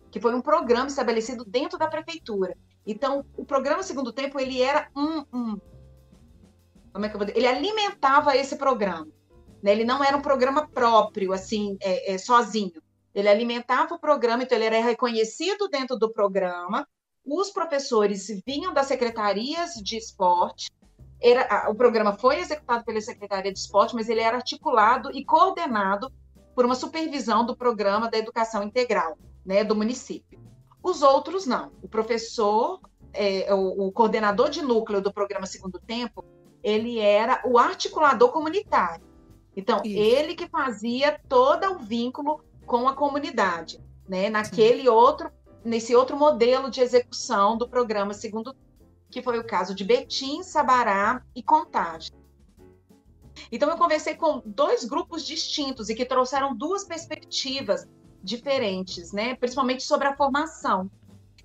que 0.09 0.19
foi 0.19 0.33
um 0.33 0.41
programa 0.41 0.87
estabelecido 0.87 1.43
dentro 1.45 1.77
da 1.77 1.87
prefeitura. 1.87 2.55
Então, 2.85 3.25
o 3.35 3.45
programa 3.45 3.83
Segundo 3.83 4.13
Tempo, 4.13 4.39
ele 4.39 4.61
era 4.61 4.89
um, 4.95 5.25
um 5.33 5.57
como 6.97 7.05
é 7.05 7.09
que 7.09 7.15
eu 7.15 7.19
vou 7.19 7.27
dizer? 7.27 7.37
Ele 7.37 7.47
alimentava 7.47 8.35
esse 8.35 8.55
programa. 8.55 9.07
Né? 9.61 9.71
Ele 9.71 9.83
não 9.83 10.03
era 10.03 10.15
um 10.15 10.21
programa 10.21 10.67
próprio, 10.67 11.33
assim, 11.33 11.77
é, 11.81 12.13
é, 12.13 12.17
sozinho. 12.17 12.81
Ele 13.13 13.29
alimentava 13.29 13.95
o 13.95 13.99
programa, 13.99 14.43
então 14.43 14.57
ele 14.57 14.65
era 14.65 14.79
reconhecido 14.79 15.67
dentro 15.67 15.97
do 15.97 16.11
programa. 16.11 16.87
Os 17.25 17.49
professores 17.49 18.27
vinham 18.45 18.73
das 18.73 18.87
secretarias 18.87 19.73
de 19.75 19.97
esporte. 19.97 20.69
Era, 21.19 21.67
o 21.69 21.75
programa 21.75 22.13
foi 22.13 22.39
executado 22.39 22.85
pela 22.85 23.01
Secretaria 23.01 23.51
de 23.51 23.57
Esporte, 23.57 23.95
mas 23.95 24.07
ele 24.07 24.21
era 24.21 24.37
articulado 24.37 25.11
e 25.11 25.25
coordenado 25.25 26.11
por 26.53 26.63
uma 26.63 26.75
supervisão 26.75 27.45
do 27.45 27.55
programa 27.55 28.09
da 28.09 28.17
educação 28.17 28.63
integral, 28.63 29.17
né, 29.45 29.63
do 29.63 29.75
município. 29.75 30.39
Os 30.81 31.01
outros 31.01 31.45
não. 31.45 31.71
O 31.81 31.87
professor, 31.87 32.79
é, 33.13 33.53
o, 33.53 33.87
o 33.87 33.91
coordenador 33.91 34.49
de 34.49 34.61
núcleo 34.61 35.01
do 35.01 35.11
programa 35.11 35.45
Segundo 35.45 35.79
Tempo, 35.79 36.23
ele 36.63 36.99
era 36.99 37.41
o 37.45 37.57
articulador 37.57 38.31
comunitário. 38.31 39.05
Então, 39.57 39.81
Isso. 39.83 39.99
ele 39.99 40.35
que 40.35 40.47
fazia 40.47 41.19
todo 41.27 41.71
o 41.71 41.79
vínculo 41.79 42.43
com 42.63 42.87
a 42.87 42.93
comunidade, 42.93 43.83
né? 44.07 44.29
Naquele 44.29 44.83
Sim. 44.83 44.89
outro, 44.89 45.31
nesse 45.65 45.95
outro 45.95 46.15
modelo 46.15 46.69
de 46.69 46.79
execução 46.79 47.57
do 47.57 47.67
programa 47.67 48.13
segundo 48.13 48.55
que 49.09 49.21
foi 49.21 49.39
o 49.39 49.43
caso 49.43 49.73
de 49.73 49.83
Betim, 49.83 50.43
Sabará 50.43 51.23
e 51.33 51.41
Contagem. 51.41 52.11
Então 53.51 53.69
eu 53.69 53.77
conversei 53.77 54.15
com 54.15 54.43
dois 54.45 54.83
grupos 54.83 55.25
distintos 55.25 55.89
e 55.89 55.95
que 55.95 56.05
trouxeram 56.05 56.55
duas 56.55 56.83
perspectivas 56.83 57.87
diferentes, 58.21 59.11
né? 59.11 59.35
Principalmente 59.35 59.81
sobre 59.83 60.07
a 60.07 60.15
formação. 60.15 60.91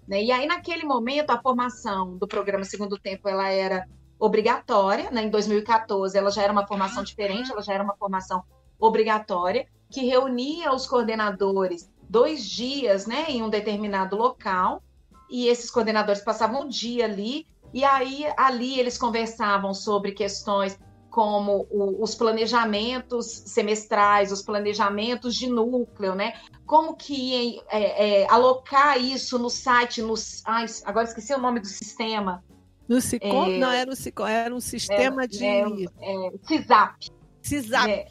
Né? 0.06 0.24
E 0.24 0.32
aí 0.32 0.46
naquele 0.46 0.84
momento 0.84 1.30
a 1.30 1.40
formação 1.40 2.18
do 2.18 2.26
programa 2.26 2.64
Segundo 2.64 2.98
Tempo 2.98 3.26
ela 3.26 3.48
era 3.48 3.88
obrigatória, 4.22 5.10
né? 5.10 5.24
Em 5.24 5.30
2014 5.30 6.16
ela 6.16 6.30
já 6.30 6.42
era 6.42 6.52
uma 6.52 6.64
formação 6.64 7.02
diferente, 7.02 7.50
ela 7.50 7.60
já 7.60 7.74
era 7.74 7.82
uma 7.82 7.96
formação 7.96 8.44
obrigatória 8.78 9.66
que 9.90 10.06
reunia 10.06 10.72
os 10.72 10.86
coordenadores 10.86 11.90
dois 12.08 12.48
dias, 12.48 13.04
né, 13.04 13.24
em 13.28 13.42
um 13.42 13.50
determinado 13.50 14.14
local 14.16 14.80
e 15.28 15.48
esses 15.48 15.70
coordenadores 15.70 16.22
passavam 16.22 16.62
um 16.62 16.68
dia 16.68 17.04
ali 17.04 17.48
e 17.74 17.84
aí 17.84 18.24
ali 18.36 18.78
eles 18.78 18.96
conversavam 18.96 19.74
sobre 19.74 20.12
questões 20.12 20.78
como 21.10 21.66
o, 21.68 22.02
os 22.02 22.14
planejamentos 22.14 23.26
semestrais, 23.26 24.30
os 24.30 24.40
planejamentos 24.40 25.34
de 25.34 25.46
núcleo, 25.46 26.14
né? 26.14 26.32
Como 26.64 26.94
que 26.96 27.60
é, 27.68 28.22
é, 28.22 28.30
alocar 28.30 28.98
isso 28.98 29.38
no 29.38 29.50
site, 29.50 30.00
nos, 30.00 30.42
ai, 30.46 30.64
agora 30.86 31.06
esqueci 31.06 31.34
o 31.34 31.38
nome 31.38 31.60
do 31.60 31.66
sistema, 31.66 32.42
no 32.92 33.00
Sicom? 33.00 33.46
É, 33.46 33.58
não, 33.58 33.70
era 33.70 33.90
um, 33.90 33.94
Sicom, 33.94 34.26
era 34.26 34.54
um 34.54 34.60
sistema 34.60 35.24
é, 35.24 35.26
de. 35.26 35.44
É, 35.44 35.60
é, 35.62 36.32
CISAP. 36.42 37.10
CISAP. 37.40 37.90
É. 37.90 38.06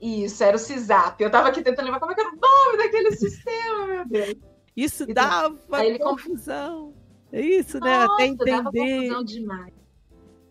Isso, 0.00 0.44
era 0.44 0.56
o 0.56 0.58
CISAP. 0.58 1.20
Eu 1.20 1.28
estava 1.28 1.48
aqui 1.48 1.62
tentando 1.62 1.86
lembrar 1.86 2.00
como 2.00 2.12
é 2.12 2.14
que 2.14 2.20
era 2.20 2.30
o 2.30 2.36
nome 2.36 2.78
daquele 2.78 3.12
sistema, 3.12 3.86
meu 3.86 4.06
Deus. 4.06 4.34
Isso 4.76 5.04
então, 5.04 5.14
dava 5.14 5.84
ele... 5.84 5.98
confusão. 5.98 6.94
É 7.32 7.40
isso, 7.40 7.78
né? 7.80 7.98
Nossa, 7.98 8.14
Até 8.14 8.26
entender. 8.26 8.50
Dava 8.50 8.70
confusão 8.70 9.24
demais. 9.24 9.74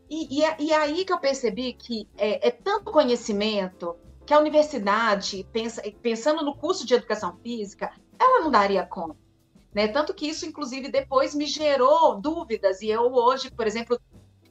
E, 0.10 0.42
e, 0.42 0.66
e 0.66 0.74
aí 0.74 1.06
que 1.06 1.14
eu 1.14 1.20
percebi 1.20 1.74
que 1.74 2.08
é, 2.18 2.48
é 2.48 2.52
tanto 2.52 2.92
conhecimento 2.92 3.96
que 4.26 4.34
a 4.34 4.40
universidade, 4.40 5.48
pensa, 5.52 5.82
pensando 6.02 6.44
no 6.44 6.56
curso 6.56 6.86
de 6.86 6.96
educação 6.96 7.38
física, 7.44 7.92
ela 8.20 8.42
não 8.42 8.52
daria 8.52 8.86
conta. 8.86 9.29
Né? 9.74 9.88
Tanto 9.88 10.14
que 10.14 10.28
isso, 10.28 10.46
inclusive, 10.46 10.90
depois 10.90 11.36
me 11.36 11.46
gerou 11.46 12.20
dúvidas. 12.20 12.82
E 12.82 12.90
eu 12.90 13.14
hoje, 13.14 13.52
por 13.52 13.68
exemplo, 13.68 14.00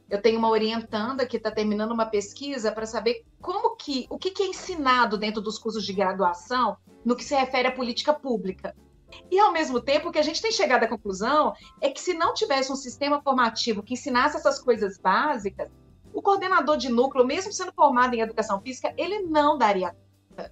eu 0.09 0.21
tenho 0.23 0.39
uma 0.39 0.49
orientanda 0.49 1.27
que 1.27 1.37
está 1.37 1.51
terminando 1.51 1.93
uma 1.93 2.07
pesquisa 2.07 2.73
para 2.73 2.87
saber 2.87 3.25
como 3.41 3.77
que 3.77 4.07
o 4.09 4.19
que, 4.19 4.31
que, 4.31 4.43
é 4.43 4.47
ensinado 4.47 5.19
dentro 5.19 5.43
dos 5.43 5.59
cursos 5.59 5.85
de 5.85 5.93
graduação 5.93 6.77
no 7.05 7.17
que 7.17 7.25
se 7.25 7.35
refere 7.35 7.69
à 7.69 7.73
política 7.73 8.13
pública. 8.13 8.75
E, 9.31 9.39
ao 9.39 9.53
mesmo 9.53 9.81
tempo, 9.81 10.09
o 10.09 10.13
que 10.13 10.19
a 10.19 10.23
gente 10.23 10.41
tem 10.41 10.53
chegado 10.53 10.85
à 10.85 10.89
conclusão 10.89 11.55
é 11.81 11.91
que 11.91 12.01
se 12.01 12.15
não 12.15 12.35
tivesse 12.35 12.71
um 12.71 12.77
sistema 12.77 13.21
formativo 13.23 13.83
que 13.83 13.95
ensinasse 13.95 14.37
essas 14.37 14.59
coisas 14.59 14.99
básicas, 14.99 15.71
o 16.13 16.21
coordenador 16.21 16.77
de 16.77 16.89
núcleo, 16.89 17.27
mesmo 17.27 17.53
sendo 17.53 17.73
formado 17.73 18.15
em 18.15 18.21
educação 18.21 18.61
física, 18.61 18.93
ele 18.97 19.23
não 19.23 19.57
daria 19.57 19.95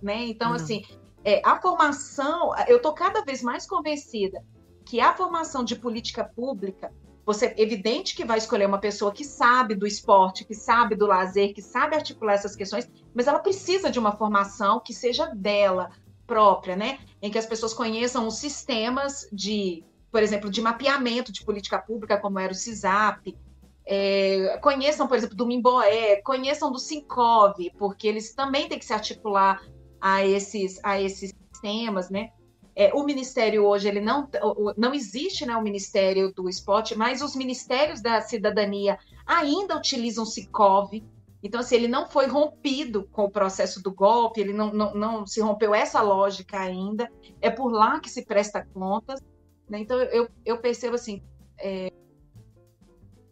né? 0.02 0.24
Então, 0.26 0.50
uhum. 0.50 0.56
assim, 0.56 0.84
é, 1.24 1.40
a 1.44 1.60
formação, 1.60 2.52
eu 2.66 2.78
estou 2.78 2.92
cada 2.92 3.22
vez 3.22 3.42
mais 3.42 3.66
convencida 3.66 4.42
que 4.86 5.00
a 5.00 5.12
formação 5.12 5.64
de 5.64 5.74
política 5.74 6.24
pública, 6.24 6.92
você 7.24 7.52
evidente 7.58 8.14
que 8.14 8.24
vai 8.24 8.38
escolher 8.38 8.66
uma 8.66 8.78
pessoa 8.78 9.12
que 9.12 9.24
sabe 9.24 9.74
do 9.74 9.84
esporte, 9.84 10.44
que 10.44 10.54
sabe 10.54 10.94
do 10.94 11.06
lazer, 11.06 11.52
que 11.52 11.60
sabe 11.60 11.96
articular 11.96 12.34
essas 12.34 12.54
questões, 12.54 12.88
mas 13.12 13.26
ela 13.26 13.40
precisa 13.40 13.90
de 13.90 13.98
uma 13.98 14.16
formação 14.16 14.80
que 14.80 14.94
seja 14.94 15.26
dela 15.26 15.90
própria, 16.24 16.76
né? 16.76 17.00
Em 17.20 17.28
que 17.28 17.38
as 17.38 17.46
pessoas 17.46 17.74
conheçam 17.74 18.28
os 18.28 18.36
sistemas 18.38 19.28
de, 19.32 19.84
por 20.12 20.22
exemplo, 20.22 20.48
de 20.48 20.62
mapeamento 20.62 21.32
de 21.32 21.44
política 21.44 21.80
pública, 21.80 22.16
como 22.16 22.38
era 22.38 22.52
o 22.52 22.56
CISAP, 22.56 23.36
é, 23.84 24.58
conheçam, 24.62 25.08
por 25.08 25.16
exemplo, 25.16 25.36
do 25.36 25.46
Mimboé, 25.46 26.22
conheçam 26.22 26.70
do 26.70 26.78
Sincov, 26.78 27.54
porque 27.76 28.06
eles 28.06 28.34
também 28.34 28.68
têm 28.68 28.78
que 28.78 28.84
se 28.84 28.92
articular 28.92 29.60
a 30.00 30.24
esses, 30.24 30.78
a 30.84 31.00
esses 31.00 31.32
sistemas, 31.52 32.08
né? 32.08 32.30
É, 32.78 32.92
o 32.92 33.02
ministério 33.04 33.64
hoje 33.64 33.88
ele 33.88 34.02
não, 34.02 34.28
não 34.76 34.92
existe 34.92 35.46
né, 35.46 35.56
o 35.56 35.62
Ministério 35.62 36.30
do 36.30 36.46
Esporte, 36.46 36.94
mas 36.94 37.22
os 37.22 37.34
ministérios 37.34 38.02
da 38.02 38.20
cidadania 38.20 38.98
ainda 39.26 39.74
utilizam 39.74 40.26
Sicov. 40.26 41.02
Então, 41.42 41.60
assim, 41.60 41.76
ele 41.76 41.88
não 41.88 42.06
foi 42.06 42.26
rompido 42.26 43.08
com 43.10 43.24
o 43.24 43.30
processo 43.30 43.82
do 43.82 43.90
golpe, 43.90 44.42
ele 44.42 44.52
não, 44.52 44.70
não, 44.74 44.94
não 44.94 45.26
se 45.26 45.40
rompeu 45.40 45.74
essa 45.74 46.02
lógica 46.02 46.60
ainda. 46.60 47.10
É 47.40 47.48
por 47.48 47.72
lá 47.72 47.98
que 47.98 48.10
se 48.10 48.26
presta 48.26 48.66
contas. 48.74 49.20
Né? 49.66 49.78
Então, 49.78 49.98
eu, 49.98 50.28
eu 50.44 50.58
percebo 50.58 50.96
assim: 50.96 51.22
é, 51.58 51.90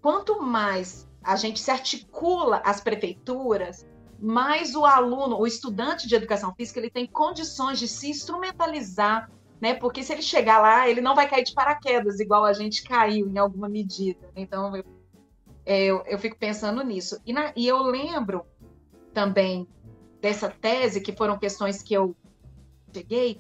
quanto 0.01 0.41
mais 0.41 1.07
a 1.23 1.37
gente 1.37 1.61
se 1.61 1.71
articula 1.71 2.63
as 2.65 2.81
prefeituras, 2.81 3.87
mais 4.25 4.75
o 4.75 4.87
aluno, 4.87 5.39
o 5.39 5.47
estudante 5.47 6.09
de 6.09 6.15
educação 6.15 6.55
física, 6.55 6.81
ele 6.81 6.89
tem 6.89 7.07
condições 7.07 7.79
de 7.79 7.87
se 7.87 8.09
instrumentalizar, 8.09 9.31
né? 9.61 9.75
Porque 9.75 10.03
se 10.03 10.15
ele 10.15 10.23
chegar 10.23 10.61
lá, 10.63 10.89
ele 10.89 11.03
não 11.03 11.15
vai 11.15 11.29
cair 11.29 11.45
de 11.45 11.53
paraquedas, 11.53 12.19
igual 12.21 12.45
a 12.45 12.55
gente 12.55 12.85
caiu 12.85 13.29
em 13.29 13.37
alguma 13.37 13.69
medida. 13.69 14.31
Então, 14.35 14.75
eu, 14.75 14.85
é, 15.67 15.85
eu, 15.85 16.03
eu 16.07 16.19
fico 16.19 16.39
pensando 16.39 16.83
nisso. 16.83 17.21
E, 17.27 17.35
na, 17.35 17.53
e 17.55 17.67
eu 17.67 17.83
lembro 17.83 18.47
também 19.13 19.69
dessa 20.23 20.49
tese, 20.49 21.03
que 21.03 21.13
foram 21.13 21.39
questões 21.39 21.83
que 21.83 21.93
eu 21.93 22.17
cheguei, 22.95 23.39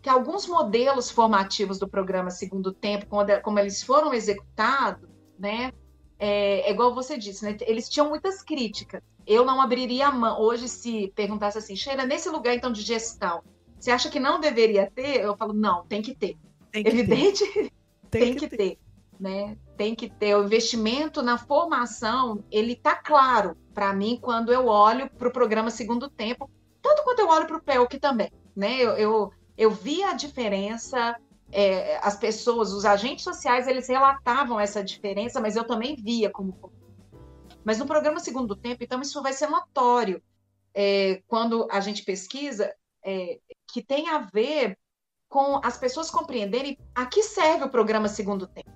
que 0.00 0.08
alguns 0.08 0.46
modelos 0.46 1.10
formativos 1.10 1.80
do 1.80 1.88
programa 1.88 2.30
Segundo 2.30 2.72
Tempo, 2.72 3.06
como, 3.06 3.24
como 3.42 3.58
eles 3.58 3.82
foram 3.82 4.14
executados, 4.14 5.08
né? 5.36 5.72
É, 6.20 6.60
é, 6.60 6.70
igual 6.70 6.94
você 6.94 7.18
disse, 7.18 7.44
né? 7.44 7.56
Eles 7.62 7.88
tinham 7.88 8.08
muitas 8.08 8.44
críticas 8.44 9.02
eu 9.26 9.44
não 9.44 9.60
abriria 9.60 10.08
a 10.08 10.12
mão. 10.12 10.40
Hoje, 10.40 10.68
se 10.68 11.12
perguntasse 11.14 11.58
assim, 11.58 11.76
Sheila, 11.76 12.04
nesse 12.04 12.28
lugar 12.28 12.54
então 12.54 12.72
de 12.72 12.82
gestão, 12.82 13.42
você 13.78 13.90
acha 13.90 14.08
que 14.08 14.20
não 14.20 14.40
deveria 14.40 14.90
ter? 14.90 15.20
Eu 15.20 15.36
falo, 15.36 15.52
não, 15.52 15.84
tem 15.86 16.02
que 16.02 16.14
ter. 16.14 16.36
Tem 16.70 16.82
que 16.82 16.90
Evidente, 16.90 17.44
ter. 17.52 17.72
tem, 18.10 18.20
tem, 18.20 18.34
que, 18.36 18.48
ter. 18.48 18.56
ter. 18.56 18.78
Né? 19.18 19.56
Tem 19.76 19.94
que 19.94 20.08
ter 20.08 20.36
o 20.36 20.44
investimento 20.44 21.22
na 21.22 21.36
formação, 21.36 22.44
ele 22.50 22.76
tá 22.76 22.94
claro 22.94 23.56
para 23.74 23.92
mim 23.92 24.18
quando 24.20 24.52
eu 24.52 24.66
olho 24.66 25.10
para 25.10 25.28
o 25.28 25.32
programa 25.32 25.70
Segundo 25.70 26.08
Tempo, 26.08 26.50
tanto 26.80 27.02
quanto 27.02 27.20
eu 27.20 27.28
olho 27.28 27.46
para 27.46 27.56
o 27.56 27.62
PELC 27.62 27.98
também. 27.98 28.30
Né? 28.54 28.76
Eu, 28.78 28.90
eu, 28.92 29.32
eu 29.56 29.70
vi 29.70 30.02
a 30.02 30.12
diferença, 30.12 31.16
é, 31.50 31.98
as 32.02 32.16
pessoas, 32.16 32.72
os 32.72 32.84
agentes 32.84 33.24
sociais, 33.24 33.66
eles 33.66 33.88
relatavam 33.88 34.60
essa 34.60 34.82
diferença, 34.82 35.40
mas 35.40 35.56
eu 35.56 35.64
também 35.64 35.96
via 35.96 36.30
como 36.30 36.52
mas 37.64 37.78
no 37.78 37.86
programa 37.86 38.20
Segundo 38.20 38.56
Tempo, 38.56 38.82
então, 38.82 39.00
isso 39.00 39.22
vai 39.22 39.32
ser 39.32 39.48
notório 39.48 40.22
é, 40.74 41.22
quando 41.26 41.68
a 41.70 41.80
gente 41.80 42.04
pesquisa, 42.04 42.74
é, 43.04 43.38
que 43.72 43.82
tem 43.82 44.08
a 44.08 44.18
ver 44.18 44.78
com 45.28 45.60
as 45.64 45.78
pessoas 45.78 46.10
compreenderem 46.10 46.78
a 46.94 47.06
que 47.06 47.22
serve 47.22 47.64
o 47.64 47.70
programa 47.70 48.08
Segundo 48.08 48.46
Tempo. 48.46 48.70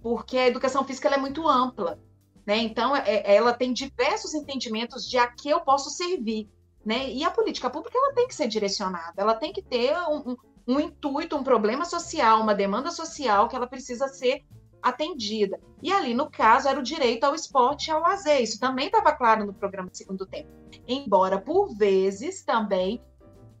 Porque 0.00 0.36
a 0.36 0.48
educação 0.48 0.84
física 0.84 1.08
é 1.08 1.16
muito 1.16 1.46
ampla. 1.46 2.00
Né? 2.44 2.58
Então, 2.58 2.96
é, 2.96 3.22
ela 3.34 3.52
tem 3.52 3.72
diversos 3.72 4.34
entendimentos 4.34 5.08
de 5.08 5.16
a 5.16 5.28
que 5.28 5.48
eu 5.48 5.60
posso 5.60 5.90
servir. 5.90 6.50
Né? 6.84 7.10
E 7.10 7.22
a 7.22 7.30
política 7.30 7.70
pública 7.70 7.96
ela 7.96 8.14
tem 8.14 8.26
que 8.26 8.34
ser 8.34 8.48
direcionada, 8.48 9.22
ela 9.22 9.34
tem 9.34 9.52
que 9.52 9.62
ter 9.62 9.96
um, 10.08 10.32
um, 10.32 10.36
um 10.66 10.80
intuito, 10.80 11.36
um 11.36 11.44
problema 11.44 11.84
social, 11.84 12.40
uma 12.40 12.54
demanda 12.54 12.90
social 12.90 13.48
que 13.48 13.54
ela 13.54 13.68
precisa 13.68 14.08
ser 14.08 14.44
atendida. 14.82 15.60
E 15.82 15.92
ali, 15.92 16.14
no 16.14 16.30
caso, 16.30 16.68
era 16.68 16.78
o 16.78 16.82
direito 16.82 17.24
ao 17.24 17.34
esporte 17.34 17.88
e 17.88 17.90
ao 17.90 18.00
lazer. 18.00 18.42
Isso 18.42 18.58
também 18.58 18.86
estava 18.86 19.12
claro 19.12 19.46
no 19.46 19.54
programa 19.54 19.90
de 19.90 19.98
segundo 19.98 20.26
tempo. 20.26 20.50
Embora, 20.86 21.40
por 21.40 21.74
vezes, 21.76 22.42
também 22.42 23.00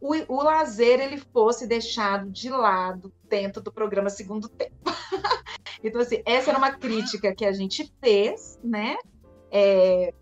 o, 0.00 0.14
o 0.28 0.42
lazer 0.42 1.00
ele 1.00 1.16
fosse 1.16 1.66
deixado 1.66 2.28
de 2.30 2.50
lado 2.50 3.12
dentro 3.28 3.62
do 3.62 3.72
programa 3.72 4.10
segundo 4.10 4.48
tempo. 4.48 4.74
então, 5.82 6.00
assim, 6.00 6.22
essa 6.26 6.50
era 6.50 6.58
uma 6.58 6.72
crítica 6.72 7.34
que 7.34 7.44
a 7.44 7.52
gente 7.52 7.92
fez, 8.00 8.58
né? 8.64 8.96
É, 9.50 10.12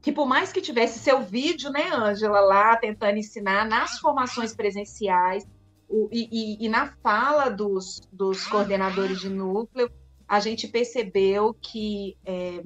que 0.00 0.12
por 0.12 0.26
mais 0.26 0.52
que 0.52 0.62
tivesse 0.62 0.98
seu 1.00 1.20
vídeo, 1.20 1.70
né, 1.70 1.90
Ângela, 1.92 2.40
lá 2.40 2.76
tentando 2.76 3.18
ensinar 3.18 3.68
nas 3.68 3.98
formações 3.98 4.54
presenciais 4.54 5.44
o, 5.88 6.08
e, 6.12 6.28
e, 6.30 6.66
e, 6.66 6.68
na 6.68 6.92
fala 7.02 7.48
dos, 7.48 8.00
dos 8.12 8.46
coordenadores 8.46 9.18
de 9.20 9.28
núcleo, 9.28 9.90
a 10.28 10.40
gente 10.40 10.68
percebeu 10.68 11.54
que 11.54 12.16
é, 12.24 12.62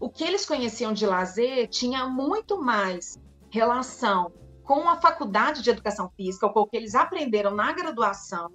o 0.00 0.08
que 0.08 0.24
eles 0.24 0.46
conheciam 0.46 0.92
de 0.92 1.06
lazer 1.06 1.68
tinha 1.68 2.06
muito 2.06 2.60
mais 2.60 3.20
relação 3.50 4.32
com 4.64 4.88
a 4.88 4.96
faculdade 4.96 5.62
de 5.62 5.70
educação 5.70 6.10
física, 6.16 6.46
ou 6.46 6.52
com 6.52 6.60
o 6.60 6.66
que 6.66 6.76
eles 6.76 6.94
aprenderam 6.94 7.54
na 7.54 7.72
graduação, 7.72 8.50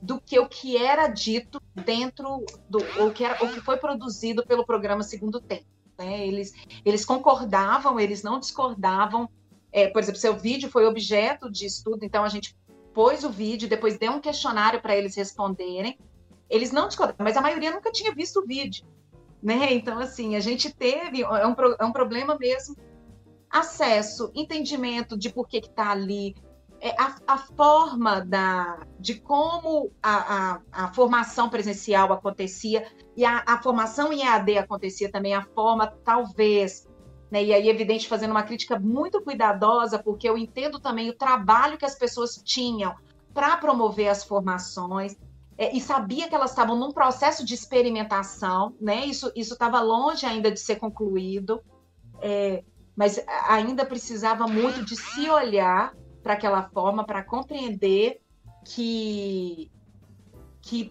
do 0.00 0.18
que 0.18 0.38
o 0.38 0.48
que 0.48 0.78
era 0.78 1.06
dito 1.08 1.60
dentro 1.84 2.42
do 2.68 2.78
ou 2.98 3.10
que, 3.10 3.22
era, 3.22 3.44
o 3.44 3.52
que 3.52 3.60
foi 3.60 3.76
produzido 3.76 4.46
pelo 4.46 4.64
programa 4.64 5.02
Segundo 5.02 5.38
Tempo. 5.40 5.66
Né? 5.98 6.26
Eles, 6.26 6.54
eles 6.82 7.04
concordavam, 7.04 8.00
eles 8.00 8.22
não 8.22 8.40
discordavam. 8.40 9.28
É, 9.70 9.88
por 9.88 10.00
exemplo, 10.00 10.18
seu 10.18 10.34
vídeo 10.38 10.70
foi 10.70 10.86
objeto 10.86 11.50
de 11.50 11.66
estudo, 11.66 12.02
então 12.02 12.24
a 12.24 12.28
gente 12.30 12.56
pôs 12.94 13.22
o 13.22 13.30
vídeo, 13.30 13.68
depois 13.68 13.98
deu 13.98 14.12
um 14.12 14.20
questionário 14.20 14.80
para 14.80 14.96
eles 14.96 15.14
responderem. 15.14 15.98
Eles 16.50 16.72
não 16.72 16.88
discordaram, 16.88 17.24
mas 17.24 17.36
a 17.36 17.40
maioria 17.40 17.70
nunca 17.70 17.92
tinha 17.92 18.12
visto 18.12 18.40
o 18.40 18.46
vídeo. 18.46 18.84
Né? 19.42 19.72
Então, 19.72 19.98
assim, 19.98 20.36
a 20.36 20.40
gente 20.40 20.74
teve, 20.74 21.22
é 21.22 21.46
um, 21.46 21.54
é 21.78 21.84
um 21.84 21.92
problema 21.92 22.36
mesmo, 22.38 22.76
acesso, 23.48 24.30
entendimento 24.34 25.16
de 25.16 25.30
por 25.30 25.48
que 25.48 25.58
está 25.58 25.90
ali, 25.90 26.34
é 26.80 26.90
a, 26.98 27.16
a, 27.26 27.38
forma 27.38 28.24
da, 28.24 28.86
de 28.98 29.20
como 29.20 29.92
a, 30.02 30.14
a, 30.54 30.60
a, 30.72 30.92
formação 30.94 31.50
presencial 31.50 32.10
acontecia 32.10 32.86
e 33.14 33.24
a, 33.24 33.44
a 33.46 33.62
formação 33.62 34.12
em 34.12 34.22
EAD 34.22 34.58
acontecia 34.58 35.10
também, 35.10 35.34
a 35.34 35.42
forma, 35.42 35.86
talvez, 36.04 36.88
né, 37.30 37.44
e 37.44 37.52
aí, 37.52 37.68
evidente, 37.68 38.08
fazendo 38.08 38.30
uma 38.30 38.42
crítica 38.42 38.78
muito 38.78 39.22
cuidadosa, 39.22 39.98
porque 39.98 40.28
eu 40.28 40.38
entendo 40.38 40.80
também 40.80 41.10
o 41.10 41.16
trabalho 41.16 41.76
que 41.76 41.84
as 41.84 41.94
pessoas 41.94 42.40
tinham 42.42 42.94
para 43.34 43.56
promover 43.58 44.08
as 44.08 44.24
formações, 44.24 45.16
é, 45.60 45.76
e 45.76 45.78
sabia 45.78 46.26
que 46.26 46.34
elas 46.34 46.52
estavam 46.52 46.74
num 46.74 46.90
processo 46.90 47.44
de 47.44 47.52
experimentação, 47.52 48.74
né? 48.80 49.04
Isso 49.04 49.30
estava 49.36 49.78
longe 49.82 50.24
ainda 50.24 50.50
de 50.50 50.58
ser 50.58 50.76
concluído, 50.76 51.62
é, 52.22 52.64
mas 52.96 53.22
ainda 53.46 53.84
precisava 53.84 54.46
muito 54.46 54.82
de 54.82 54.96
se 54.96 55.28
olhar 55.28 55.94
para 56.22 56.32
aquela 56.32 56.62
forma, 56.70 57.04
para 57.04 57.22
compreender 57.22 58.22
que, 58.64 59.70
que, 60.62 60.90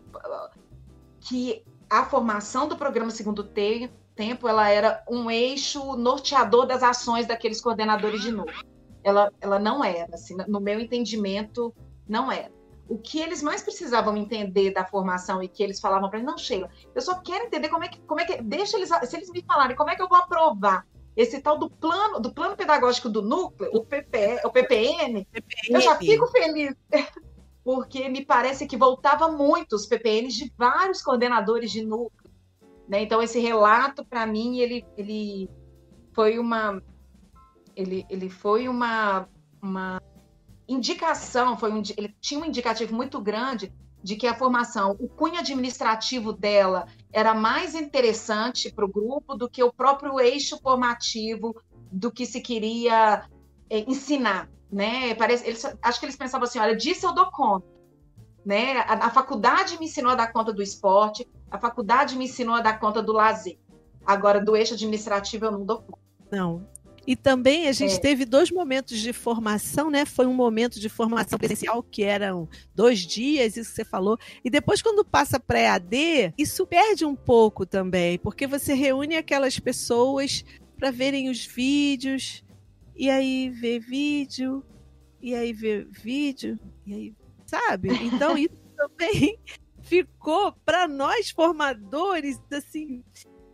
que 1.19 1.65
a 1.89 2.05
formação 2.05 2.67
do 2.67 2.77
programa 2.77 3.09
Segundo 3.09 3.43
Tempo 3.43 4.47
ela 4.47 4.69
era 4.69 5.03
um 5.09 5.31
eixo 5.31 5.95
norteador 5.95 6.67
das 6.67 6.83
ações 6.83 7.25
daqueles 7.25 7.59
coordenadores 7.59 8.21
de 8.21 8.31
novo. 8.31 8.51
Ela, 9.03 9.31
ela 9.41 9.57
não 9.57 9.83
era, 9.83 10.13
assim, 10.13 10.37
no 10.47 10.59
meu 10.59 10.79
entendimento, 10.79 11.73
não 12.07 12.31
era 12.31 12.58
o 12.89 12.97
que 12.97 13.19
eles 13.19 13.43
mais 13.43 13.61
precisavam 13.61 14.17
entender 14.17 14.71
da 14.71 14.83
formação 14.83 15.41
e 15.43 15.47
que 15.47 15.61
eles 15.61 15.79
falavam 15.79 16.09
para 16.09 16.19
mim, 16.19 16.25
não, 16.25 16.37
Sheila, 16.37 16.69
eu 16.93 17.01
só 17.01 17.21
quero 17.21 17.45
entender 17.45 17.69
como 17.69 17.83
é 17.83 17.87
que, 17.87 18.01
como 18.01 18.19
é 18.19 18.25
que, 18.25 18.41
deixa 18.41 18.77
eles, 18.77 18.89
se 18.89 19.15
eles 19.15 19.29
me 19.29 19.43
falarem 19.43 19.75
como 19.75 19.91
é 19.91 19.95
que 19.95 20.01
eu 20.01 20.09
vou 20.09 20.17
aprovar 20.17 20.87
esse 21.15 21.39
tal 21.39 21.57
do 21.57 21.69
plano, 21.69 22.19
do 22.19 22.33
plano 22.33 22.55
pedagógico 22.55 23.07
do 23.07 23.21
núcleo, 23.21 23.69
o, 23.73 23.85
PP, 23.85 24.41
o 24.43 24.49
PPN, 24.49 25.25
PPN, 25.25 25.69
eu 25.69 25.81
já 25.81 25.95
fico 25.97 26.25
feliz, 26.27 26.73
porque 27.63 28.09
me 28.09 28.25
parece 28.25 28.65
que 28.65 28.75
voltava 28.75 29.29
muito 29.29 29.75
os 29.75 29.85
PPNs 29.85 30.35
de 30.35 30.51
vários 30.57 31.01
coordenadores 31.01 31.71
de 31.71 31.85
núcleo, 31.85 32.31
né? 32.87 33.03
Então 33.03 33.21
esse 33.21 33.39
relato 33.39 34.03
para 34.03 34.25
mim 34.25 34.59
ele, 34.59 34.83
ele 34.97 35.49
foi 36.13 36.39
uma 36.39 36.81
ele, 37.75 38.05
ele 38.09 38.29
foi 38.29 38.67
uma, 38.67 39.29
uma 39.61 40.01
indicação, 40.69 41.57
foi 41.57 41.71
um, 41.71 41.81
ele 41.97 42.15
tinha 42.21 42.39
um 42.39 42.45
indicativo 42.45 42.93
muito 42.93 43.19
grande 43.19 43.73
de 44.01 44.15
que 44.15 44.27
a 44.27 44.33
formação, 44.33 44.95
o 44.99 45.09
cunho 45.09 45.39
administrativo 45.39 46.31
dela 46.31 46.87
era 47.11 47.33
mais 47.33 47.75
interessante 47.75 48.71
para 48.71 48.85
o 48.85 48.87
grupo 48.87 49.35
do 49.35 49.49
que 49.49 49.61
o 49.63 49.73
próprio 49.73 50.19
eixo 50.19 50.57
formativo 50.61 51.55
do 51.91 52.11
que 52.11 52.25
se 52.25 52.39
queria 52.39 53.25
é, 53.69 53.79
ensinar, 53.79 54.49
né? 54.71 55.13
Parece, 55.15 55.45
eles, 55.45 55.65
acho 55.81 55.99
que 55.99 56.05
eles 56.05 56.15
pensavam 56.15 56.47
assim, 56.47 56.59
olha, 56.59 56.75
disso 56.75 57.07
eu 57.07 57.13
dou 57.13 57.29
conta, 57.29 57.67
né? 58.45 58.77
A, 58.79 59.07
a, 59.07 59.09
faculdade 59.09 59.77
me 59.77 59.85
ensinou 59.85 60.11
a 60.11 60.15
dar 60.15 60.31
conta 60.31 60.53
do 60.53 60.61
esporte, 60.61 61.27
a 61.51 61.59
faculdade 61.59 62.17
me 62.17 62.25
ensinou 62.25 62.55
a 62.55 62.61
dar 62.61 62.79
conta 62.79 63.01
do 63.01 63.11
lazer. 63.11 63.57
Agora, 64.05 64.43
do 64.43 64.55
eixo 64.55 64.75
administrativo 64.75 65.45
eu 65.45 65.51
não 65.51 65.65
dou 65.65 65.81
conta. 65.81 65.99
Não, 66.31 66.65
e 67.09 67.15
também 67.15 67.67
a 67.67 67.71
gente 67.71 67.95
é. 67.95 67.97
teve 67.99 68.23
dois 68.23 68.51
momentos 68.51 68.99
de 68.99 69.11
formação, 69.11 69.89
né? 69.89 70.05
Foi 70.05 70.27
um 70.27 70.33
momento 70.35 70.79
de 70.79 70.87
formação 70.87 71.39
presencial 71.39 71.81
que 71.81 72.03
eram 72.03 72.47
dois 72.75 72.99
dias, 72.99 73.57
isso 73.57 73.71
que 73.71 73.77
você 73.77 73.83
falou. 73.83 74.15
E 74.45 74.49
depois, 74.51 74.79
quando 74.79 75.03
passa 75.03 75.39
para 75.39 75.59
EAD, 75.59 76.35
isso 76.37 76.67
perde 76.67 77.05
um 77.05 77.15
pouco 77.15 77.65
também, 77.65 78.19
porque 78.19 78.45
você 78.45 78.75
reúne 78.75 79.15
aquelas 79.15 79.57
pessoas 79.59 80.45
para 80.77 80.91
verem 80.91 81.31
os 81.31 81.43
vídeos, 81.43 82.43
e 82.95 83.09
aí 83.09 83.49
vê 83.49 83.79
vídeo, 83.79 84.63
e 85.19 85.33
aí 85.33 85.51
vê 85.51 85.87
vídeo, 85.89 86.59
e 86.85 86.93
aí, 86.93 87.13
sabe? 87.43 87.89
Então 88.03 88.37
isso 88.37 88.53
também 88.77 89.39
ficou 89.81 90.53
para 90.63 90.87
nós 90.87 91.31
formadores, 91.31 92.39
assim, 92.53 93.03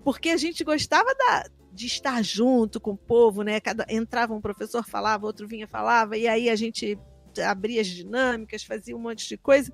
porque 0.03 0.28
a 0.28 0.38
gente 0.38 0.62
gostava 0.66 1.16
da, 1.16 1.45
de 1.76 1.86
estar 1.86 2.23
junto 2.23 2.80
com 2.80 2.91
o 2.91 2.97
povo, 2.97 3.43
né? 3.43 3.59
Cada, 3.59 3.86
entrava 3.89 4.34
um 4.34 4.39
professor, 4.39 4.84
falava, 4.88 5.26
outro 5.26 5.47
vinha, 5.47 5.67
falava, 5.67 6.17
e 6.17 6.28
aí 6.28 6.49
a 6.49 6.55
gente 6.55 6.97
abria 7.45 7.82
as 7.82 7.88
dinâmicas, 7.88 8.63
fazia 8.63 8.95
um 8.95 8.99
monte 8.99 9.28
de 9.28 9.38
coisa. 9.38 9.71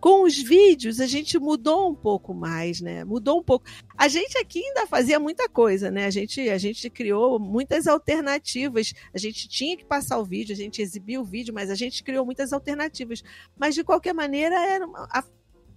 Com 0.00 0.22
os 0.22 0.38
vídeos, 0.38 0.98
a 0.98 1.06
gente 1.06 1.38
mudou 1.38 1.90
um 1.90 1.94
pouco 1.94 2.32
mais, 2.32 2.80
né? 2.80 3.04
Mudou 3.04 3.40
um 3.40 3.42
pouco. 3.42 3.66
A 3.98 4.08
gente 4.08 4.38
aqui 4.38 4.64
ainda 4.64 4.86
fazia 4.86 5.20
muita 5.20 5.46
coisa, 5.46 5.90
né? 5.90 6.06
A 6.06 6.10
gente, 6.10 6.48
a 6.48 6.56
gente 6.56 6.88
criou 6.88 7.38
muitas 7.38 7.86
alternativas. 7.86 8.94
A 9.12 9.18
gente 9.18 9.46
tinha 9.46 9.76
que 9.76 9.84
passar 9.84 10.18
o 10.18 10.24
vídeo, 10.24 10.54
a 10.54 10.56
gente 10.56 10.80
exibia 10.80 11.20
o 11.20 11.24
vídeo, 11.24 11.52
mas 11.52 11.68
a 11.68 11.74
gente 11.74 12.02
criou 12.02 12.24
muitas 12.24 12.50
alternativas. 12.52 13.22
Mas, 13.58 13.74
de 13.74 13.84
qualquer 13.84 14.14
maneira, 14.14 14.54
era 14.54 14.86
uma, 14.86 15.06
a 15.10 15.22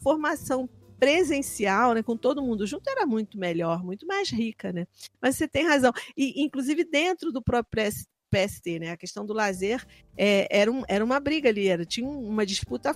formação 0.02 0.70
presencial, 1.04 1.94
né, 1.94 2.02
com 2.02 2.16
todo 2.16 2.42
mundo 2.42 2.66
junto, 2.66 2.90
era 2.90 3.06
muito 3.06 3.38
melhor, 3.38 3.84
muito 3.84 4.08
mais 4.08 4.30
rica, 4.30 4.72
né? 4.72 4.88
Mas 5.22 5.36
você 5.36 5.48
tem 5.48 5.68
razão. 5.68 5.92
E, 6.16 6.42
inclusive, 6.42 6.86
dentro 6.86 7.30
do 7.30 7.42
próprio 7.42 7.92
PST, 8.32 8.80
né, 8.80 8.92
a 8.92 8.98
questão 8.98 9.26
do 9.26 9.34
lazer 9.34 9.86
é, 10.16 10.48
era, 10.50 10.72
um, 10.72 10.84
era 10.88 11.04
uma 11.04 11.20
briga 11.20 11.50
ali, 11.50 11.68
era, 11.68 11.86
tinha 11.86 12.08
uma 12.08 12.46
disputa 12.46 12.96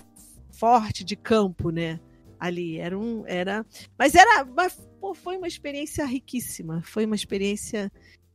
forte 0.52 1.04
de 1.04 1.16
campo, 1.16 1.70
né? 1.70 2.00
Ali, 2.40 2.78
era 2.78 2.96
um. 2.98 3.24
Era, 3.26 3.66
mas 3.98 4.14
era. 4.14 4.44
Mas, 4.44 4.74
pô, 5.00 5.12
foi 5.12 5.36
uma 5.36 5.48
experiência 5.48 6.06
riquíssima, 6.06 6.82
foi 6.84 7.04
uma 7.04 7.16
experiência 7.16 7.90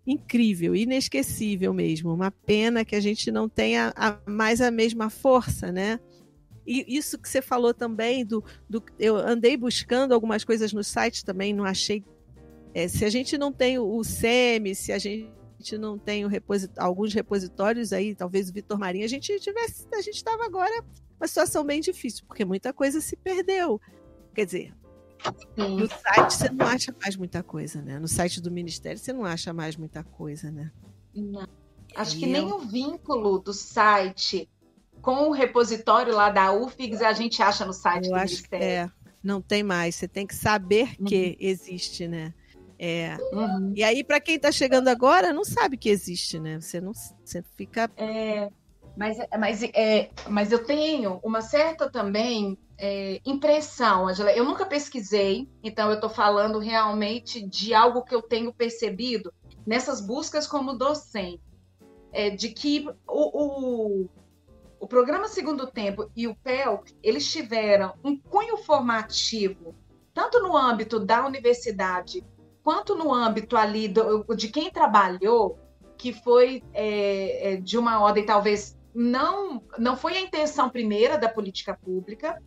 incrível, 0.06 0.76
inesquecível 0.76 1.74
mesmo. 1.74 2.14
Uma 2.14 2.30
pena 2.30 2.86
que 2.86 2.96
a 2.96 3.00
gente 3.00 3.32
não 3.32 3.48
tenha 3.48 3.94
a, 3.96 4.20
mais 4.30 4.62
a 4.62 4.70
mesma 4.70 5.10
força, 5.10 5.72
né? 5.72 6.00
E 6.66 6.86
isso 6.96 7.18
que 7.18 7.28
você 7.28 7.42
falou 7.42 7.74
também, 7.74 8.26
do, 8.26 8.44
do 8.70 8.84
eu 8.98 9.18
andei 9.18 9.58
buscando 9.58 10.14
algumas 10.14 10.44
coisas 10.44 10.72
no 10.72 10.84
site 10.84 11.26
também, 11.26 11.54
não 11.54 11.66
achei. 11.66 12.04
É, 12.74 12.88
se 12.88 13.06
a 13.06 13.10
gente 13.10 13.38
não 13.38 13.52
tem 13.52 13.78
o 13.78 14.04
SEMI, 14.04 14.74
se 14.74 14.92
a 14.92 14.98
gente 14.98 15.78
não 15.78 15.98
tem 15.98 16.28
reposit 16.28 16.72
alguns 16.78 17.14
repositórios 17.14 17.94
aí, 17.94 18.16
talvez 18.16 18.50
o 18.50 18.54
Vitor 18.54 18.80
Marinho, 18.80 19.06
a 19.06 19.10
gente 19.10 19.40
tivesse, 19.40 19.88
a 19.94 20.02
gente 20.02 20.16
estava 20.16 20.46
agora 20.46 20.84
uma 21.20 21.28
situação 21.28 21.64
bem 21.64 21.80
difícil, 21.80 22.26
porque 22.28 22.44
muita 22.44 22.74
coisa 22.74 23.00
se 23.00 23.16
perdeu. 23.16 23.80
Quer 24.34 24.46
dizer, 24.46 24.74
Sim. 25.56 25.78
no 25.78 25.88
site 25.88 26.34
você 26.34 26.50
não 26.50 26.66
acha 26.66 26.96
mais 27.02 27.16
muita 27.16 27.44
coisa, 27.44 27.82
né? 27.82 28.00
No 28.00 28.08
site 28.08 28.42
do 28.42 28.52
Ministério 28.52 28.98
você 28.98 29.14
não 29.14 29.26
acha 29.26 29.54
mais 29.54 29.76
muita 29.76 30.04
coisa, 30.04 30.52
né? 30.52 30.72
Não. 31.14 31.48
Acho 31.96 32.16
e 32.16 32.20
que 32.20 32.26
eu... 32.26 32.30
nem 32.30 32.52
o 32.52 32.60
vínculo 32.60 33.40
do 33.40 33.54
site 33.54 34.50
com 35.04 35.28
o 35.28 35.32
repositório 35.32 36.16
lá 36.16 36.30
da 36.30 36.54
UFIGS 36.54 37.02
a 37.02 37.12
gente 37.12 37.44
acha 37.44 37.66
no 37.66 37.74
site 37.74 38.06
Eu 38.06 38.12
do 38.12 38.16
acho 38.16 38.36
Ministério. 38.36 38.66
é, 38.66 38.92
não 39.22 39.42
tem 39.42 39.62
mais. 39.62 39.96
Você 39.96 40.08
tem 40.08 40.26
que 40.26 40.34
saber 40.34 40.96
uhum. 40.98 41.06
que 41.06 41.38
existe, 41.40 42.08
né? 42.08 42.34
É. 42.80 43.18
Uhum. 43.34 43.74
E 43.76 43.84
aí, 43.84 44.02
para 44.04 44.22
quem 44.22 44.36
está 44.36 44.52
chegando 44.52 44.88
agora, 44.88 45.34
não 45.34 45.44
sabe 45.44 45.78
que 45.78 45.90
existe, 45.90 46.40
né? 46.40 46.60
Você 46.60 46.80
não 46.80 46.94
você 46.94 47.44
fica. 47.58 47.92
É, 47.98 48.50
mas, 48.96 49.18
mas, 49.38 49.64
é, 49.74 50.10
mas 50.30 50.52
eu 50.54 50.64
tenho 50.64 51.20
uma 51.22 51.42
certa 51.42 51.92
também 51.92 52.58
é, 52.78 53.20
impressão, 53.26 54.08
Angela. 54.08 54.32
Eu 54.32 54.46
nunca 54.46 54.66
pesquisei, 54.66 55.50
então 55.62 55.90
eu 55.90 55.96
estou 55.96 56.10
falando 56.10 56.60
realmente 56.60 57.46
de 57.46 57.74
algo 57.74 58.04
que 58.04 58.16
eu 58.16 58.22
tenho 58.22 58.54
percebido 58.54 59.34
nessas 59.68 60.00
buscas 60.00 60.48
como 60.48 60.78
docente. 60.78 61.44
É, 62.16 62.30
de 62.30 62.50
que 62.50 62.88
o, 63.08 64.04
o 64.04 64.10
o 64.84 64.88
programa 64.88 65.30
Segundo 65.30 65.66
Tempo 65.66 66.12
e 66.14 66.28
o 66.28 66.36
PEL, 66.36 66.84
eles 67.02 67.32
tiveram 67.32 67.94
um 68.04 68.18
cunho 68.18 68.58
formativo, 68.58 69.74
tanto 70.14 70.42
no 70.42 70.58
âmbito 70.58 71.00
da 71.00 71.26
universidade, 71.26 72.22
quanto 72.62 72.94
no 72.94 73.14
âmbito 73.14 73.56
ali 73.56 73.88
do, 73.88 74.26
de 74.36 74.50
quem 74.50 74.70
trabalhou, 74.70 75.58
que 75.98 76.12
foi 76.12 76.62
é, 76.74 77.54
é, 77.54 77.56
de 77.56 77.78
uma 77.78 78.02
ordem 78.02 78.26
talvez 78.26 78.78
não 78.94 79.64
não 79.78 79.96
foi 79.96 80.18
a 80.18 80.22
intenção 80.22 80.70
primeira 80.70 81.18
da 81.18 81.30
política 81.30 81.74
pública, 81.82 82.38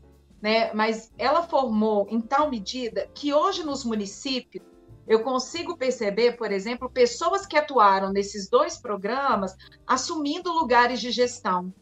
né? 0.42 0.70
Mas 0.74 1.10
ela 1.16 1.42
formou 1.42 2.06
em 2.10 2.20
tal 2.20 2.50
medida 2.50 3.08
que 3.14 3.32
hoje 3.32 3.64
nos 3.64 3.82
municípios 3.82 4.62
eu 5.08 5.22
consigo 5.22 5.74
perceber, 5.78 6.36
por 6.36 6.52
exemplo, 6.52 6.90
pessoas 6.90 7.46
que 7.46 7.56
atuaram 7.56 8.12
nesses 8.12 8.46
dois 8.46 8.76
programas 8.76 9.56
assumindo 9.86 10.52
lugares 10.52 11.00
de 11.00 11.10
gestão 11.10 11.72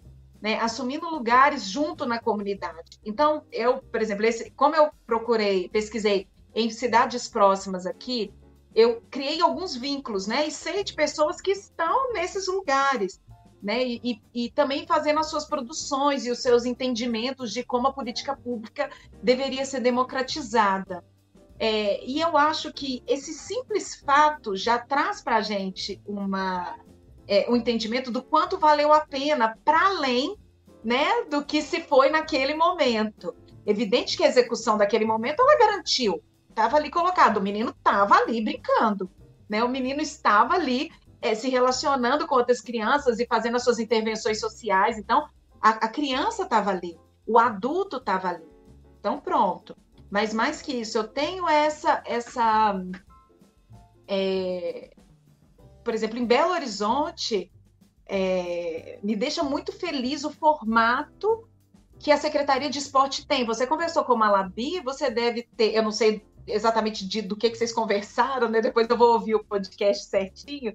né, 0.44 0.60
assumindo 0.60 1.08
lugares 1.08 1.64
junto 1.64 2.04
na 2.04 2.20
comunidade. 2.20 3.00
Então, 3.02 3.44
eu, 3.50 3.78
por 3.78 4.02
exemplo, 4.02 4.26
esse, 4.26 4.50
como 4.50 4.76
eu 4.76 4.90
procurei, 5.06 5.70
pesquisei 5.70 6.28
em 6.54 6.68
cidades 6.68 7.26
próximas 7.26 7.86
aqui, 7.86 8.30
eu 8.74 9.02
criei 9.10 9.40
alguns 9.40 9.74
vínculos, 9.74 10.26
né, 10.26 10.46
e 10.46 10.50
sei 10.50 10.84
de 10.84 10.92
pessoas 10.92 11.40
que 11.40 11.52
estão 11.52 12.12
nesses 12.12 12.46
lugares, 12.46 13.18
né, 13.62 13.82
e, 13.82 14.00
e, 14.04 14.22
e 14.34 14.50
também 14.50 14.86
fazendo 14.86 15.20
as 15.20 15.30
suas 15.30 15.46
produções 15.46 16.26
e 16.26 16.30
os 16.30 16.42
seus 16.42 16.66
entendimentos 16.66 17.50
de 17.50 17.64
como 17.64 17.88
a 17.88 17.92
política 17.94 18.36
pública 18.36 18.90
deveria 19.22 19.64
ser 19.64 19.80
democratizada. 19.80 21.02
É, 21.58 22.04
e 22.04 22.20
eu 22.20 22.36
acho 22.36 22.70
que 22.70 23.02
esse 23.06 23.32
simples 23.32 23.94
fato 23.94 24.54
já 24.54 24.78
traz 24.78 25.22
para 25.22 25.36
a 25.36 25.40
gente 25.40 26.02
uma, 26.04 26.76
é, 27.26 27.50
o 27.50 27.56
entendimento 27.56 28.10
do 28.10 28.22
quanto 28.22 28.58
valeu 28.58 28.92
a 28.92 29.00
pena 29.00 29.56
para 29.64 29.86
além 29.86 30.36
né, 30.84 31.24
do 31.30 31.44
que 31.44 31.62
se 31.62 31.80
foi 31.80 32.10
naquele 32.10 32.54
momento. 32.54 33.34
Evidente 33.66 34.16
que 34.16 34.24
a 34.24 34.28
execução 34.28 34.76
daquele 34.76 35.06
momento 35.06 35.40
ela 35.40 35.58
garantiu, 35.58 36.22
estava 36.50 36.76
ali 36.76 36.90
colocado, 36.90 37.38
o 37.38 37.42
menino 37.42 37.70
estava 37.70 38.16
ali 38.16 38.42
brincando, 38.42 39.10
né? 39.48 39.64
O 39.64 39.68
menino 39.68 40.02
estava 40.02 40.54
ali 40.54 40.90
é, 41.22 41.34
se 41.34 41.48
relacionando 41.48 42.26
com 42.26 42.34
outras 42.34 42.60
crianças 42.60 43.18
e 43.18 43.26
fazendo 43.26 43.56
as 43.56 43.64
suas 43.64 43.78
intervenções 43.78 44.38
sociais. 44.38 44.98
Então, 44.98 45.26
a, 45.60 45.70
a 45.70 45.88
criança 45.88 46.42
estava 46.42 46.70
ali, 46.70 46.98
o 47.26 47.38
adulto 47.38 47.96
estava 47.96 48.28
ali. 48.28 48.46
Então, 49.00 49.18
pronto. 49.18 49.74
Mas 50.10 50.34
mais 50.34 50.60
que 50.60 50.72
isso, 50.72 50.98
eu 50.98 51.08
tenho 51.08 51.48
essa 51.48 52.02
essa 52.04 52.78
é, 54.06 54.94
por 55.84 55.94
exemplo, 55.94 56.18
em 56.18 56.24
Belo 56.24 56.52
Horizonte, 56.52 57.52
é, 58.06 58.98
me 59.02 59.14
deixa 59.14 59.42
muito 59.42 59.72
feliz 59.72 60.24
o 60.24 60.30
formato 60.30 61.46
que 61.98 62.10
a 62.10 62.16
Secretaria 62.16 62.68
de 62.68 62.78
Esporte 62.78 63.26
tem. 63.26 63.44
Você 63.46 63.66
conversou 63.66 64.04
com 64.04 64.14
a 64.14 64.16
Malabi, 64.16 64.80
você 64.80 65.10
deve 65.10 65.42
ter, 65.56 65.74
eu 65.74 65.82
não 65.82 65.92
sei 65.92 66.24
exatamente 66.46 67.06
de, 67.06 67.22
do 67.22 67.36
que, 67.36 67.50
que 67.50 67.56
vocês 67.56 67.72
conversaram, 67.72 68.48
né? 68.48 68.60
Depois 68.60 68.88
eu 68.88 68.96
vou 68.96 69.12
ouvir 69.12 69.34
o 69.34 69.44
podcast 69.44 70.06
certinho, 70.06 70.74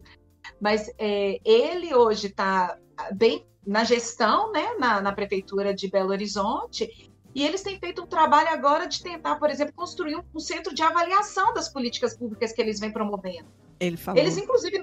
mas 0.60 0.90
é, 0.98 1.40
ele 1.44 1.94
hoje 1.94 2.28
está 2.28 2.78
bem 3.14 3.46
na 3.66 3.84
gestão, 3.84 4.52
né, 4.52 4.74
na, 4.80 5.02
na, 5.02 5.12
prefeitura 5.12 5.74
de 5.74 5.90
Belo 5.90 6.10
Horizonte, 6.10 7.12
e 7.36 7.46
eles 7.46 7.62
têm 7.62 7.78
feito 7.78 8.02
um 8.02 8.08
trabalho 8.08 8.50
agora 8.50 8.88
de 8.88 9.04
tentar, 9.04 9.36
por 9.36 9.50
exemplo, 9.50 9.74
construir 9.76 10.16
um, 10.16 10.24
um 10.34 10.40
centro 10.40 10.74
de 10.74 10.82
avaliação 10.82 11.54
das 11.54 11.70
políticas 11.70 12.18
públicas 12.18 12.52
que 12.52 12.62
eles 12.62 12.80
vêm 12.80 12.92
promovendo. 12.92 13.48
Ele 13.80 13.98
falou. 13.98 14.20
Eles, 14.22 14.38
inclusive, 14.38 14.82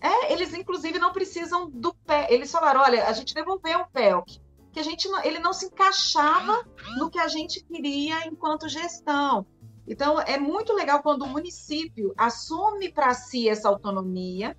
é, 0.00 0.32
eles 0.32 0.54
inclusive 0.54 0.98
não 0.98 1.12
precisam 1.12 1.70
do 1.70 1.94
pé. 1.94 2.26
Eles 2.30 2.50
falaram: 2.50 2.80
olha, 2.80 3.06
a 3.06 3.12
gente 3.12 3.34
devolveu 3.34 3.80
o 3.80 3.90
PELC, 3.90 4.40
que 4.72 4.80
a 4.80 4.82
gente 4.82 5.08
não, 5.08 5.22
ele 5.24 5.38
não 5.38 5.52
se 5.52 5.66
encaixava 5.66 6.64
no 6.98 7.10
que 7.10 7.18
a 7.18 7.28
gente 7.28 7.64
queria 7.64 8.26
enquanto 8.26 8.68
gestão. 8.68 9.46
Então, 9.88 10.20
é 10.20 10.38
muito 10.38 10.72
legal 10.72 11.00
quando 11.00 11.22
o 11.22 11.28
município 11.28 12.12
assume 12.16 12.90
para 12.90 13.14
si 13.14 13.48
essa 13.48 13.68
autonomia, 13.68 14.56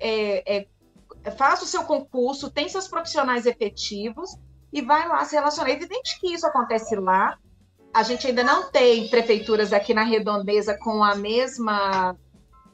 é, 0.00 0.56
é, 1.22 1.30
faz 1.30 1.62
o 1.62 1.66
seu 1.66 1.84
concurso, 1.84 2.50
tem 2.50 2.68
seus 2.68 2.88
profissionais 2.88 3.46
efetivos 3.46 4.36
e 4.72 4.82
vai 4.82 5.08
lá 5.08 5.24
se 5.24 5.36
relacionar. 5.36 5.70
É 5.70 5.74
evidente 5.74 6.18
que 6.20 6.34
isso 6.34 6.46
acontece 6.46 6.96
lá. 6.96 7.38
A 7.92 8.02
gente 8.02 8.26
ainda 8.26 8.42
não 8.42 8.70
tem 8.72 9.08
prefeituras 9.08 9.72
aqui 9.72 9.94
na 9.94 10.02
redondeza 10.02 10.76
com 10.76 11.04
a 11.04 11.14
mesma 11.14 12.16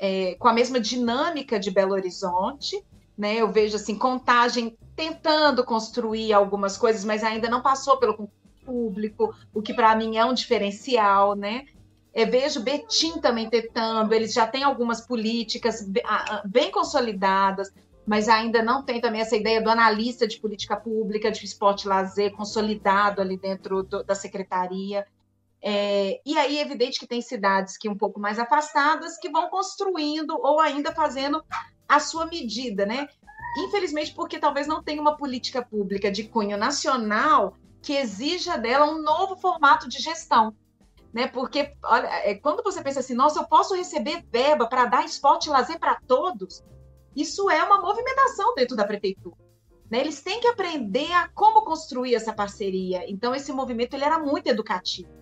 é, 0.01 0.35
com 0.37 0.49
a 0.49 0.53
mesma 0.53 0.81
dinâmica 0.81 1.61
de 1.61 1.71
Belo 1.71 1.93
Horizonte, 1.93 2.83
né? 3.17 3.35
Eu 3.37 3.53
vejo 3.53 3.77
assim 3.77 3.95
contagem 3.95 4.75
tentando 4.97 5.63
construir 5.63 6.33
algumas 6.33 6.79
coisas, 6.79 7.05
mas 7.05 7.23
ainda 7.23 7.51
não 7.51 7.61
passou 7.61 7.99
pelo 7.99 8.31
público, 8.65 9.35
o 9.53 9.61
que 9.61 9.75
para 9.75 9.95
mim 9.95 10.17
é 10.17 10.25
um 10.25 10.33
diferencial, 10.33 11.35
né? 11.35 11.67
É, 12.15 12.25
vejo 12.25 12.63
Betim 12.63 13.21
também 13.21 13.49
tentando, 13.51 14.13
eles 14.15 14.33
já 14.33 14.47
têm 14.47 14.65
algumas 14.65 15.03
políticas 15.03 15.87
bem 16.47 16.71
consolidadas, 16.71 17.71
mas 18.07 18.29
ainda 18.29 18.63
não 18.63 18.83
tem 18.83 19.01
também 19.01 19.21
essa 19.21 19.37
ideia 19.37 19.61
do 19.61 19.69
analista 19.69 20.27
de 20.27 20.41
política 20.41 20.77
pública, 20.77 21.31
de 21.31 21.45
esporte 21.45 21.87
lazer 21.87 22.33
consolidado 22.33 23.21
ali 23.21 23.37
dentro 23.37 23.83
do, 23.83 24.03
da 24.03 24.15
secretaria. 24.15 25.07
É, 25.63 26.21
e 26.25 26.39
aí 26.39 26.59
é 26.59 26.63
evidente 26.63 26.99
que 26.99 27.07
tem 27.07 27.21
cidades 27.21 27.77
que 27.77 27.89
um 27.89 27.97
pouco 27.97 28.19
mais 28.19 28.39
afastadas 28.39 29.19
que 29.19 29.29
vão 29.29 29.51
construindo 29.51 30.31
ou 30.31 30.59
ainda 30.59 30.93
fazendo 30.93 31.45
a 31.89 32.01
sua 32.01 32.27
medida, 32.27 32.87
né? 32.87 33.09
Infelizmente, 33.59 34.15
porque 34.15 34.39
talvez 34.39 34.67
não 34.67 34.83
tenha 34.83 35.01
uma 35.01 35.17
política 35.17 35.61
pública 35.61 36.11
de 36.11 36.25
cunho 36.25 36.57
nacional 36.57 37.57
que 37.83 37.95
exija 37.95 38.57
dela 38.57 38.87
um 38.87 39.03
novo 39.03 39.37
formato 39.37 39.89
de 39.89 39.99
gestão. 39.99 40.55
Né? 41.13 41.27
Porque 41.27 41.75
olha, 41.83 42.07
é, 42.25 42.35
quando 42.37 42.63
você 42.63 42.81
pensa 42.83 43.01
assim, 43.01 43.15
nossa, 43.15 43.41
eu 43.41 43.49
posso 43.49 43.75
receber 43.75 44.25
verba 44.31 44.67
para 44.67 44.87
dar 44.87 45.05
esporte 45.05 45.47
e 45.47 45.51
lazer 45.51 45.79
para 45.81 46.01
todos, 46.07 46.63
isso 47.17 47.51
é 47.51 47.63
uma 47.65 47.81
movimentação 47.81 48.55
dentro 48.55 48.77
da 48.77 48.85
prefeitura. 48.85 49.37
Né? 49.91 49.99
Eles 49.99 50.23
têm 50.23 50.41
que 50.41 50.47
aprender 50.47 51.11
a 51.13 51.29
como 51.29 51.65
construir 51.65 52.15
essa 52.15 52.33
parceria. 52.33 53.03
Então, 53.11 53.35
esse 53.35 53.53
movimento 53.53 53.95
ele 53.95 54.05
era 54.05 54.21
muito 54.21 54.47
educativo. 54.47 55.20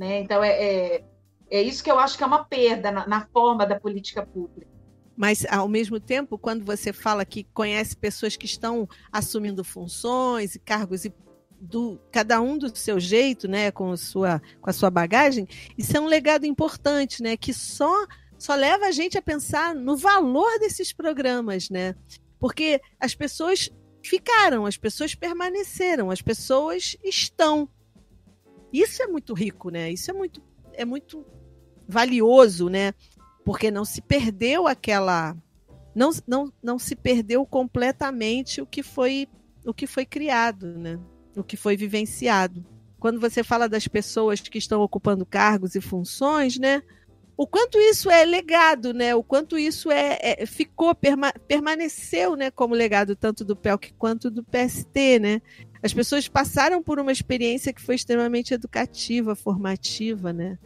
Né? 0.00 0.20
Então, 0.20 0.42
é, 0.42 0.50
é, 0.50 1.04
é, 1.50 1.62
isso 1.62 1.84
que 1.84 1.90
eu 1.90 1.98
acho 1.98 2.16
que 2.16 2.24
é 2.24 2.26
uma 2.26 2.42
perda 2.42 2.90
na, 2.90 3.06
na 3.06 3.26
forma 3.26 3.66
da 3.66 3.78
política 3.78 4.24
pública. 4.24 4.66
Mas, 5.14 5.44
ao 5.44 5.68
mesmo 5.68 6.00
tempo, 6.00 6.38
quando 6.38 6.64
você 6.64 6.90
fala 6.90 7.22
que 7.22 7.44
conhece 7.52 7.94
pessoas 7.94 8.34
que 8.34 8.46
estão 8.46 8.88
assumindo 9.12 9.62
funções 9.62 10.54
e 10.54 10.58
cargos 10.58 11.04
e 11.04 11.12
do 11.60 12.00
cada 12.10 12.40
um 12.40 12.56
do 12.56 12.74
seu 12.74 12.98
jeito, 12.98 13.46
né, 13.46 13.70
com 13.70 13.94
sua 13.94 14.40
com 14.62 14.70
a 14.70 14.72
sua 14.72 14.88
bagagem, 14.88 15.46
isso 15.76 15.94
é 15.94 16.00
um 16.00 16.06
legado 16.06 16.46
importante, 16.46 17.22
né, 17.22 17.36
que 17.36 17.52
só 17.52 18.06
só 18.38 18.54
leva 18.54 18.86
a 18.86 18.90
gente 18.90 19.18
a 19.18 19.22
pensar 19.22 19.74
no 19.74 19.98
valor 19.98 20.58
desses 20.58 20.94
programas, 20.94 21.68
né? 21.68 21.94
Porque 22.38 22.80
as 22.98 23.14
pessoas 23.14 23.68
ficaram, 24.02 24.64
as 24.64 24.78
pessoas 24.78 25.14
permaneceram, 25.14 26.10
as 26.10 26.22
pessoas 26.22 26.96
estão. 27.04 27.68
Isso 28.72 29.02
é 29.02 29.06
muito 29.06 29.34
rico, 29.34 29.70
né? 29.70 29.90
Isso 29.90 30.10
é 30.10 30.14
muito 30.14 30.42
é 30.72 30.84
muito 30.84 31.26
valioso, 31.88 32.68
né? 32.68 32.94
Porque 33.44 33.70
não 33.70 33.84
se 33.84 34.00
perdeu 34.00 34.66
aquela 34.66 35.36
não, 35.94 36.10
não, 36.26 36.52
não 36.62 36.78
se 36.78 36.94
perdeu 36.94 37.44
completamente 37.44 38.60
o 38.60 38.66
que 38.66 38.82
foi 38.82 39.28
o 39.64 39.74
que 39.74 39.86
foi 39.86 40.06
criado, 40.06 40.78
né? 40.78 40.98
O 41.36 41.42
que 41.42 41.56
foi 41.56 41.76
vivenciado. 41.76 42.64
Quando 42.98 43.20
você 43.20 43.42
fala 43.42 43.68
das 43.68 43.88
pessoas 43.88 44.40
que 44.40 44.58
estão 44.58 44.80
ocupando 44.82 45.24
cargos 45.26 45.74
e 45.74 45.80
funções, 45.80 46.58
né? 46.58 46.82
o 47.40 47.46
quanto 47.46 47.78
isso 47.78 48.10
é 48.10 48.22
legado, 48.22 48.92
né? 48.92 49.14
O 49.14 49.22
quanto 49.22 49.58
isso 49.58 49.90
é, 49.90 50.18
é 50.20 50.44
ficou 50.44 50.94
perma, 50.94 51.32
permaneceu, 51.48 52.36
né, 52.36 52.50
como 52.50 52.74
legado 52.74 53.16
tanto 53.16 53.46
do 53.46 53.56
PELC 53.56 53.94
quanto 53.96 54.30
do 54.30 54.44
PST, 54.44 55.18
né? 55.18 55.40
As 55.82 55.94
pessoas 55.94 56.28
passaram 56.28 56.82
por 56.82 56.98
uma 56.98 57.12
experiência 57.12 57.72
que 57.72 57.80
foi 57.80 57.94
extremamente 57.94 58.52
educativa, 58.52 59.34
formativa, 59.34 60.32
né? 60.32 60.58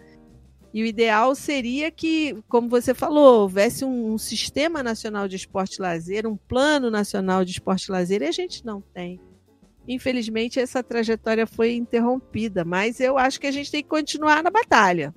E 0.72 0.82
o 0.82 0.86
ideal 0.86 1.36
seria 1.36 1.88
que, 1.88 2.36
como 2.48 2.68
você 2.68 2.92
falou, 2.92 3.42
houvesse 3.42 3.84
um, 3.84 4.14
um 4.14 4.18
sistema 4.18 4.82
nacional 4.82 5.28
de 5.28 5.36
esporte 5.36 5.76
e 5.76 5.82
lazer, 5.82 6.26
um 6.26 6.36
plano 6.36 6.90
nacional 6.90 7.44
de 7.44 7.52
esporte 7.52 7.84
e 7.84 7.92
lazer, 7.92 8.22
e 8.22 8.26
a 8.26 8.32
gente 8.32 8.66
não 8.66 8.80
tem. 8.80 9.20
Infelizmente, 9.86 10.58
essa 10.58 10.82
trajetória 10.82 11.46
foi 11.46 11.76
interrompida, 11.76 12.64
mas 12.64 12.98
eu 12.98 13.16
acho 13.16 13.38
que 13.38 13.46
a 13.46 13.52
gente 13.52 13.70
tem 13.70 13.84
que 13.84 13.88
continuar 13.88 14.42
na 14.42 14.50
batalha. 14.50 15.14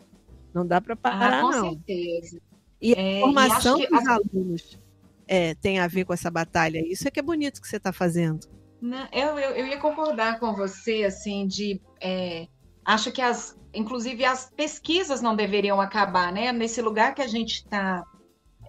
Não 0.54 0.66
dá 0.66 0.80
para 0.80 0.96
parar, 0.96 1.40
ah, 1.40 1.42
com 1.42 1.50
não. 1.50 1.70
certeza. 1.72 2.40
E 2.80 2.94
a 2.94 3.02
é, 3.02 3.20
formação 3.22 3.80
dos 3.80 4.08
a... 4.08 4.14
alunos 4.14 4.80
é, 5.28 5.56
tem 5.56 5.80
a 5.80 5.88
ver 5.88 6.06
com 6.06 6.14
essa 6.14 6.30
batalha. 6.30 6.86
Isso 6.86 7.08
é 7.08 7.12
que 7.12 7.20
é 7.20 7.24
bonito 7.24 7.60
que 7.60 7.68
você 7.68 7.78
está 7.78 7.92
fazendo. 7.92 8.48
Não, 8.82 9.08
eu, 9.12 9.40
eu, 9.40 9.52
eu, 9.52 9.68
ia 9.68 9.80
concordar 9.80 10.40
com 10.40 10.54
você, 10.54 11.04
assim, 11.04 11.48
de. 11.48 11.82
É, 12.02 12.48
acho 12.86 13.12
que 13.12 13.22
as. 13.22 13.58
Inclusive, 13.74 14.24
as 14.26 14.50
pesquisas 14.50 15.22
não 15.22 15.36
deveriam 15.36 15.80
acabar, 15.80 16.32
né? 16.32 16.52
Nesse 16.52 16.82
lugar 16.82 17.14
que 17.14 17.22
a 17.22 17.28
gente 17.28 17.56
está, 17.56 18.04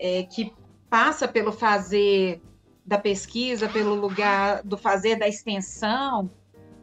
é, 0.00 0.24
que 0.24 0.52
passa 0.90 1.28
pelo 1.28 1.52
fazer 1.52 2.42
da 2.84 2.98
pesquisa, 2.98 3.68
pelo 3.68 3.94
lugar 3.94 4.62
do 4.62 4.76
fazer 4.76 5.16
da 5.16 5.28
extensão, 5.28 6.30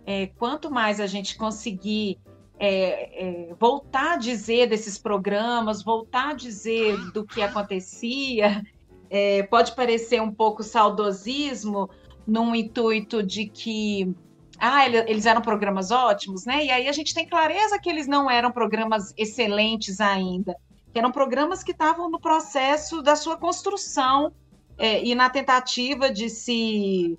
é, 0.06 0.28
quanto 0.28 0.72
mais 0.72 1.00
a 1.00 1.08
gente 1.08 1.36
conseguir 1.36 2.20
é, 2.60 3.50
é, 3.50 3.54
voltar 3.56 4.14
a 4.14 4.18
dizer 4.18 4.68
desses 4.68 4.98
programas, 4.98 5.84
voltar 5.84 6.30
a 6.30 6.34
dizer 6.34 6.96
do 7.12 7.26
que 7.26 7.42
acontecia, 7.42 8.64
é, 9.10 9.44
pode 9.44 9.74
parecer 9.76 10.22
um 10.22 10.32
pouco 10.32 10.64
saudosismo, 10.64 11.90
num 12.28 12.56
intuito 12.56 13.22
de 13.22 13.48
que 13.48 14.14
ah, 14.60 14.86
eles 14.88 15.26
eram 15.26 15.42
programas 15.42 15.92
ótimos, 15.92 16.46
né? 16.46 16.66
E 16.66 16.72
aí 16.72 16.88
a 16.88 16.92
gente 16.92 17.14
tem 17.14 17.28
clareza 17.28 17.80
que 17.80 17.90
eles 17.90 18.08
não 18.08 18.30
eram 18.30 18.52
programas 18.52 19.14
excelentes 19.18 20.00
ainda, 20.00 20.56
que 20.92 20.98
eram 20.98 21.12
programas 21.12 21.64
que 21.64 21.72
estavam 21.72 22.10
no 22.10 22.20
processo 22.20 23.02
da 23.02 23.16
sua 23.16 23.38
construção 23.38 24.32
é, 24.78 25.04
e 25.04 25.14
na 25.14 25.30
tentativa 25.30 26.10
de 26.10 26.30
se 26.30 27.18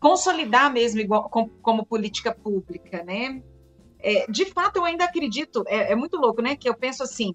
consolidar 0.00 0.72
mesmo 0.72 1.00
igual, 1.00 1.28
como, 1.28 1.50
como 1.60 1.84
política 1.84 2.32
pública, 2.32 3.04
né? 3.04 3.42
é, 4.00 4.26
de 4.30 4.46
fato, 4.46 4.76
eu 4.76 4.84
ainda 4.84 5.04
acredito, 5.04 5.64
é, 5.66 5.92
é, 5.92 5.96
muito 5.96 6.16
louco, 6.16 6.40
né? 6.40 6.56
Que 6.56 6.68
eu 6.68 6.74
penso 6.74 7.02
assim, 7.02 7.34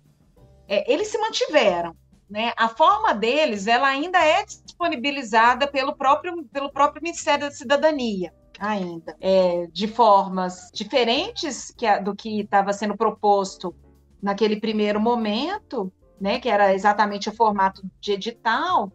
é, 0.68 0.92
eles 0.92 1.10
se 1.10 1.18
mantiveram, 1.18 1.96
né? 2.30 2.54
A 2.58 2.70
forma 2.70 3.14
deles, 3.14 3.68
ela 3.68 3.88
ainda 3.88 4.24
é 4.24 4.46
disponibilizada 4.74 5.68
pelo 5.68 5.96
próprio, 5.96 6.44
pelo 6.52 6.72
próprio 6.72 7.04
Ministério 7.04 7.46
da 7.46 7.52
Cidadania, 7.52 8.34
ainda, 8.60 9.16
é, 9.22 9.68
de 9.72 9.88
formas 9.88 10.70
diferentes 10.74 11.72
que 11.78 11.86
a, 11.86 12.00
do 12.00 12.16
que 12.16 12.42
estava 12.42 12.74
sendo 12.74 12.98
proposto 12.98 13.76
naquele 14.22 14.60
primeiro 14.60 15.00
momento, 15.00 15.92
né? 16.20 16.40
Que 16.40 16.50
era 16.50 16.74
exatamente 16.74 17.30
o 17.30 17.36
formato 17.36 17.82
de 18.00 18.14
edital. 18.14 18.92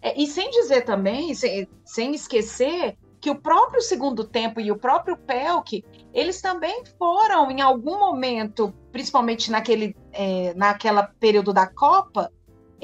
É, 0.00 0.20
e 0.20 0.26
sem 0.26 0.50
dizer 0.50 0.82
também, 0.82 1.34
sem, 1.34 1.66
sem 1.84 2.14
esquecer 2.14 2.96
que 3.20 3.30
o 3.30 3.40
próprio 3.40 3.80
segundo 3.80 4.24
tempo 4.24 4.60
e 4.60 4.70
o 4.70 4.76
próprio 4.76 5.16
Pelk, 5.16 5.82
eles 6.12 6.42
também 6.42 6.84
foram, 6.98 7.50
em 7.50 7.62
algum 7.62 7.98
momento, 7.98 8.74
principalmente 8.92 9.50
naquele 9.50 9.96
é, 10.12 10.52
naquela 10.54 11.04
período 11.18 11.52
da 11.52 11.66
Copa, 11.66 12.30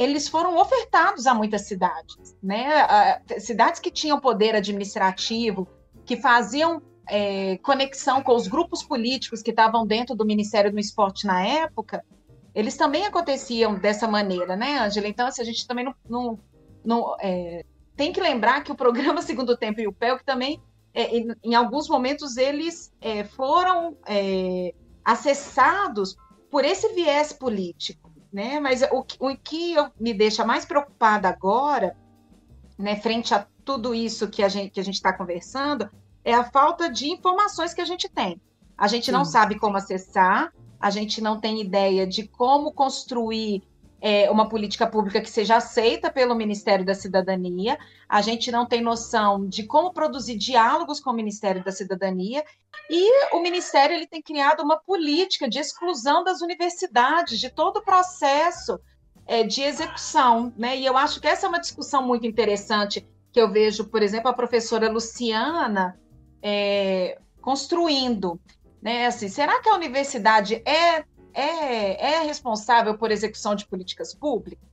eles 0.03 0.28
foram 0.28 0.57
ofertados 0.57 1.26
a 1.26 1.34
muitas 1.34 1.66
cidades, 1.66 2.34
né? 2.42 3.20
Cidades 3.38 3.78
que 3.78 3.90
tinham 3.90 4.18
poder 4.18 4.57
administrativo, 4.57 5.68
que 6.07 6.16
faziam 6.16 6.80
é, 7.07 7.59
conexão 7.59 8.22
com 8.22 8.34
os 8.34 8.48
grupos 8.48 8.82
políticos 8.82 9.42
que 9.42 9.51
estavam 9.51 9.86
dentro 9.86 10.16
do 10.16 10.24
Ministério 10.24 10.72
do 10.72 10.80
Esporte 10.80 11.26
na 11.26 11.44
época, 11.44 12.03
eles 12.55 12.78
também 12.78 13.05
aconteciam 13.05 13.74
dessa 13.74 14.09
maneira, 14.09 14.57
né, 14.57 14.78
Angela? 14.78 15.07
Então, 15.07 15.26
assim, 15.26 15.42
a 15.42 15.44
gente 15.44 15.66
também 15.66 15.84
não, 15.84 15.94
não, 16.09 16.38
não 16.82 17.16
é, 17.20 17.62
tem 17.94 18.11
que 18.11 18.22
lembrar 18.22 18.64
que 18.64 18.72
o 18.72 18.76
programa 18.76 19.20
Segundo 19.22 19.55
Tempo 19.55 19.82
e 19.82 19.86
o 19.86 19.92
PEL, 19.92 20.16
que 20.16 20.24
também, 20.24 20.62
é, 20.94 21.14
em, 21.14 21.28
em, 21.44 21.55
alguns 21.55 21.90
momentos, 21.90 22.38
eles 22.38 22.90
é, 23.03 23.22
foram 23.22 23.98
é, 24.07 24.72
acessados 25.05 26.16
por 26.51 26.64
esse 26.64 26.88
viés 26.94 27.34
político. 27.34 27.99
Né? 28.32 28.60
Mas 28.60 28.82
o, 28.82 29.04
o 29.18 29.36
que 29.36 29.74
eu, 29.74 29.90
me 29.98 30.14
deixa 30.14 30.44
mais 30.44 30.64
preocupada 30.64 31.28
agora, 31.28 31.96
né, 32.78 32.96
frente 32.96 33.34
a 33.34 33.46
tudo 33.64 33.94
isso 33.94 34.28
que 34.28 34.42
a 34.42 34.48
gente 34.48 34.70
que 34.70 34.80
a 34.80 34.84
está 34.96 35.12
conversando, 35.12 35.90
é 36.24 36.34
a 36.34 36.44
falta 36.44 36.90
de 36.90 37.08
informações 37.08 37.74
que 37.74 37.80
a 37.80 37.84
gente 37.84 38.08
tem. 38.08 38.40
A 38.76 38.86
gente 38.88 39.06
Sim. 39.06 39.12
não 39.12 39.24
sabe 39.24 39.58
como 39.58 39.76
acessar, 39.76 40.52
a 40.78 40.90
gente 40.90 41.20
não 41.20 41.38
tem 41.38 41.60
ideia 41.60 42.06
de 42.06 42.26
como 42.26 42.72
construir 42.72 43.62
é, 44.01 44.30
uma 44.30 44.48
política 44.48 44.86
pública 44.86 45.20
que 45.20 45.30
seja 45.30 45.57
aceita 45.57 46.11
pelo 46.11 46.34
Ministério 46.34 46.84
da 46.84 46.94
Cidadania. 46.94 47.78
A 48.09 48.22
gente 48.22 48.51
não 48.51 48.66
tem 48.66 48.80
noção 48.80 49.46
de 49.46 49.64
como 49.64 49.92
produzir 49.92 50.36
diálogos 50.36 51.01
com 51.01 51.11
o 51.11 51.14
Ministério 51.14 51.62
da 51.62 51.70
Cidadania 51.70 52.42
e 52.88 53.34
o 53.34 53.40
Ministério 53.40 53.94
ele 53.94 54.07
tem 54.07 54.22
criado 54.22 54.62
uma 54.62 54.78
política 54.78 55.48
de 55.48 55.59
exclusão 55.59 56.24
das 56.24 56.40
universidades 56.40 57.38
de 57.38 57.51
todo 57.51 57.78
o 57.78 57.84
processo 57.84 58.80
é, 59.26 59.44
de 59.44 59.62
execução, 59.62 60.53
né? 60.57 60.76
E 60.76 60.84
eu 60.84 60.96
acho 60.96 61.20
que 61.20 61.28
essa 61.28 61.46
é 61.46 61.48
uma 61.48 61.61
discussão 61.61 62.03
muito 62.05 62.26
interessante 62.26 63.07
que 63.32 63.40
eu 63.40 63.51
vejo, 63.51 63.84
por 63.84 64.03
exemplo, 64.03 64.28
a 64.28 64.34
professora 64.34 64.90
Luciana 64.90 65.96
é, 66.42 67.18
construindo. 67.40 68.40
Né? 68.82 69.07
Assim, 69.07 69.28
será 69.28 69.61
que 69.61 69.68
a 69.68 69.74
universidade 69.74 70.62
é, 70.66 71.05
é, 71.34 72.14
é 72.14 72.22
responsável 72.22 72.96
por 72.96 73.10
execução 73.10 73.54
de 73.54 73.66
políticas 73.66 74.14
públicas? 74.14 74.68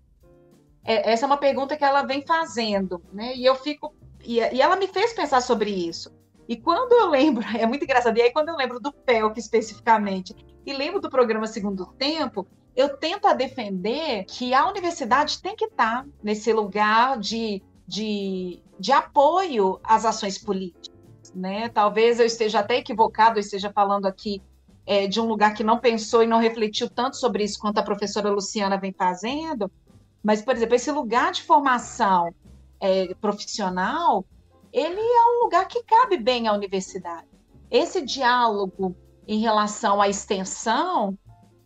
É, 0.83 1.11
essa 1.11 1.25
é 1.25 1.27
uma 1.27 1.37
pergunta 1.37 1.75
que 1.75 1.83
ela 1.83 2.03
vem 2.03 2.25
fazendo, 2.25 3.01
né? 3.11 3.35
E 3.35 3.45
eu 3.45 3.55
fico. 3.55 3.93
E, 4.23 4.37
e 4.37 4.61
ela 4.61 4.75
me 4.75 4.87
fez 4.87 5.13
pensar 5.13 5.41
sobre 5.41 5.69
isso. 5.69 6.15
E 6.47 6.55
quando 6.55 6.93
eu 6.93 7.09
lembro, 7.09 7.43
é 7.57 7.65
muito 7.65 7.83
engraçado, 7.83 8.17
e 8.17 8.21
aí 8.21 8.31
quando 8.31 8.49
eu 8.49 8.55
lembro 8.55 8.79
do 8.79 8.93
PELC 8.93 9.37
especificamente, 9.37 10.33
e 10.65 10.73
lembro 10.73 10.99
do 10.99 11.09
programa 11.09 11.45
Segundo 11.47 11.85
Tempo, 11.93 12.47
eu 12.75 12.95
tento 12.95 13.33
defender 13.33 14.23
que 14.25 14.53
a 14.53 14.67
universidade 14.67 15.41
tem 15.41 15.55
que 15.55 15.65
estar 15.65 16.05
nesse 16.23 16.53
lugar 16.53 17.17
de, 17.17 17.61
de, 17.87 18.61
de 18.79 18.91
apoio 18.91 19.79
às 19.83 20.05
ações 20.05 20.37
políticas. 20.37 20.95
Né? 21.33 21.69
Talvez 21.69 22.19
eu 22.19 22.25
esteja 22.25 22.59
até 22.59 22.77
equivocado, 22.77 23.37
eu 23.37 23.41
esteja 23.41 23.71
falando 23.73 24.05
aqui 24.05 24.41
é, 24.87 25.05
de 25.05 25.19
um 25.19 25.25
lugar 25.25 25.53
que 25.53 25.65
não 25.65 25.77
pensou 25.77 26.23
e 26.23 26.27
não 26.27 26.39
refletiu 26.39 26.89
tanto 26.89 27.17
sobre 27.17 27.43
isso 27.43 27.59
quanto 27.59 27.77
a 27.77 27.83
professora 27.83 28.29
Luciana 28.31 28.77
vem 28.77 28.93
fazendo, 28.93 29.69
mas, 30.23 30.41
por 30.41 30.55
exemplo, 30.55 30.75
esse 30.75 30.89
lugar 30.91 31.33
de 31.33 31.43
formação 31.43 32.33
é, 32.79 33.13
profissional, 33.15 34.25
ele 34.71 34.99
é 34.99 35.23
um 35.25 35.43
lugar 35.43 35.67
que 35.67 35.83
cabe 35.83 36.17
bem 36.17 36.47
à 36.47 36.53
universidade. 36.53 37.27
Esse 37.69 38.01
diálogo 38.01 38.95
em 39.27 39.39
relação 39.39 40.01
à 40.01 40.07
extensão, 40.07 41.17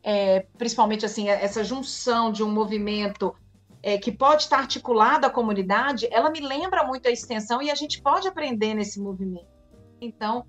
é, 0.02 0.48
principalmente 0.58 1.06
assim 1.06 1.30
essa 1.30 1.64
junção 1.64 2.32
de 2.32 2.44
um 2.44 2.52
movimento 2.52 3.36
é, 3.84 4.00
que 4.00 4.12
pode 4.12 4.44
estar 4.44 4.58
articulado 4.58 5.28
à 5.28 5.30
comunidade, 5.30 6.08
ela 6.12 6.32
me 6.32 6.40
lembra 6.40 6.84
muito 6.84 7.08
a 7.08 7.12
extensão 7.12 7.62
e 7.62 7.70
a 7.70 7.76
gente 7.76 8.02
pode 8.02 8.28
aprender 8.28 8.74
nesse 8.74 9.00
movimento. 9.00 9.48
Então, 10.00 10.44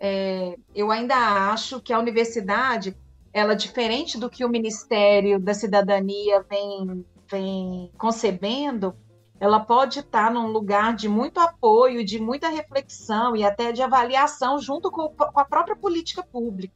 é, 0.00 0.56
eu 0.74 0.90
ainda 0.90 1.14
acho 1.50 1.80
que 1.80 1.92
a 1.92 1.98
universidade, 1.98 2.96
ela 3.32 3.54
diferente 3.54 4.18
do 4.18 4.30
que 4.30 4.44
o 4.44 4.48
Ministério 4.48 5.38
da 5.38 5.54
Cidadania 5.54 6.44
vem, 6.48 7.04
vem 7.30 7.90
concebendo, 7.98 8.94
ela 9.40 9.60
pode 9.60 10.00
estar 10.00 10.32
num 10.32 10.48
lugar 10.48 10.96
de 10.96 11.08
muito 11.08 11.38
apoio, 11.38 12.04
de 12.04 12.20
muita 12.20 12.48
reflexão 12.48 13.36
e 13.36 13.44
até 13.44 13.70
de 13.70 13.82
avaliação 13.82 14.60
junto 14.60 14.90
com, 14.90 15.08
com 15.08 15.40
a 15.40 15.44
própria 15.44 15.76
política 15.76 16.22
pública 16.22 16.74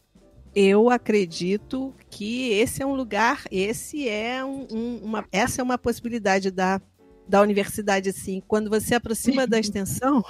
eu 0.54 0.90
acredito 0.90 1.94
que 2.10 2.50
esse 2.50 2.82
é 2.82 2.86
um 2.86 2.94
lugar, 2.94 3.44
esse 3.50 4.08
é 4.08 4.44
um, 4.44 4.66
um, 4.70 4.96
uma, 5.02 5.24
essa 5.32 5.60
é 5.60 5.64
uma 5.64 5.78
possibilidade 5.78 6.50
da, 6.50 6.80
da 7.26 7.40
universidade, 7.40 8.12
sim. 8.12 8.42
Quando 8.46 8.68
você 8.68 8.94
aproxima 8.94 9.46
da 9.46 9.58
extensão, 9.60 10.22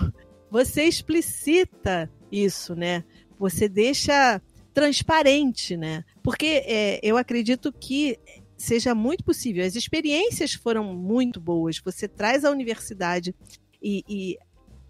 você 0.51 0.85
explicita 0.85 2.09
isso, 2.33 2.75
né? 2.75 3.05
Você 3.39 3.69
deixa 3.69 4.41
transparente, 4.73 5.77
né? 5.77 6.05
Porque 6.23 6.63
é, 6.65 6.99
eu 7.03 7.17
acredito 7.17 7.73
que 7.73 8.19
seja 8.57 8.95
muito 8.95 9.23
possível. 9.23 9.65
As 9.65 9.77
experiências 9.77 10.55
foram 10.55 10.95
muito 10.95 11.41
boas. 11.41 11.79
Você 11.85 12.09
traz 12.09 12.45
a 12.45 12.51
universidade 12.51 13.35
e, 13.83 14.03
e 14.09 14.39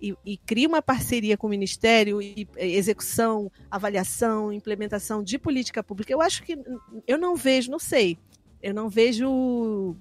e, 0.03 0.17
e 0.27 0.37
cria 0.37 0.67
uma 0.67 0.83
parceria 0.83 1.37
com 1.37 1.47
o 1.47 1.51
Ministério 1.51 2.21
e 2.21 2.49
execução, 2.57 3.51
avaliação, 3.71 4.53
implementação 4.53 5.23
de 5.23 5.39
política 5.39 5.81
pública. 5.81 6.13
Eu 6.13 6.21
acho 6.21 6.43
que 6.43 6.59
eu 7.07 7.17
não 7.17 7.37
vejo, 7.37 7.71
não 7.71 7.79
sei, 7.79 8.19
eu 8.61 8.75
não 8.75 8.89
vejo, 8.89 9.97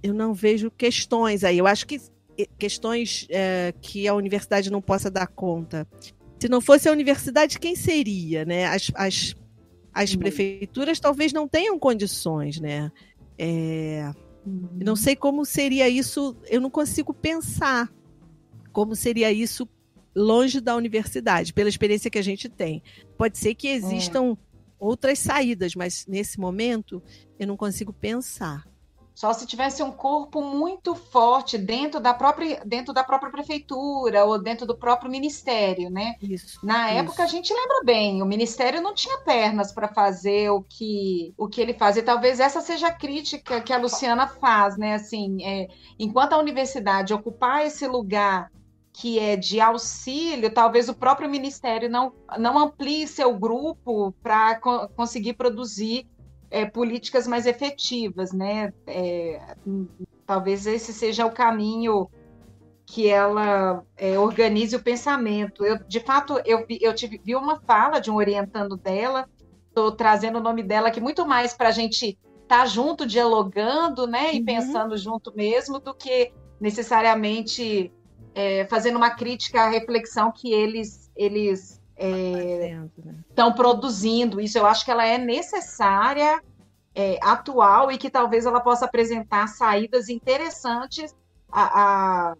eu 0.00 0.14
não 0.14 0.32
vejo 0.32 0.70
questões 0.70 1.42
aí. 1.42 1.58
Eu 1.58 1.66
acho 1.66 1.88
que 1.88 2.00
questões 2.56 3.26
é, 3.30 3.74
que 3.80 4.06
a 4.06 4.14
universidade 4.14 4.70
não 4.70 4.80
possa 4.80 5.10
dar 5.10 5.26
conta. 5.26 5.88
Se 6.42 6.48
não 6.48 6.60
fosse 6.60 6.88
a 6.88 6.92
universidade, 6.92 7.56
quem 7.56 7.76
seria, 7.76 8.44
né? 8.44 8.66
As, 8.66 8.90
as, 8.96 9.36
as 9.94 10.16
prefeituras 10.16 10.98
talvez 10.98 11.32
não 11.32 11.46
tenham 11.46 11.78
condições, 11.78 12.58
né? 12.58 12.90
É, 13.38 14.10
não 14.44 14.96
sei 14.96 15.14
como 15.14 15.44
seria 15.44 15.88
isso, 15.88 16.36
eu 16.50 16.60
não 16.60 16.68
consigo 16.68 17.14
pensar 17.14 17.88
como 18.72 18.96
seria 18.96 19.30
isso 19.30 19.68
longe 20.16 20.60
da 20.60 20.74
universidade, 20.74 21.52
pela 21.52 21.68
experiência 21.68 22.10
que 22.10 22.18
a 22.18 22.24
gente 22.24 22.48
tem. 22.48 22.82
Pode 23.16 23.38
ser 23.38 23.54
que 23.54 23.68
existam 23.68 24.32
é. 24.32 24.36
outras 24.80 25.20
saídas, 25.20 25.76
mas 25.76 26.04
nesse 26.08 26.40
momento 26.40 27.00
eu 27.38 27.46
não 27.46 27.56
consigo 27.56 27.92
pensar. 27.92 28.66
Só 29.14 29.32
se 29.32 29.46
tivesse 29.46 29.82
um 29.82 29.92
corpo 29.92 30.42
muito 30.42 30.94
forte 30.94 31.58
dentro 31.58 32.00
da 32.00 32.14
própria, 32.14 32.62
dentro 32.64 32.94
da 32.94 33.04
própria 33.04 33.30
prefeitura 33.30 34.24
ou 34.24 34.40
dentro 34.40 34.66
do 34.66 34.76
próprio 34.76 35.10
ministério, 35.10 35.90
né? 35.90 36.14
Isso, 36.22 36.58
Na 36.64 36.88
isso. 36.88 36.98
época 37.00 37.22
a 37.22 37.26
gente 37.26 37.52
lembra 37.52 37.82
bem, 37.84 38.22
o 38.22 38.26
ministério 38.26 38.80
não 38.80 38.94
tinha 38.94 39.18
pernas 39.18 39.72
para 39.72 39.88
fazer 39.88 40.50
o 40.50 40.62
que 40.62 41.34
o 41.36 41.46
que 41.46 41.60
ele 41.60 41.74
faz. 41.74 41.96
E 41.96 42.02
talvez 42.02 42.40
essa 42.40 42.60
seja 42.60 42.88
a 42.88 42.94
crítica 42.94 43.60
que 43.60 43.72
a 43.72 43.78
Luciana 43.78 44.26
faz, 44.26 44.76
né? 44.76 44.94
Assim, 44.94 45.44
é, 45.44 45.68
enquanto 45.98 46.32
a 46.32 46.38
universidade 46.38 47.12
ocupar 47.12 47.66
esse 47.66 47.86
lugar 47.86 48.50
que 48.92 49.18
é 49.18 49.36
de 49.36 49.58
auxílio, 49.60 50.52
talvez 50.52 50.88
o 50.88 50.94
próprio 50.94 51.28
ministério 51.28 51.88
não, 51.88 52.12
não 52.38 52.58
amplie 52.58 53.06
seu 53.06 53.34
grupo 53.34 54.12
para 54.22 54.56
co 54.60 54.88
conseguir 54.90 55.32
produzir 55.32 56.06
é, 56.52 56.66
políticas 56.66 57.26
mais 57.26 57.46
efetivas, 57.46 58.30
né? 58.32 58.72
É, 58.86 59.56
talvez 60.26 60.66
esse 60.66 60.92
seja 60.92 61.24
o 61.24 61.32
caminho 61.32 62.08
que 62.84 63.08
ela 63.08 63.82
é, 63.96 64.18
organize 64.18 64.76
o 64.76 64.82
pensamento. 64.82 65.64
Eu, 65.64 65.78
de 65.88 65.98
fato, 66.00 66.38
eu, 66.44 66.66
eu 66.68 66.94
tive, 66.94 67.18
vi 67.24 67.34
uma 67.34 67.58
fala 67.60 67.98
de 67.98 68.10
um 68.10 68.16
orientando 68.16 68.76
dela, 68.76 69.26
estou 69.68 69.92
trazendo 69.92 70.38
o 70.38 70.42
nome 70.42 70.62
dela 70.62 70.88
aqui 70.88 71.00
muito 71.00 71.26
mais 71.26 71.54
para 71.54 71.70
a 71.70 71.72
gente 71.72 72.18
estar 72.42 72.58
tá 72.58 72.66
junto, 72.66 73.06
dialogando, 73.06 74.06
né, 74.06 74.34
e 74.34 74.38
uhum. 74.38 74.44
pensando 74.44 74.96
junto 74.98 75.34
mesmo, 75.34 75.80
do 75.80 75.94
que 75.94 76.34
necessariamente 76.60 77.90
é, 78.34 78.66
fazendo 78.66 78.96
uma 78.96 79.10
crítica 79.10 79.62
à 79.62 79.68
reflexão 79.70 80.30
que 80.30 80.52
eles 80.52 81.10
eles 81.16 81.81
estão 81.96 83.48
é, 83.48 83.50
né? 83.50 83.54
produzindo. 83.54 84.40
Isso 84.40 84.58
eu 84.58 84.66
acho 84.66 84.84
que 84.84 84.90
ela 84.90 85.06
é 85.06 85.18
necessária, 85.18 86.42
é, 86.94 87.18
atual 87.22 87.90
e 87.90 87.98
que 87.98 88.10
talvez 88.10 88.44
ela 88.44 88.60
possa 88.60 88.84
apresentar 88.84 89.46
saídas 89.48 90.08
interessantes 90.08 91.14
a, 91.50 91.80
a, 91.82 92.36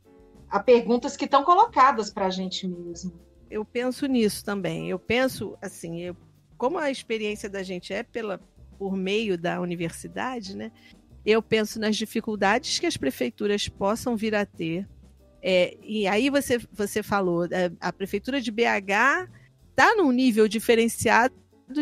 a 0.50 0.60
perguntas 0.60 1.16
que 1.16 1.24
estão 1.24 1.42
colocadas 1.44 2.10
para 2.10 2.26
a 2.26 2.30
gente 2.30 2.68
mesmo. 2.68 3.12
Eu 3.50 3.64
penso 3.64 4.06
nisso 4.06 4.44
também. 4.44 4.88
Eu 4.88 4.98
penso 4.98 5.56
assim, 5.60 6.00
eu, 6.00 6.16
como 6.56 6.78
a 6.78 6.90
experiência 6.90 7.48
da 7.48 7.62
gente 7.62 7.92
é 7.92 8.02
pela 8.02 8.40
por 8.78 8.96
meio 8.96 9.38
da 9.38 9.60
universidade, 9.60 10.56
né? 10.56 10.72
Eu 11.24 11.40
penso 11.40 11.78
nas 11.78 11.96
dificuldades 11.96 12.80
que 12.80 12.86
as 12.86 12.96
prefeituras 12.96 13.68
possam 13.68 14.16
vir 14.16 14.34
a 14.34 14.44
ter 14.44 14.88
é, 15.42 15.76
e 15.82 16.06
aí 16.06 16.30
você, 16.30 16.60
você 16.72 17.02
falou, 17.02 17.46
é, 17.46 17.72
a 17.80 17.92
prefeitura 17.92 18.40
de 18.40 18.52
BH 18.52 19.28
está 19.72 19.94
num 19.96 20.12
nível 20.12 20.46
diferenciado 20.46 21.34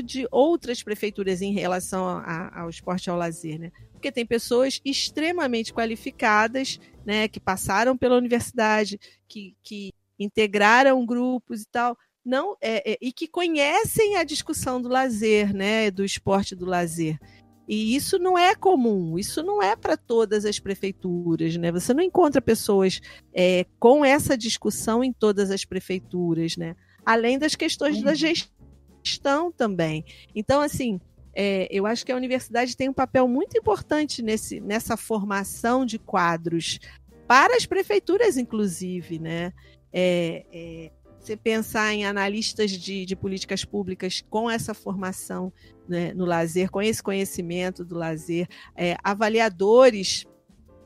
de 0.05 0.26
outras 0.30 0.82
prefeituras 0.82 1.43
em 1.43 1.53
relação 1.53 2.07
a, 2.07 2.61
ao 2.61 2.70
esporte 2.70 3.11
ao 3.11 3.16
lazer, 3.16 3.59
né? 3.59 3.72
Porque 3.93 4.12
tem 4.12 4.24
pessoas 4.24 4.80
extremamente 4.84 5.74
qualificadas, 5.74 6.78
né, 7.05 7.26
que 7.26 7.41
passaram 7.41 7.97
pela 7.97 8.16
universidade, 8.16 8.99
que, 9.28 9.57
que 9.62 9.93
integraram 10.18 11.05
grupos 11.05 11.62
e 11.62 11.66
tal, 11.66 11.97
não 12.24 12.57
é, 12.61 12.93
é, 12.93 12.99
e 13.01 13.12
que 13.12 13.26
conhecem 13.26 14.16
a 14.16 14.24
discussão 14.24 14.80
do 14.80 14.88
lazer, 14.88 15.53
né, 15.53 15.91
do 15.91 16.05
esporte 16.05 16.55
do 16.55 16.66
lazer. 16.66 17.18
E 17.66 17.95
isso 17.95 18.18
não 18.18 18.36
é 18.36 18.55
comum, 18.55 19.18
isso 19.18 19.43
não 19.43 19.62
é 19.62 19.76
para 19.76 19.97
todas 19.97 20.45
as 20.45 20.59
prefeituras, 20.59 21.57
né? 21.57 21.70
Você 21.70 21.95
não 21.95 22.03
encontra 22.03 22.43
pessoas 22.43 23.01
é, 23.32 23.64
com 23.78 24.05
essa 24.05 24.36
discussão 24.36 25.05
em 25.05 25.12
todas 25.12 25.53
as 25.53 25.64
prefeituras, 25.64 26.57
né? 26.57 26.74
Além 27.05 27.38
das 27.38 27.55
questões 27.55 27.96
uhum. 27.98 28.05
da 28.05 28.14
gestão 28.14 29.51
também. 29.53 30.05
Então, 30.34 30.61
assim, 30.61 31.01
é, 31.34 31.68
eu 31.70 31.86
acho 31.86 32.05
que 32.05 32.12
a 32.12 32.16
universidade 32.16 32.76
tem 32.76 32.88
um 32.88 32.94
papel 32.94 33.26
muito 33.28 33.57
importante 33.57 34.22
nesse, 34.22 34.61
nessa 34.61 34.96
formação 34.96 35.86
de 35.86 35.98
quadros 35.98 36.78
para 37.26 37.57
as 37.57 37.64
prefeituras, 37.64 38.36
inclusive, 38.36 39.18
né? 39.18 39.53
É, 39.92 40.44
é, 40.53 40.90
você 41.20 41.36
pensar 41.36 41.92
em 41.92 42.05
analistas 42.05 42.70
de, 42.70 43.05
de 43.05 43.14
políticas 43.14 43.64
públicas 43.64 44.24
com 44.28 44.51
essa 44.51 44.72
formação 44.72 45.53
né, 45.88 46.14
no 46.14 46.24
lazer, 46.24 46.70
com 46.70 46.80
esse 46.80 47.03
conhecimento 47.03 47.84
do 47.84 47.94
lazer, 47.94 48.48
é, 48.74 48.96
avaliadores 49.05 50.26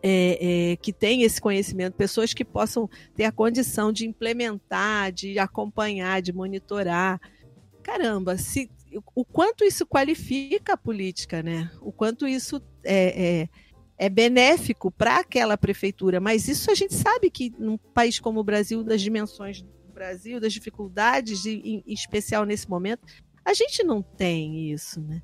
é, 0.06 0.72
é, 0.72 0.76
que 0.76 0.92
têm 0.92 1.22
esse 1.22 1.40
conhecimento, 1.40 1.94
pessoas 1.94 2.34
que 2.34 2.44
possam 2.44 2.90
ter 3.16 3.24
a 3.24 3.32
condição 3.32 3.90
de 3.90 4.06
implementar, 4.06 5.10
de 5.10 5.38
acompanhar, 5.38 6.20
de 6.20 6.30
monitorar. 6.30 7.18
Caramba, 7.82 8.36
se, 8.36 8.70
o 9.14 9.24
quanto 9.24 9.64
isso 9.64 9.86
qualifica 9.86 10.74
a 10.74 10.76
política, 10.76 11.42
né? 11.42 11.70
O 11.80 11.90
quanto 11.90 12.28
isso 12.28 12.60
é, 12.84 13.42
é 13.42 13.48
é 13.96 14.08
benéfico 14.08 14.90
para 14.90 15.18
aquela 15.18 15.56
prefeitura, 15.56 16.20
mas 16.20 16.48
isso 16.48 16.68
a 16.68 16.74
gente 16.74 16.94
sabe 16.94 17.30
que 17.30 17.54
num 17.56 17.78
país 17.78 18.18
como 18.18 18.40
o 18.40 18.44
Brasil, 18.44 18.82
das 18.82 19.00
dimensões 19.00 19.62
do 19.62 19.68
Brasil, 19.94 20.40
das 20.40 20.52
dificuldades, 20.52 21.46
em, 21.46 21.84
em 21.86 21.94
especial 21.94 22.44
nesse 22.44 22.68
momento, 22.68 23.06
a 23.44 23.54
gente 23.54 23.84
não 23.84 24.02
tem 24.02 24.72
isso, 24.72 25.00
né? 25.00 25.22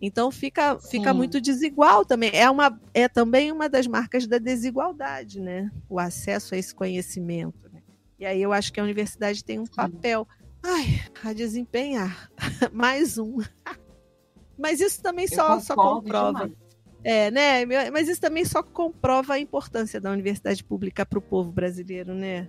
Então 0.00 0.30
fica, 0.30 0.78
fica 0.78 1.12
muito 1.12 1.40
desigual 1.40 2.04
também. 2.04 2.30
É, 2.32 2.50
uma, 2.50 2.80
é 2.94 3.06
também 3.06 3.52
uma 3.52 3.68
das 3.68 3.86
marcas 3.86 4.26
da 4.26 4.38
desigualdade, 4.38 5.40
né? 5.40 5.70
O 5.88 5.98
acesso 5.98 6.54
a 6.54 6.58
esse 6.58 6.74
conhecimento. 6.74 7.68
Né? 7.70 7.82
E 8.18 8.24
aí 8.24 8.40
eu 8.40 8.52
acho 8.52 8.72
que 8.72 8.80
a 8.80 8.82
universidade 8.82 9.44
tem 9.44 9.58
um 9.58 9.66
papel 9.66 10.26
ai, 10.62 11.00
a 11.22 11.32
desempenhar. 11.32 12.30
Mais 12.72 13.18
um. 13.18 13.38
Mas 14.58 14.80
isso 14.80 15.02
também 15.02 15.26
só, 15.26 15.60
só 15.60 15.74
comprova. 15.74 16.48
Demais. 16.48 16.70
É, 17.02 17.30
né? 17.30 17.64
Mas 17.90 18.08
isso 18.08 18.20
também 18.20 18.44
só 18.44 18.62
comprova 18.62 19.34
a 19.34 19.38
importância 19.38 20.00
da 20.00 20.10
universidade 20.10 20.62
pública 20.62 21.04
para 21.04 21.18
o 21.18 21.22
povo 21.22 21.50
brasileiro, 21.50 22.14
né? 22.14 22.48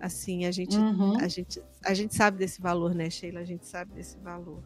Assim, 0.00 0.46
a 0.46 0.50
gente, 0.50 0.76
uhum. 0.76 1.18
a, 1.20 1.28
gente, 1.28 1.62
a 1.84 1.92
gente 1.92 2.14
sabe 2.14 2.38
desse 2.38 2.60
valor, 2.60 2.94
né, 2.94 3.10
Sheila? 3.10 3.40
A 3.40 3.44
gente 3.44 3.66
sabe 3.66 3.92
desse 3.92 4.16
valor. 4.18 4.62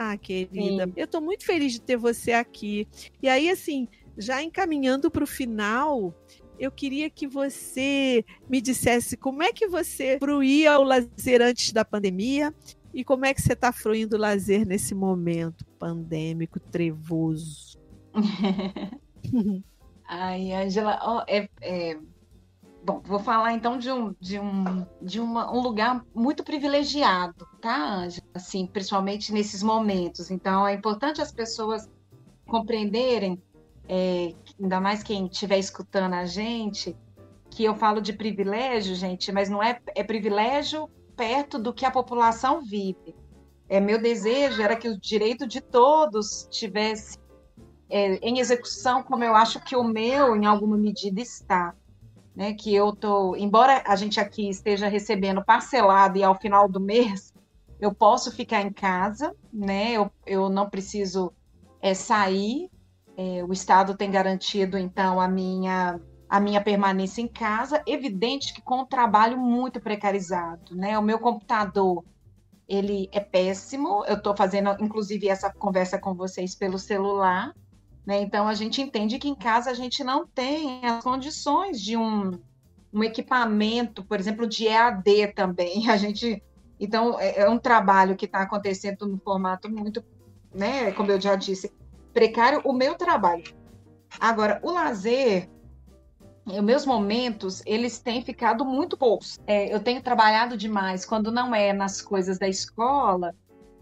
Ah, 0.00 0.16
querida, 0.16 0.86
Sim. 0.86 0.92
eu 0.96 1.06
estou 1.06 1.20
muito 1.20 1.44
feliz 1.44 1.72
de 1.72 1.80
ter 1.80 1.96
você 1.96 2.30
aqui. 2.30 2.86
E 3.20 3.28
aí, 3.28 3.50
assim, 3.50 3.88
já 4.16 4.40
encaminhando 4.40 5.10
para 5.10 5.24
o 5.24 5.26
final, 5.26 6.14
eu 6.56 6.70
queria 6.70 7.10
que 7.10 7.26
você 7.26 8.24
me 8.48 8.60
dissesse 8.60 9.16
como 9.16 9.42
é 9.42 9.52
que 9.52 9.66
você 9.66 10.16
fruía 10.20 10.78
o 10.78 10.84
lazer 10.84 11.42
antes 11.42 11.72
da 11.72 11.84
pandemia 11.84 12.54
e 12.94 13.02
como 13.02 13.26
é 13.26 13.34
que 13.34 13.42
você 13.42 13.54
está 13.54 13.72
fruindo 13.72 14.14
o 14.14 14.20
lazer 14.20 14.64
nesse 14.64 14.94
momento 14.94 15.66
pandêmico, 15.80 16.60
trevoso. 16.60 17.76
Ai, 20.06 20.52
Angela, 20.52 21.00
oh, 21.04 21.24
é, 21.26 21.48
é, 21.60 21.98
bom, 22.88 23.02
vou 23.04 23.18
falar 23.18 23.52
então 23.52 23.78
de 23.78 23.92
um, 23.92 24.14
de 24.18 24.40
um, 24.40 24.86
de 25.02 25.20
uma, 25.20 25.52
um 25.52 25.60
lugar 25.60 26.02
muito 26.14 26.42
privilegiado, 26.42 27.46
tá, 27.60 27.96
Angela? 27.96 28.26
Assim, 28.32 28.66
principalmente 28.66 29.30
nesses 29.30 29.62
momentos. 29.62 30.30
Então, 30.30 30.66
é 30.66 30.72
importante 30.72 31.20
as 31.20 31.30
pessoas 31.30 31.86
compreenderem, 32.46 33.42
é, 33.86 34.34
ainda 34.58 34.80
mais 34.80 35.02
quem 35.02 35.26
estiver 35.26 35.58
escutando 35.58 36.14
a 36.14 36.24
gente, 36.24 36.96
que 37.50 37.62
eu 37.62 37.74
falo 37.74 38.00
de 38.00 38.14
privilégio, 38.14 38.94
gente, 38.94 39.30
mas 39.30 39.50
não 39.50 39.62
é, 39.62 39.78
é 39.94 40.02
privilégio 40.02 40.88
perto 41.14 41.58
do 41.58 41.74
que 41.74 41.84
a 41.84 41.90
população 41.90 42.62
vive. 42.62 43.14
É, 43.68 43.80
meu 43.80 44.00
desejo 44.00 44.62
era 44.62 44.74
que 44.74 44.88
o 44.88 44.98
direito 44.98 45.46
de 45.46 45.60
todos 45.60 46.48
tivesse 46.50 47.18
é, 47.90 48.16
em 48.16 48.38
execução 48.38 49.02
como 49.02 49.24
eu 49.24 49.34
acho 49.34 49.62
que 49.62 49.76
o 49.76 49.84
meu, 49.84 50.34
em 50.34 50.46
alguma 50.46 50.76
medida, 50.78 51.20
está. 51.20 51.74
Né, 52.38 52.54
que 52.54 52.72
eu 52.72 52.94
tô, 52.94 53.34
embora 53.34 53.82
a 53.84 53.96
gente 53.96 54.20
aqui 54.20 54.48
esteja 54.48 54.86
recebendo 54.86 55.44
parcelado 55.44 56.18
e 56.18 56.22
ao 56.22 56.36
final 56.36 56.68
do 56.68 56.78
mês 56.78 57.34
eu 57.80 57.92
posso 57.92 58.30
ficar 58.30 58.62
em 58.62 58.72
casa, 58.72 59.34
né? 59.52 59.90
Eu, 59.90 60.08
eu 60.24 60.48
não 60.48 60.70
preciso 60.70 61.32
é, 61.82 61.94
sair. 61.94 62.70
É, 63.16 63.42
o 63.42 63.52
Estado 63.52 63.96
tem 63.96 64.08
garantido 64.08 64.78
então 64.78 65.20
a 65.20 65.26
minha 65.26 66.00
a 66.28 66.38
minha 66.38 66.62
permanência 66.62 67.22
em 67.22 67.26
casa. 67.26 67.82
Evidente 67.86 68.54
que 68.54 68.62
com 68.62 68.82
um 68.82 68.86
trabalho 68.86 69.36
muito 69.36 69.80
precarizado, 69.80 70.76
né? 70.76 70.96
O 70.96 71.02
meu 71.02 71.18
computador 71.18 72.04
ele 72.68 73.08
é 73.12 73.20
péssimo. 73.20 74.04
Eu 74.06 74.16
estou 74.16 74.36
fazendo, 74.36 74.76
inclusive, 74.78 75.28
essa 75.28 75.50
conversa 75.50 75.98
com 75.98 76.14
vocês 76.14 76.54
pelo 76.54 76.78
celular. 76.78 77.54
Né? 78.08 78.22
Então, 78.22 78.48
a 78.48 78.54
gente 78.54 78.80
entende 78.80 79.18
que 79.18 79.28
em 79.28 79.34
casa 79.34 79.70
a 79.70 79.74
gente 79.74 80.02
não 80.02 80.26
tem 80.26 80.80
as 80.82 81.04
condições 81.04 81.78
de 81.78 81.94
um, 81.94 82.40
um 82.90 83.04
equipamento, 83.04 84.02
por 84.02 84.18
exemplo, 84.18 84.46
de 84.46 84.66
EAD 84.66 85.34
também. 85.34 85.86
A 85.92 85.98
gente, 85.98 86.42
então, 86.80 87.20
é, 87.20 87.40
é 87.40 87.50
um 87.50 87.58
trabalho 87.58 88.16
que 88.16 88.24
está 88.24 88.40
acontecendo 88.40 89.06
no 89.06 89.18
formato 89.18 89.70
muito, 89.70 90.02
né, 90.54 90.90
como 90.92 91.10
eu 91.10 91.20
já 91.20 91.36
disse, 91.36 91.70
precário. 92.14 92.62
O 92.64 92.72
meu 92.72 92.94
trabalho. 92.94 93.44
Agora, 94.18 94.58
o 94.62 94.70
lazer, 94.70 95.46
os 96.46 96.62
meus 96.62 96.86
momentos, 96.86 97.62
eles 97.66 97.98
têm 97.98 98.22
ficado 98.22 98.64
muito 98.64 98.96
poucos. 98.96 99.38
É, 99.46 99.70
eu 99.74 99.80
tenho 99.80 100.02
trabalhado 100.02 100.56
demais, 100.56 101.04
quando 101.04 101.30
não 101.30 101.54
é 101.54 101.74
nas 101.74 102.00
coisas 102.00 102.38
da 102.38 102.48
escola, 102.48 103.34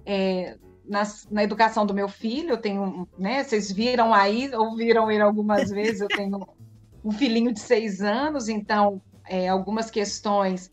é, 0.04 0.58
na, 0.88 1.02
na, 1.30 1.42
educação 1.42 1.84
do 1.84 1.94
meu 1.94 2.08
filho, 2.08 2.50
eu 2.50 2.58
tenho, 2.58 3.08
né? 3.18 3.42
Vocês 3.42 3.70
viram 3.70 4.12
aí, 4.12 4.54
ouviram 4.54 5.10
ele 5.10 5.22
algumas 5.22 5.68
vezes, 5.70 6.00
eu 6.00 6.08
tenho 6.08 6.46
um 7.04 7.12
filhinho 7.12 7.52
de 7.52 7.60
seis 7.60 8.00
anos, 8.02 8.48
então 8.48 9.00
é, 9.28 9.48
algumas 9.48 9.90
questões 9.90 10.70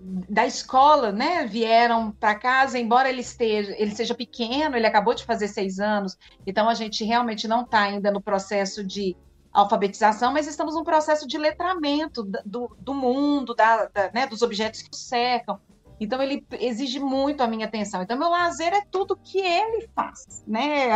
da 0.00 0.46
escola, 0.46 1.12
né, 1.12 1.46
vieram 1.46 2.10
para 2.12 2.34
casa, 2.34 2.78
embora 2.78 3.08
ele 3.08 3.20
esteja, 3.20 3.74
ele 3.76 3.94
seja 3.94 4.14
pequeno, 4.14 4.76
ele 4.76 4.86
acabou 4.86 5.14
de 5.14 5.24
fazer 5.24 5.46
seis 5.46 5.78
anos, 5.78 6.16
então 6.46 6.68
a 6.68 6.74
gente 6.74 7.04
realmente 7.04 7.46
não 7.46 7.62
está 7.62 7.82
ainda 7.82 8.10
no 8.10 8.20
processo 8.20 8.82
de 8.82 9.14
alfabetização, 9.52 10.32
mas 10.32 10.46
estamos 10.46 10.74
num 10.74 10.84
processo 10.84 11.26
de 11.26 11.36
letramento 11.36 12.22
do, 12.44 12.74
do 12.78 12.94
mundo, 12.94 13.54
da, 13.54 13.86
da 13.86 14.10
né, 14.12 14.26
dos 14.26 14.42
objetos 14.42 14.80
que 14.82 14.90
o 14.92 14.96
cercam. 14.96 15.58
Então 16.00 16.22
ele 16.22 16.44
exige 16.58 16.98
muito 16.98 17.42
a 17.42 17.46
minha 17.46 17.66
atenção. 17.66 18.02
Então 18.02 18.18
meu 18.18 18.30
lazer 18.30 18.72
é 18.72 18.82
tudo 18.90 19.16
que 19.16 19.38
ele 19.38 19.86
faz, 19.94 20.42
né? 20.46 20.88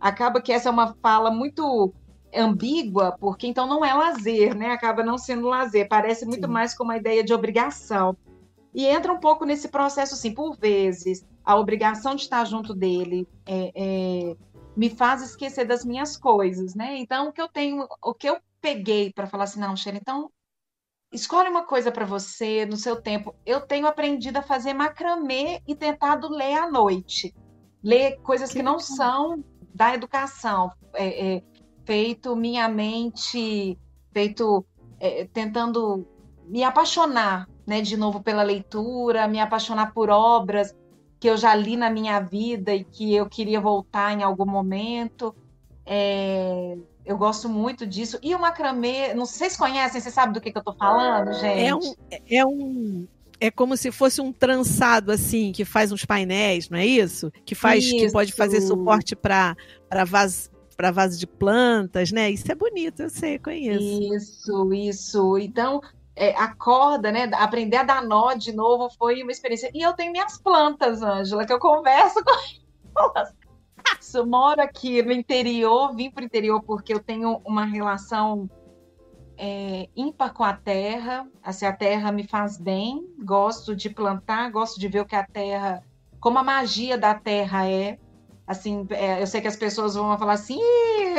Acaba 0.00 0.40
que 0.40 0.50
essa 0.50 0.70
é 0.70 0.72
uma 0.72 0.94
fala 1.02 1.30
muito 1.30 1.92
ambígua, 2.34 3.16
porque 3.20 3.46
então 3.46 3.66
não 3.66 3.84
é 3.84 3.92
lazer, 3.92 4.56
né? 4.56 4.70
Acaba 4.70 5.02
não 5.04 5.18
sendo 5.18 5.48
lazer, 5.48 5.86
parece 5.86 6.24
muito 6.24 6.46
Sim. 6.46 6.52
mais 6.52 6.74
como 6.74 6.90
uma 6.90 6.96
ideia 6.96 7.22
de 7.22 7.34
obrigação. 7.34 8.16
E 8.74 8.86
entra 8.86 9.12
um 9.12 9.18
pouco 9.18 9.44
nesse 9.44 9.68
processo, 9.68 10.14
assim, 10.14 10.32
por 10.32 10.56
vezes, 10.56 11.26
a 11.44 11.56
obrigação 11.56 12.14
de 12.14 12.22
estar 12.22 12.44
junto 12.44 12.74
dele 12.74 13.26
é, 13.46 13.72
é, 13.74 14.36
me 14.76 14.90
faz 14.90 15.22
esquecer 15.22 15.66
das 15.66 15.84
minhas 15.84 16.16
coisas, 16.16 16.74
né? 16.74 16.96
Então, 16.98 17.28
o 17.28 17.32
que 17.32 17.40
eu 17.40 17.48
tenho, 17.48 17.86
o 18.02 18.14
que 18.14 18.28
eu 18.28 18.38
peguei 18.60 19.12
para 19.12 19.26
falar 19.26 19.44
assim, 19.44 19.60
não, 19.60 19.74
Sheila, 19.74 19.98
então 19.98 20.30
Escolhe 21.10 21.48
uma 21.48 21.64
coisa 21.64 21.90
para 21.90 22.04
você 22.04 22.66
no 22.66 22.76
seu 22.76 23.00
tempo. 23.00 23.34
Eu 23.44 23.60
tenho 23.62 23.86
aprendido 23.86 24.36
a 24.38 24.42
fazer 24.42 24.74
macramê 24.74 25.62
e 25.66 25.74
tentado 25.74 26.28
ler 26.28 26.58
à 26.58 26.70
noite. 26.70 27.34
Ler 27.82 28.18
coisas 28.18 28.50
que, 28.50 28.58
que 28.58 28.62
não 28.62 28.78
são 28.78 29.42
da 29.74 29.94
educação. 29.94 30.70
É, 30.94 31.36
é, 31.36 31.42
feito 31.86 32.36
minha 32.36 32.68
mente, 32.68 33.78
feito 34.12 34.64
é, 35.00 35.26
tentando 35.32 36.06
me 36.46 36.62
apaixonar 36.62 37.48
né, 37.66 37.80
de 37.80 37.96
novo 37.96 38.22
pela 38.22 38.42
leitura, 38.42 39.28
me 39.28 39.40
apaixonar 39.40 39.92
por 39.92 40.10
obras 40.10 40.74
que 41.20 41.28
eu 41.28 41.36
já 41.36 41.54
li 41.54 41.76
na 41.76 41.90
minha 41.90 42.20
vida 42.20 42.74
e 42.74 42.84
que 42.84 43.14
eu 43.14 43.28
queria 43.28 43.60
voltar 43.60 44.12
em 44.12 44.22
algum 44.22 44.46
momento. 44.46 45.34
É, 45.84 46.76
eu 47.08 47.16
gosto 47.16 47.48
muito 47.48 47.86
disso. 47.86 48.18
E 48.22 48.34
o 48.34 48.38
macramê, 48.38 49.14
não 49.14 49.24
sei 49.24 49.32
se 49.32 49.38
vocês 49.38 49.56
conhecem, 49.56 49.98
vocês 49.98 50.14
sabem 50.14 50.34
do 50.34 50.42
que, 50.42 50.52
que 50.52 50.58
eu 50.58 50.60
estou 50.60 50.74
falando, 50.74 51.32
gente? 51.32 51.64
É 51.64 51.74
um, 51.74 51.94
é 52.30 52.46
um. 52.46 53.08
É 53.40 53.50
como 53.50 53.76
se 53.78 53.90
fosse 53.90 54.20
um 54.20 54.30
trançado 54.30 55.10
assim, 55.10 55.50
que 55.50 55.64
faz 55.64 55.90
uns 55.90 56.04
painéis, 56.04 56.68
não 56.68 56.76
é 56.76 56.84
isso? 56.84 57.32
Que 57.46 57.54
faz, 57.54 57.84
isso. 57.84 57.96
que 57.96 58.12
pode 58.12 58.32
fazer 58.32 58.60
suporte 58.60 59.16
para 59.16 59.56
vaso 60.06 60.50
para 60.76 60.92
vaso 60.92 61.18
de 61.18 61.26
plantas, 61.26 62.12
né? 62.12 62.30
Isso 62.30 62.52
é 62.52 62.54
bonito, 62.54 63.02
eu 63.02 63.10
sei, 63.10 63.36
conheço. 63.36 64.14
Isso, 64.14 64.72
isso. 64.74 65.38
Então, 65.38 65.80
é, 66.14 66.30
a 66.36 66.54
corda, 66.54 67.10
né? 67.10 67.28
Aprender 67.32 67.78
a 67.78 67.82
dar 67.82 68.02
nó 68.02 68.34
de 68.34 68.52
novo 68.52 68.88
foi 68.96 69.22
uma 69.22 69.32
experiência. 69.32 69.70
E 69.74 69.82
eu 69.82 69.92
tenho 69.94 70.12
minhas 70.12 70.38
plantas, 70.38 71.02
Ângela, 71.02 71.44
que 71.44 71.52
eu 71.52 71.58
converso 71.58 72.22
com 72.94 73.12
elas 73.16 73.32
eu 74.14 74.26
moro 74.26 74.60
aqui 74.60 75.02
no 75.02 75.12
interior, 75.12 75.94
vim 75.94 76.10
para 76.10 76.22
o 76.22 76.24
interior 76.24 76.62
porque 76.62 76.92
eu 76.92 77.00
tenho 77.00 77.40
uma 77.44 77.64
relação 77.64 78.48
é, 79.36 79.88
ímpar 79.96 80.32
com 80.32 80.42
a 80.44 80.52
terra. 80.52 81.26
Assim, 81.42 81.64
a 81.64 81.72
terra 81.72 82.10
me 82.10 82.26
faz 82.26 82.58
bem, 82.58 83.06
gosto 83.24 83.74
de 83.74 83.88
plantar, 83.88 84.50
gosto 84.50 84.78
de 84.78 84.88
ver 84.88 85.00
o 85.00 85.06
que 85.06 85.16
a 85.16 85.24
terra, 85.24 85.82
como 86.20 86.38
a 86.38 86.42
magia 86.42 86.98
da 86.98 87.14
terra 87.14 87.68
é. 87.68 87.98
Assim, 88.46 88.86
é, 88.90 89.22
eu 89.22 89.26
sei 89.26 89.40
que 89.40 89.48
as 89.48 89.56
pessoas 89.56 89.94
vão 89.94 90.18
falar 90.18 90.32
assim, 90.32 90.58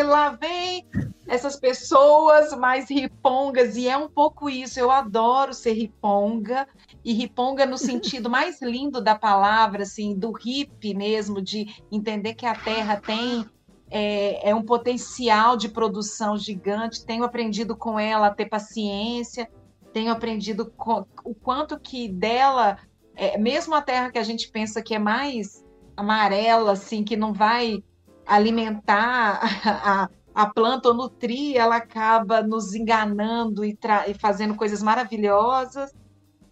lá 0.03 0.31
vem 0.31 0.87
essas 1.27 1.55
pessoas 1.55 2.57
mais 2.57 2.89
ripongas, 2.89 3.77
e 3.77 3.87
é 3.87 3.95
um 3.95 4.09
pouco 4.09 4.49
isso. 4.49 4.79
Eu 4.79 4.89
adoro 4.89 5.53
ser 5.53 5.73
riponga, 5.73 6.67
e 7.09 7.13
riponga 7.13 7.65
no 7.65 7.75
sentido 7.75 8.29
mais 8.29 8.61
lindo 8.61 9.01
da 9.01 9.15
palavra, 9.15 9.81
assim, 9.81 10.13
do 10.13 10.31
hip 10.45 10.93
mesmo, 10.93 11.41
de 11.41 11.65
entender 11.91 12.35
que 12.35 12.45
a 12.45 12.53
terra 12.53 13.01
tem 13.01 13.43
é, 13.89 14.51
é, 14.51 14.53
um 14.53 14.61
potencial 14.61 15.57
de 15.57 15.69
produção 15.69 16.37
gigante. 16.37 17.03
Tenho 17.03 17.23
aprendido 17.23 17.75
com 17.75 17.99
ela 17.99 18.27
a 18.27 18.33
ter 18.33 18.45
paciência, 18.45 19.49
tenho 19.91 20.11
aprendido 20.11 20.71
com, 20.77 21.03
o 21.23 21.33
quanto 21.33 21.79
que 21.79 22.07
dela, 22.07 22.77
é, 23.15 23.39
mesmo 23.39 23.73
a 23.73 23.81
terra 23.81 24.11
que 24.11 24.19
a 24.19 24.23
gente 24.23 24.47
pensa 24.51 24.79
que 24.79 24.93
é 24.93 24.99
mais 24.99 25.65
amarela, 25.97 26.73
assim, 26.73 27.03
que 27.03 27.17
não 27.17 27.33
vai 27.33 27.83
alimentar 28.23 29.39
a, 29.65 30.09
a 30.35 30.45
planta 30.45 30.89
ou 30.89 30.93
nutrir, 30.93 31.57
ela 31.57 31.77
acaba 31.77 32.43
nos 32.43 32.75
enganando 32.75 33.65
e, 33.65 33.75
e 34.07 34.13
fazendo 34.13 34.53
coisas 34.53 34.83
maravilhosas. 34.83 35.91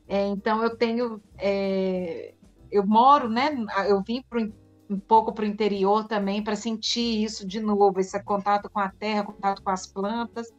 É, 0.08 0.26
então 0.28 0.64
eu 0.64 0.76
tenho, 0.76 1.22
é, 1.38 2.34
eu 2.72 2.86
moro, 2.86 3.30
né? 3.30 3.50
Eu 3.88 4.02
vim 4.02 4.24
pro, 4.30 4.52
um 4.90 5.00
pouco 5.00 5.34
para 5.34 5.44
o 5.44 5.48
interior 5.48 6.06
também 6.06 6.44
para 6.44 6.56
sentir 6.56 7.24
isso 7.24 7.46
de 7.46 7.60
novo, 7.60 8.00
esse 8.00 8.22
contato 8.24 8.70
com 8.70 8.80
a 8.80 8.90
terra, 8.90 9.24
contato 9.24 9.62
com 9.62 9.70
as 9.70 9.86
plantas, 9.86 10.52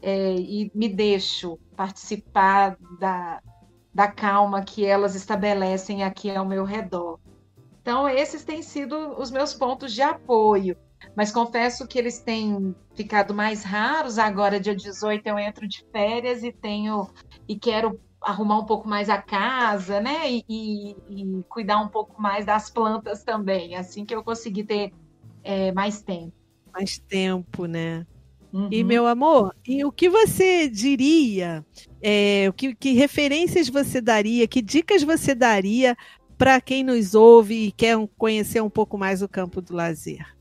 é, 0.00 0.34
e 0.34 0.70
me 0.74 0.88
deixo 0.88 1.58
participar 1.76 2.76
da, 3.00 3.40
da 3.92 4.08
calma 4.08 4.62
que 4.62 4.84
elas 4.84 5.14
estabelecem 5.14 6.04
aqui 6.04 6.30
ao 6.30 6.46
meu 6.46 6.64
redor. 6.64 7.18
Então, 7.82 8.08
esses 8.08 8.44
têm 8.44 8.62
sido 8.62 9.20
os 9.20 9.30
meus 9.30 9.52
pontos 9.52 9.92
de 9.92 10.02
apoio 10.02 10.76
mas 11.16 11.30
confesso 11.30 11.86
que 11.86 11.98
eles 11.98 12.20
têm 12.20 12.74
ficado 12.94 13.34
mais 13.34 13.62
raros. 13.62 14.18
Agora, 14.18 14.60
dia 14.60 14.74
18, 14.74 15.26
eu 15.26 15.38
entro 15.38 15.66
de 15.66 15.84
férias 15.92 16.42
e 16.42 16.52
tenho 16.52 17.08
e 17.48 17.58
quero 17.58 18.00
arrumar 18.24 18.58
um 18.58 18.64
pouco 18.64 18.88
mais 18.88 19.08
a 19.08 19.20
casa, 19.20 20.00
né? 20.00 20.30
E, 20.30 20.44
e, 20.48 20.96
e 21.08 21.42
cuidar 21.48 21.80
um 21.80 21.88
pouco 21.88 22.20
mais 22.20 22.44
das 22.44 22.70
plantas 22.70 23.22
também, 23.22 23.76
assim 23.76 24.04
que 24.04 24.14
eu 24.14 24.24
conseguir 24.24 24.64
ter 24.64 24.92
é, 25.42 25.72
mais 25.72 26.02
tempo. 26.02 26.32
Mais 26.72 26.98
tempo, 26.98 27.66
né? 27.66 28.06
Uhum. 28.52 28.68
E 28.70 28.84
meu 28.84 29.06
amor, 29.06 29.54
e 29.66 29.84
o 29.84 29.90
que 29.90 30.08
você 30.08 30.68
diria? 30.68 31.64
É, 32.00 32.50
que, 32.56 32.74
que 32.74 32.92
referências 32.92 33.68
você 33.68 34.00
daria? 34.00 34.46
Que 34.46 34.62
dicas 34.62 35.02
você 35.02 35.34
daria 35.34 35.96
para 36.38 36.60
quem 36.60 36.84
nos 36.84 37.14
ouve 37.14 37.66
e 37.66 37.72
quer 37.72 37.96
conhecer 38.16 38.62
um 38.62 38.70
pouco 38.70 38.96
mais 38.96 39.22
o 39.22 39.28
campo 39.28 39.60
do 39.60 39.74
lazer? 39.74 40.34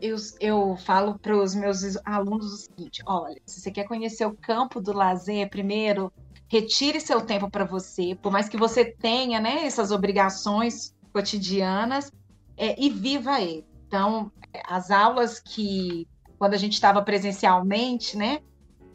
eu, 0.00 0.16
eu 0.40 0.76
falo 0.76 1.18
para 1.18 1.36
os 1.36 1.54
meus 1.54 1.96
alunos 2.04 2.52
o 2.52 2.56
seguinte: 2.56 3.02
olha, 3.06 3.40
se 3.46 3.60
você 3.60 3.70
quer 3.70 3.84
conhecer 3.84 4.26
o 4.26 4.34
campo 4.34 4.80
do 4.80 4.92
lazer, 4.92 5.48
primeiro 5.48 6.12
retire 6.48 7.00
seu 7.00 7.20
tempo 7.20 7.50
para 7.50 7.64
você, 7.64 8.16
por 8.20 8.30
mais 8.30 8.48
que 8.48 8.56
você 8.56 8.84
tenha 8.84 9.40
né, 9.40 9.66
essas 9.66 9.90
obrigações 9.90 10.94
cotidianas, 11.12 12.12
é, 12.56 12.80
e 12.80 12.88
viva 12.88 13.40
ele. 13.40 13.66
Então, 13.86 14.30
as 14.66 14.90
aulas 14.90 15.40
que, 15.40 16.06
quando 16.38 16.54
a 16.54 16.58
gente 16.58 16.74
estava 16.74 17.02
presencialmente, 17.02 18.16
né, 18.16 18.40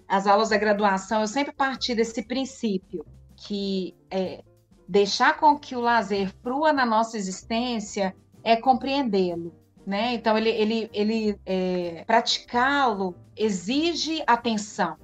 as 0.07 0.27
aulas 0.27 0.49
da 0.49 0.57
graduação, 0.57 1.21
eu 1.21 1.27
sempre 1.27 1.53
parti 1.53 1.93
desse 1.95 2.23
princípio, 2.23 3.05
que 3.35 3.95
é, 4.09 4.43
deixar 4.87 5.37
com 5.39 5.57
que 5.57 5.75
o 5.75 5.81
lazer 5.81 6.33
frua 6.43 6.73
na 6.73 6.85
nossa 6.85 7.17
existência 7.17 8.15
é 8.43 8.55
compreendê-lo 8.55 9.53
né? 9.85 10.13
Então 10.13 10.37
ele, 10.37 10.49
ele, 10.49 10.89
ele 10.93 11.39
é, 11.45 12.03
praticá-lo 12.05 13.15
exige 13.35 14.23
atenção, 14.27 14.97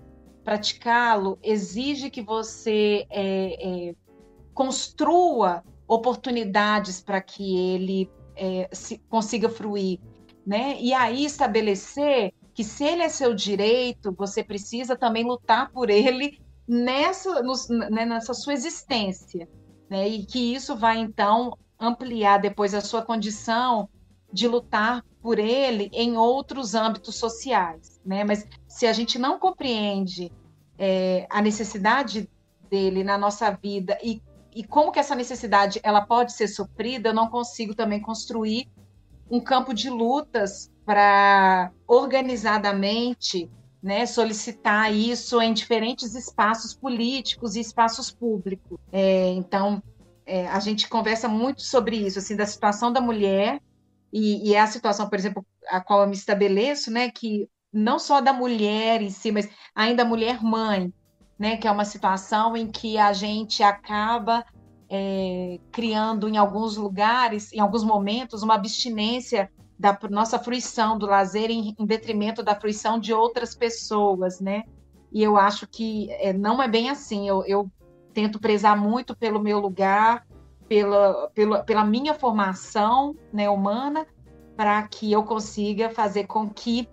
praticá-lo 0.47 1.37
exige 1.43 2.09
que 2.09 2.21
você 2.21 3.05
é, 3.09 3.89
é, 3.89 3.95
construa 4.53 5.61
oportunidades 5.85 7.01
para 7.01 7.19
que 7.19 7.57
ele 7.73 8.09
é, 8.33 8.69
se, 8.71 8.97
consiga 9.09 9.49
fruir, 9.49 9.99
né? 10.45 10.77
E 10.79 10.93
aí 10.93 11.25
estabelecer 11.25 12.33
que 12.53 12.63
se 12.63 12.85
ele 12.85 13.01
é 13.01 13.09
seu 13.09 13.35
direito, 13.35 14.15
você 14.17 14.41
precisa 14.41 14.95
também 14.95 15.25
lutar 15.25 15.69
por 15.69 15.89
ele 15.89 16.39
nessa, 16.65 17.43
nos, 17.43 17.67
né, 17.67 18.05
nessa 18.05 18.33
sua 18.33 18.53
existência, 18.53 19.49
né? 19.89 20.07
E 20.07 20.25
que 20.25 20.55
isso 20.55 20.77
vai 20.77 20.97
então 20.97 21.57
ampliar 21.77 22.37
depois 22.37 22.73
a 22.73 22.79
sua 22.79 23.01
condição 23.01 23.89
de 24.31 24.47
lutar 24.47 25.03
por 25.27 25.39
ele 25.39 25.89
em 25.91 26.15
outros 26.15 26.73
âmbitos 26.73 27.15
sociais, 27.15 27.99
né? 28.05 28.23
Mas 28.23 28.47
se 28.65 28.87
a 28.87 28.93
gente 28.93 29.19
não 29.19 29.37
compreende 29.37 30.31
é, 30.79 31.27
a 31.29 31.41
necessidade 31.41 32.29
dele 32.69 33.03
na 33.03 33.17
nossa 33.17 33.51
vida 33.51 33.97
e, 34.01 34.21
e 34.55 34.63
como 34.63 34.89
que 34.89 34.99
essa 34.99 35.13
necessidade 35.15 35.81
ela 35.83 35.99
pode 35.99 36.31
ser 36.31 36.47
suprida, 36.47 37.09
eu 37.09 37.13
não 37.13 37.27
consigo 37.27 37.75
também 37.75 37.99
construir 37.99 38.69
um 39.29 39.41
campo 39.41 39.73
de 39.73 39.89
lutas 39.89 40.71
para 40.85 41.73
organizadamente 41.85 43.51
né, 43.83 44.05
solicitar 44.05 44.95
isso 44.95 45.41
em 45.41 45.51
diferentes 45.51 46.15
espaços 46.15 46.73
políticos 46.73 47.57
e 47.57 47.59
espaços 47.59 48.09
públicos. 48.09 48.79
É, 48.93 49.27
então, 49.31 49.83
é, 50.25 50.47
a 50.47 50.61
gente 50.61 50.87
conversa 50.87 51.27
muito 51.27 51.63
sobre 51.63 51.97
isso, 51.97 52.17
assim, 52.17 52.37
da 52.37 52.45
situação 52.45 52.93
da 52.93 53.01
mulher 53.01 53.59
e, 54.17 54.49
e, 54.49 54.55
é 54.55 54.59
a 54.59 54.65
situação, 54.65 55.07
por 55.07 55.19
exemplo, 55.19 55.45
a 55.69 55.79
qual 55.79 56.01
eu 56.01 56.07
me 56.07 56.15
estabeleço, 56.15 56.89
né, 56.89 57.11
que 57.11 57.47
não 57.71 57.99
só 57.99 58.19
da 58.19 58.33
mulher 58.33 58.99
em 59.01 59.11
si, 59.11 59.31
mas 59.31 59.47
ainda 59.75 60.01
a 60.01 60.05
mulher 60.05 60.43
mãe, 60.43 60.91
né, 61.37 61.55
que 61.57 61.67
é 61.67 61.71
uma 61.71 61.85
situação 61.85 62.57
em 62.57 62.65
que 62.65 62.97
a 62.97 63.13
gente 63.13 63.61
acaba 63.61 64.43
é, 64.89 65.59
criando 65.71 66.27
em 66.27 66.35
alguns 66.35 66.77
lugares, 66.77 67.53
em 67.53 67.59
alguns 67.59 67.83
momentos, 67.83 68.41
uma 68.41 68.55
abstinência 68.55 69.51
da 69.77 69.95
nossa 70.09 70.39
fruição 70.39 70.97
do 70.97 71.05
lazer 71.05 71.51
em, 71.51 71.75
em 71.77 71.85
detrimento 71.85 72.41
da 72.41 72.59
fruição 72.59 72.97
de 72.99 73.13
outras 73.13 73.53
pessoas, 73.53 74.39
né? 74.39 74.63
E 75.11 75.21
eu 75.21 75.37
acho 75.37 75.67
que 75.67 76.09
é, 76.13 76.33
não 76.33 76.61
é 76.61 76.67
bem 76.67 76.89
assim. 76.89 77.27
Eu, 77.29 77.45
eu 77.45 77.71
tento 78.13 78.39
prezar 78.39 78.75
muito 78.75 79.15
pelo 79.15 79.39
meu 79.39 79.59
lugar, 79.59 80.25
pela, 80.67 81.29
pela, 81.33 81.63
pela 81.63 81.85
minha 81.85 82.13
formação 82.13 83.15
né, 83.31 83.49
humana 83.49 84.05
para 84.55 84.81
que 84.87 85.11
eu 85.11 85.23
consiga 85.23 85.89
fazer 85.89 86.25
com 86.25 86.49
que 86.49 86.87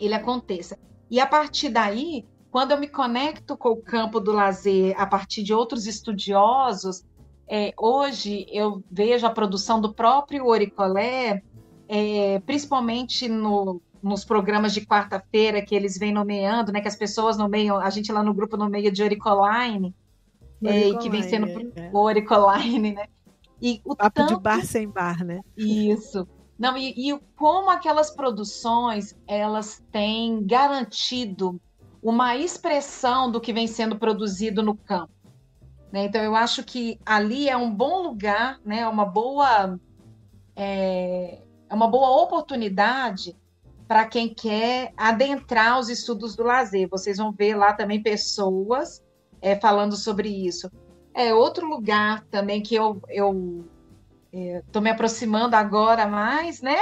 ele 0.00 0.14
aconteça. 0.14 0.78
E 1.10 1.20
a 1.20 1.26
partir 1.26 1.68
daí, 1.68 2.24
quando 2.50 2.72
eu 2.72 2.78
me 2.78 2.88
conecto 2.88 3.56
com 3.56 3.70
o 3.70 3.82
campo 3.82 4.20
do 4.20 4.32
lazer 4.32 4.94
a 4.98 5.06
partir 5.06 5.42
de 5.42 5.52
outros 5.52 5.86
estudiosos, 5.86 7.04
é, 7.48 7.72
hoje 7.78 8.46
eu 8.50 8.82
vejo 8.90 9.26
a 9.26 9.30
produção 9.30 9.80
do 9.80 9.92
próprio 9.94 10.46
Oricolé, 10.46 11.42
é, 11.88 12.40
principalmente 12.40 13.28
no, 13.28 13.80
nos 14.02 14.24
programas 14.24 14.72
de 14.72 14.84
quarta-feira 14.84 15.62
que 15.62 15.74
eles 15.74 15.98
vêm 15.98 16.12
nomeando, 16.12 16.72
né, 16.72 16.80
que 16.80 16.88
as 16.88 16.96
pessoas 16.96 17.36
nomeiam, 17.36 17.78
a 17.78 17.90
gente 17.90 18.12
lá 18.12 18.22
no 18.22 18.34
grupo 18.34 18.56
nomeia 18.56 18.90
de 18.90 19.02
Oricoline, 19.02 19.94
é, 20.64 20.94
que 20.98 21.08
vem 21.08 21.22
sendo 21.22 21.46
é. 21.76 21.90
Oricoline, 21.92 22.92
né? 22.92 23.06
E 23.60 23.80
o 23.84 23.94
Papo 23.94 24.14
tanto... 24.14 24.36
de 24.36 24.40
bar 24.40 24.64
sem 24.64 24.88
bar, 24.88 25.24
né? 25.24 25.40
Isso. 25.56 26.26
Não, 26.58 26.76
e, 26.76 26.92
e 26.96 27.18
como 27.36 27.70
aquelas 27.70 28.10
produções 28.10 29.16
elas 29.26 29.82
têm 29.92 30.44
garantido 30.44 31.60
uma 32.02 32.36
expressão 32.36 33.30
do 33.30 33.40
que 33.40 33.52
vem 33.52 33.66
sendo 33.66 33.98
produzido 33.98 34.62
no 34.62 34.76
campo. 34.76 35.12
Né? 35.92 36.04
Então, 36.04 36.22
eu 36.22 36.34
acho 36.34 36.64
que 36.64 36.98
ali 37.04 37.48
é 37.48 37.56
um 37.56 37.72
bom 37.72 38.02
lugar, 38.02 38.60
né? 38.64 38.86
uma 38.86 39.04
boa 39.04 39.78
é, 40.54 41.40
é 41.68 41.74
uma 41.74 41.88
boa 41.88 42.22
oportunidade 42.22 43.36
para 43.86 44.04
quem 44.04 44.32
quer 44.32 44.92
adentrar 44.96 45.78
os 45.78 45.88
estudos 45.88 46.36
do 46.36 46.42
lazer. 46.42 46.88
Vocês 46.88 47.16
vão 47.16 47.32
ver 47.32 47.54
lá 47.54 47.72
também 47.72 48.02
pessoas 48.02 49.02
é, 49.40 49.56
falando 49.56 49.96
sobre 49.96 50.28
isso. 50.28 50.70
É 51.14 51.34
outro 51.34 51.66
lugar 51.68 52.24
também 52.30 52.62
que 52.62 52.74
eu 52.74 53.02
estou 54.32 54.80
é, 54.80 54.80
me 54.80 54.90
aproximando 54.90 55.56
agora 55.56 56.06
mais, 56.06 56.60
né? 56.60 56.78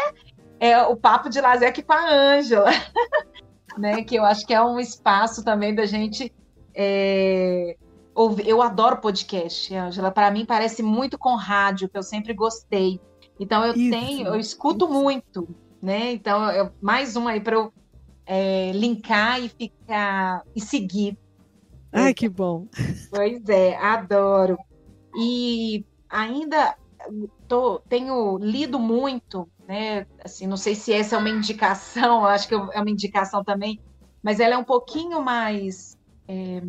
É 0.59 0.81
o 0.83 0.97
papo 0.97 1.29
de 1.29 1.39
aqui 1.39 1.83
com 1.83 1.93
a 1.93 2.11
Ângela, 2.11 2.71
né? 3.79 4.03
Que 4.03 4.17
eu 4.17 4.25
acho 4.25 4.47
que 4.47 4.55
é 4.55 4.63
um 4.63 4.79
espaço 4.79 5.45
também 5.45 5.75
da 5.75 5.87
gente 5.87 6.33
é, 6.75 7.77
ouvir. 8.15 8.49
Eu 8.49 8.61
adoro 8.63 8.99
podcast, 8.99 9.75
Ângela. 9.75 10.11
Para 10.11 10.31
mim 10.31 10.45
parece 10.45 10.83
muito 10.83 11.19
com 11.19 11.35
rádio, 11.35 11.89
que 11.89 11.97
eu 11.97 12.03
sempre 12.03 12.35
gostei. 12.35 13.01
Então 13.39 13.65
eu 13.65 13.75
isso, 13.75 13.91
tenho, 13.91 14.27
eu 14.29 14.37
escuto 14.37 14.87
isso. 14.87 14.95
muito, 14.95 15.49
né? 15.81 16.13
Então 16.13 16.51
eu, 16.51 16.71
mais 16.81 17.17
um 17.17 17.29
aí 17.29 17.41
para 17.41 17.57
eu 17.57 17.73
é, 18.25 18.73
linkar 18.73 19.41
e 19.41 19.49
ficar 19.49 20.43
e 20.55 20.61
seguir 20.61 21.17
Ai, 21.93 22.13
que 22.13 22.29
bom. 22.29 22.67
Pois 23.11 23.49
é, 23.49 23.77
adoro. 23.77 24.59
E 25.15 25.85
ainda 26.09 26.77
tô, 27.49 27.81
tenho 27.89 28.39
lido 28.39 28.79
muito, 28.79 29.49
né? 29.67 30.07
Assim, 30.25 30.47
não 30.47 30.57
sei 30.57 30.75
se 30.75 30.93
essa 30.93 31.17
é 31.17 31.19
uma 31.19 31.31
indicação, 31.31 32.25
acho 32.25 32.49
que 32.49 32.55
é 32.55 32.59
uma 32.59 32.91
indicação 32.91 33.43
também, 33.43 33.81
mas 34.23 34.41
ela 34.41 34.55
é 34.55 34.59
um 34.59 34.65
pouquinho 34.65 35.23
mais. 35.23 35.97
É, 36.29 36.61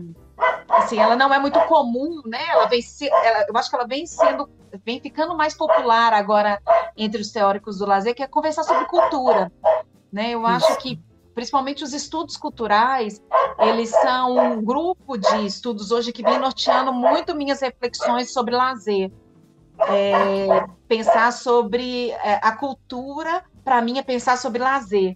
assim, 0.69 0.97
ela 0.99 1.15
não 1.15 1.33
é 1.33 1.39
muito 1.39 1.59
comum, 1.61 2.21
né? 2.25 2.39
Ela 2.49 2.67
vem 2.67 2.81
se, 2.81 3.07
ela, 3.09 3.45
eu 3.47 3.57
acho 3.57 3.69
que 3.69 3.75
ela 3.75 3.87
vem 3.87 4.05
sendo, 4.05 4.49
vem 4.85 4.99
ficando 5.01 5.35
mais 5.35 5.55
popular 5.55 6.13
agora 6.13 6.61
entre 6.95 7.21
os 7.21 7.31
teóricos 7.31 7.79
do 7.79 7.85
lazer, 7.85 8.15
que 8.15 8.23
é 8.23 8.27
conversar 8.27 8.63
sobre 8.63 8.85
cultura. 8.85 9.51
Né? 10.11 10.31
Eu 10.31 10.45
acho 10.45 10.77
que 10.77 11.01
principalmente 11.37 11.83
os 11.83 11.93
estudos 11.93 12.35
culturais, 12.35 13.21
eles 13.59 13.89
são 13.89 14.35
um 14.35 14.59
grupo 14.59 15.15
de 15.15 15.45
estudos 15.45 15.91
hoje 15.91 16.11
que 16.11 16.23
vem 16.23 16.39
norteando 16.39 16.91
muito 16.91 17.35
minhas 17.35 17.61
reflexões 17.61 18.33
sobre 18.33 18.55
lazer. 18.55 19.11
É, 19.87 20.65
pensar 20.87 21.31
sobre 21.31 22.09
é, 22.09 22.39
a 22.41 22.53
cultura, 22.53 23.43
para 23.63 23.79
mim, 23.83 23.99
é 23.99 24.01
pensar 24.01 24.35
sobre 24.35 24.63
lazer. 24.63 25.15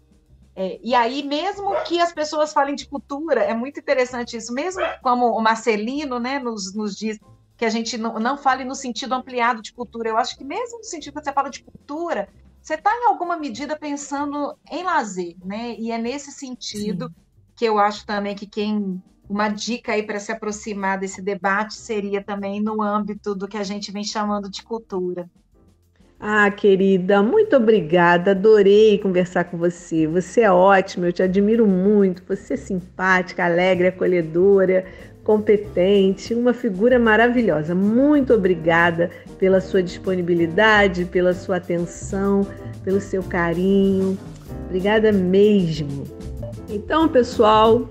É, 0.56 0.80
e 0.84 0.93
aí, 0.93 1.23
mesmo 1.23 1.73
que 1.85 1.99
as 1.99 2.14
pessoas 2.14 2.53
falem 2.53 2.76
de 2.76 2.88
cultura, 2.88 3.41
é 3.41 3.56
muito 3.56 3.80
interessante 3.80 4.38
isso, 4.38 4.53
mesmo 4.53 4.84
como 5.02 5.26
o 5.26 5.41
Marcelino 5.41 6.19
né, 6.19 6.38
nos, 6.38 6.76
nos 6.76 6.95
diz 6.95 7.18
que 7.57 7.65
a 7.65 7.69
gente 7.69 7.98
não, 7.98 8.19
não 8.19 8.38
fale 8.38 8.64
no 8.64 8.76
sentido 8.76 9.15
ampliado 9.15 9.60
de 9.60 9.73
cultura. 9.73 10.10
Eu 10.10 10.18
acho 10.18 10.38
que 10.38 10.43
mesmo 10.43 10.77
no 10.77 10.84
sentido 10.84 11.15
que 11.15 11.23
você 11.23 11.34
fala 11.34 11.49
de 11.49 11.64
cultura, 11.64 12.30
você 12.61 12.75
está 12.75 12.91
em 12.91 13.07
alguma 13.07 13.38
medida 13.38 13.77
pensando 13.77 14.57
em 14.71 14.83
lazer, 14.83 15.35
né? 15.43 15.75
E 15.79 15.91
é 15.91 15.97
nesse 15.97 16.31
sentido 16.31 17.07
Sim. 17.07 17.15
que 17.55 17.65
eu 17.65 17.79
acho 17.79 18.05
também 18.05 18.35
que 18.35 18.47
quem 18.47 19.01
uma 19.27 19.47
dica 19.49 19.93
aí 19.93 20.03
para 20.03 20.19
se 20.19 20.31
aproximar 20.31 20.99
desse 20.99 21.21
debate 21.21 21.73
seria 21.75 22.23
também 22.23 22.61
no 22.61 22.81
âmbito 22.81 23.33
do 23.33 23.47
que 23.47 23.57
a 23.57 23.63
gente 23.63 23.91
vem 23.91 24.03
chamando 24.03 24.49
de 24.49 24.61
cultura. 24.63 25.29
Ah, 26.19 26.51
querida, 26.51 27.23
muito 27.23 27.55
obrigada. 27.55 28.31
Adorei 28.31 28.99
conversar 28.99 29.45
com 29.45 29.57
você. 29.57 30.05
Você 30.07 30.41
é 30.41 30.51
ótima, 30.51 31.07
eu 31.07 31.13
te 31.13 31.23
admiro 31.23 31.65
muito. 31.65 32.23
Você 32.27 32.53
é 32.53 32.57
simpática, 32.57 33.43
alegre, 33.43 33.88
acolhedora, 33.88 34.85
competente, 35.23 36.34
uma 36.34 36.53
figura 36.53 36.98
maravilhosa. 36.98 37.76
Muito 37.76 38.34
obrigada 38.34 39.10
pela 39.38 39.61
sua 39.61 39.84
disponibilidade, 39.84 41.06
pela 41.06 41.34
sua 41.34 41.57
atenção, 41.57 42.45
pelo 42.84 42.99
seu 42.99 43.22
carinho. 43.23 44.18
Obrigada 44.65 45.11
mesmo. 45.11 46.03
Então, 46.69 47.07
pessoal, 47.07 47.89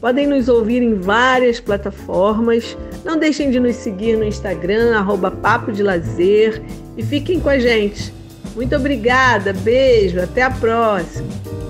podem 0.00 0.26
nos 0.26 0.48
ouvir 0.48 0.82
em 0.82 0.94
várias 0.94 1.58
plataformas. 1.58 2.76
Não 3.04 3.18
deixem 3.18 3.50
de 3.50 3.58
nos 3.58 3.76
seguir 3.76 4.16
no 4.16 4.24
Instagram, 4.24 4.96
arroba 4.96 5.30
Papo 5.30 5.72
de 5.72 5.82
Lazer, 5.82 6.62
e 6.96 7.02
fiquem 7.02 7.40
com 7.40 7.48
a 7.48 7.58
gente. 7.58 8.12
Muito 8.54 8.74
obrigada, 8.76 9.52
beijo, 9.52 10.20
até 10.20 10.42
a 10.42 10.50
próxima! 10.50 11.69